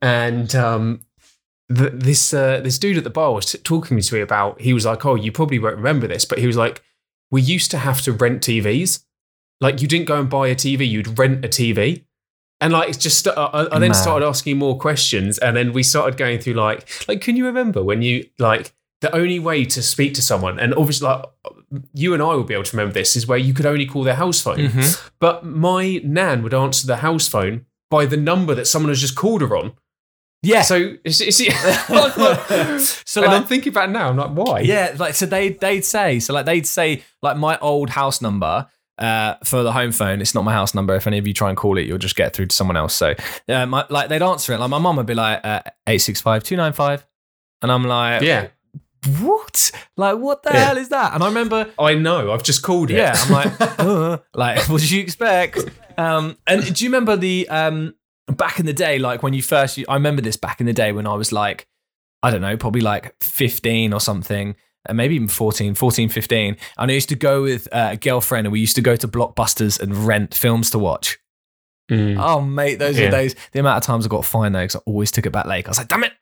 and 0.01 0.55
um, 0.55 1.01
th- 1.73 1.93
this 1.93 2.33
uh, 2.33 2.59
this 2.61 2.79
dude 2.79 2.97
at 2.97 3.03
the 3.03 3.11
bar 3.11 3.33
was 3.33 3.51
t- 3.51 3.59
talking 3.59 3.99
to 3.99 4.15
me 4.15 4.21
about. 4.21 4.59
He 4.61 4.73
was 4.73 4.85
like, 4.85 5.05
"Oh, 5.05 5.13
you 5.15 5.31
probably 5.31 5.59
won't 5.59 5.77
remember 5.77 6.07
this," 6.07 6.25
but 6.25 6.39
he 6.39 6.47
was 6.47 6.57
like, 6.57 6.81
we 7.31 7.41
used 7.41 7.71
to 7.71 7.77
have 7.77 8.01
to 8.01 8.11
rent 8.11 8.41
TVs. 8.41 9.03
Like 9.61 9.81
you 9.81 9.87
didn't 9.87 10.07
go 10.07 10.19
and 10.19 10.29
buy 10.29 10.47
a 10.47 10.55
TV, 10.55 10.87
you'd 10.87 11.17
rent 11.19 11.43
a 11.43 11.47
TV. 11.49 12.05
And 12.61 12.73
like 12.73 12.89
it's 12.89 12.97
just, 12.97 13.27
I, 13.27 13.67
I 13.71 13.79
then 13.79 13.89
Mad. 13.91 13.93
started 13.93 14.25
asking 14.25 14.57
more 14.57 14.77
questions, 14.77 15.37
and 15.37 15.55
then 15.55 15.71
we 15.71 15.81
started 15.83 16.17
going 16.17 16.39
through 16.39 16.55
like, 16.55 16.87
like, 17.07 17.21
can 17.21 17.37
you 17.37 17.45
remember 17.45 17.81
when 17.83 18.01
you 18.01 18.25
like 18.37 18.73
the 19.01 19.13
only 19.15 19.39
way 19.39 19.63
to 19.63 19.81
speak 19.81 20.13
to 20.15 20.21
someone, 20.21 20.59
and 20.59 20.73
obviously 20.73 21.07
like 21.07 21.23
you 21.93 22.13
and 22.13 22.21
I 22.21 22.33
will 22.35 22.43
be 22.43 22.53
able 22.53 22.65
to 22.65 22.75
remember 22.75 22.93
this, 22.93 23.15
is 23.15 23.27
where 23.27 23.37
you 23.37 23.53
could 23.53 23.65
only 23.65 23.85
call 23.85 24.03
their 24.03 24.15
house 24.15 24.41
phone. 24.41 24.57
Mhm. 24.57 25.09
But 25.19 25.45
my 25.45 26.01
nan 26.03 26.43
would 26.43 26.53
answer 26.53 26.85
the 26.85 26.97
house 26.97 27.27
phone 27.29 27.65
by 27.89 28.05
the 28.05 28.17
number 28.17 28.53
that 28.55 28.65
someone 28.65 28.89
has 28.89 28.99
just 28.99 29.15
called 29.15 29.41
her 29.41 29.55
on. 29.55 29.71
Yeah. 30.41 30.61
So 30.63 30.95
it's, 31.05 31.21
it's 31.21 31.37
So 33.05 33.21
and 33.21 33.31
like, 33.31 33.41
I'm 33.41 33.47
thinking 33.47 33.71
about 33.71 33.89
it 33.89 33.91
now. 33.93 34.09
I'm 34.09 34.17
like, 34.17 34.31
why? 34.31 34.59
Yeah, 34.61 34.95
like 34.97 35.13
so 35.13 35.25
they 35.25 35.49
they'd 35.49 35.85
say 35.85 36.19
so 36.19 36.33
like 36.33 36.45
they'd 36.45 36.67
say 36.67 37.03
like 37.21 37.37
my 37.37 37.57
old 37.59 37.91
house 37.91 38.21
number 38.21 38.67
uh, 38.99 39.35
for 39.43 39.63
the 39.63 39.71
home 39.71 39.91
phone. 39.91 40.21
It's 40.21 40.35
not 40.35 40.43
my 40.43 40.53
house 40.53 40.75
number. 40.75 40.95
If 40.95 41.07
any 41.07 41.17
of 41.17 41.25
you 41.25 41.33
try 41.33 41.49
and 41.49 41.57
call 41.57 41.77
it, 41.77 41.87
you'll 41.87 41.97
just 41.97 42.15
get 42.15 42.33
through 42.33 42.47
to 42.47 42.55
someone 42.55 42.77
else. 42.77 42.93
So 42.95 43.15
uh, 43.47 43.65
my, 43.65 43.85
like 43.89 44.09
they'd 44.09 44.21
answer 44.21 44.53
it. 44.53 44.59
Like 44.59 44.69
my 44.69 44.77
mum 44.77 44.97
would 44.97 45.05
be 45.05 45.15
like 45.15 45.39
uh, 45.43 45.61
eight 45.87 45.99
six 45.99 46.21
five 46.21 46.43
two 46.43 46.55
nine 46.57 46.73
five, 46.73 47.05
and 47.61 47.71
I'm 47.71 47.85
like, 47.85 48.21
Yeah. 48.21 48.47
what? 49.21 49.71
Like 49.97 50.17
what 50.17 50.43
the 50.43 50.51
Yeah. 50.53 50.65
hell 50.65 50.77
is 50.77 50.89
that? 50.89 51.13
And 51.13 51.23
I 51.23 51.27
remember 51.27 51.71
I 51.79 51.95
know. 51.95 52.31
I've 52.31 52.43
just 52.43 52.61
called 52.63 52.91
it. 52.91 52.97
yeah, 52.97 53.13
I'm 53.15 53.31
like, 53.31 53.61
uh, 53.79 54.17
like, 54.33 54.59
what 54.69 54.81
did 54.81 54.91
you 54.91 55.01
expect? 55.01 55.59
Um, 55.97 56.37
and 56.47 56.73
do 56.73 56.83
you 56.83 56.89
remember 56.89 57.15
the 57.15 57.47
um, 57.49 57.95
back 58.27 58.59
in 58.59 58.65
the 58.65 58.73
day, 58.73 58.99
like 58.99 59.23
when 59.23 59.33
you 59.33 59.41
first? 59.41 59.79
I 59.87 59.93
remember 59.95 60.21
this 60.21 60.37
back 60.37 60.59
in 60.59 60.65
the 60.65 60.73
day 60.73 60.91
when 60.91 61.07
I 61.07 61.13
was 61.15 61.31
like, 61.31 61.67
I 62.21 62.31
don't 62.31 62.41
know, 62.41 62.57
probably 62.57 62.81
like 62.81 63.15
15 63.21 63.93
or 63.93 63.99
something. 63.99 64.55
And 64.87 64.95
maybe 64.97 65.15
even 65.15 65.27
14, 65.27 65.75
14, 65.75 66.09
15. 66.09 66.57
And 66.77 66.91
I 66.91 66.93
used 66.93 67.09
to 67.09 67.15
go 67.15 67.43
with 67.43 67.67
uh, 67.73 67.89
a 67.91 67.97
girlfriend 67.97 68.47
and 68.47 68.51
we 68.53 68.59
used 68.61 68.75
to 68.77 68.81
go 68.81 68.95
to 68.95 69.07
Blockbusters 69.07 69.79
and 69.79 69.95
rent 70.07 70.33
films 70.33 70.69
to 70.71 70.79
watch. 70.79 71.19
Mm. 71.91 72.17
Oh, 72.19 72.39
mate, 72.41 72.79
those 72.79 72.97
Yeah. 72.97 73.07
are 73.07 73.11
days. 73.11 73.35
The 73.51 73.59
amount 73.59 73.77
of 73.77 73.83
times 73.83 74.05
I 74.05 74.09
got 74.09 74.23
fined 74.25 74.55
though, 74.55 74.61
because 74.61 74.75
I 74.77 74.79
always 74.85 75.11
took 75.11 75.25
it 75.25 75.31
back 75.31 75.45
late. 75.45 75.65
I 75.65 75.69
was 75.69 75.77
like, 75.79 75.89
damn 75.89 76.03
it. 76.05 76.13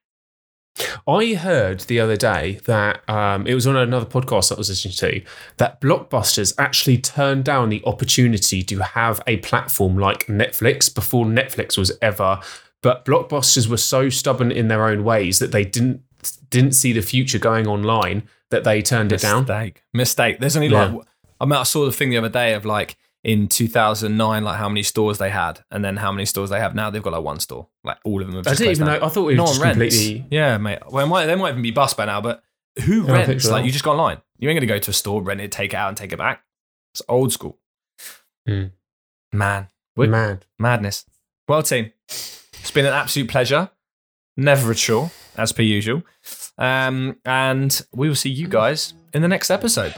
I 1.08 1.34
heard 1.34 1.82
the 1.82 2.00
other 2.00 2.16
day 2.16 2.60
that 2.66 3.08
um, 3.10 3.48
it 3.48 3.56
was 3.56 3.66
on 3.66 3.76
another 3.76 4.06
podcast 4.06 4.50
that 4.50 4.56
I 4.56 4.60
was 4.60 4.70
listening 4.70 4.94
to 5.22 5.28
that 5.58 5.82
Blockbusters 5.82 6.54
actually 6.60 7.00
turned 7.00 7.46
down 7.46 7.70
the 7.70 7.82
opportunity 7.86 8.62
to 8.64 8.80
have 8.84 9.20
a 9.26 9.38
platform 9.38 9.98
like 9.98 10.28
Netflix 10.28 10.94
before 10.94 11.26
Netflix 11.26 11.78
was 11.78 11.92
ever. 12.02 12.40
But 12.84 13.06
Blockbusters 13.06 13.68
were 13.68 13.78
so 13.78 14.10
stubborn 14.10 14.52
in 14.52 14.68
their 14.68 14.86
own 14.86 15.04
ways 15.04 15.40
that 15.40 15.52
they 15.52 15.66
didn't 15.66 16.02
didn't 16.32 16.74
see 16.74 16.94
the 16.94 17.02
future 17.02 17.40
going 17.40 17.68
online 17.68 18.28
that 18.52 18.64
they 18.64 18.82
turned 18.82 19.12
it 19.12 19.22
down. 19.22 19.42
Mistake. 19.44 19.84
Mistake. 19.94 20.40
There's 20.40 20.56
only 20.56 20.68
Yeah. 20.70 20.86
like, 20.86 21.06
I 21.42 21.46
mean, 21.46 21.54
I 21.54 21.64
saw 21.64 21.86
the 21.86 21.92
thing 21.92 22.10
the 22.10 22.18
other 22.18 22.30
day 22.30 22.54
of 22.54 22.66
like 22.66 22.98
in 23.24 23.48
2009, 23.48 24.44
like 24.44 24.58
how 24.58 24.70
many 24.70 24.84
stores 24.84 25.18
they 25.18 25.30
had, 25.30 25.64
and 25.70 25.84
then 25.84 25.98
how 25.98 26.12
many 26.12 26.26
stores 26.26 26.50
they 26.50 26.60
have 26.60 26.74
now. 26.76 26.90
They've 26.90 27.04
got 27.04 27.14
like 27.14 27.24
one 27.24 27.40
store. 27.40 27.68
Like 27.84 27.98
all 28.06 28.22
of 28.22 28.28
them 28.28 28.38
have 28.38 28.48
I 28.48 28.52
didn't 28.56 28.72
even 28.72 28.88
down. 28.88 29.00
know. 29.00 29.06
I 29.06 29.10
thought 29.10 29.24
it 29.30 29.38
was 29.38 29.38
No 29.38 29.46
just 29.48 29.62
completely. 29.62 30.26
Yeah, 30.32 30.58
mate. 30.58 30.80
Well, 30.90 31.06
it 31.06 31.10
might, 31.10 31.26
they 31.26 31.36
might 31.36 31.50
even 31.52 31.62
be 31.62 31.72
bust 31.72 31.98
by 31.98 32.06
now, 32.06 32.22
but 32.22 32.42
who 32.86 33.06
Yeah, 33.06 33.12
rents? 33.26 33.44
so. 33.46 33.52
Like 33.52 33.66
you 33.66 33.72
just 33.72 33.84
go 33.84 33.92
online. 33.92 34.22
You 34.38 34.50
ain't 34.50 34.58
gonna 34.58 34.66
go 34.68 34.80
to 34.80 34.92
a 34.92 34.94
store, 34.94 35.22
rent 35.22 35.42
it, 35.42 35.52
take 35.52 35.74
it 35.74 35.76
out, 35.76 35.90
and 35.90 35.98
take 35.98 36.14
it 36.14 36.18
back. 36.18 36.44
It's 36.94 37.02
old 37.10 37.34
school. 37.34 37.58
Mm. 38.48 38.72
Man, 39.34 39.68
Wait. 39.96 40.10
Mad. 40.10 40.46
madness. 40.58 41.06
Well, 41.48 41.64
team, 41.64 41.92
it's 42.08 42.72
been 42.74 42.86
an 42.86 42.94
absolute 42.94 43.30
pleasure. 43.30 43.70
Never 44.38 44.72
a 44.72 44.76
chore, 44.76 45.12
as 45.38 45.52
per 45.52 45.62
usual. 45.62 46.04
Um, 46.58 47.18
and 47.26 47.82
we 47.94 48.08
will 48.08 48.16
see 48.16 48.30
you 48.30 48.48
guys 48.48 48.94
in 49.14 49.22
the 49.22 49.28
next 49.28 49.50
episode. 49.50 49.94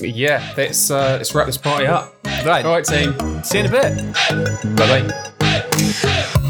Yeah, 0.00 0.54
let's 0.56 0.90
uh, 0.90 1.16
let's 1.18 1.34
wrap 1.34 1.46
this 1.46 1.58
party 1.58 1.86
up. 1.86 2.14
Right. 2.44 2.64
All 2.64 2.72
right, 2.72 2.84
team. 2.84 3.14
See 3.42 3.58
you 3.58 3.64
in 3.64 3.74
a 3.74 3.80
bit. 3.80 4.76
Bye 4.76 5.02
bye. 5.08 6.42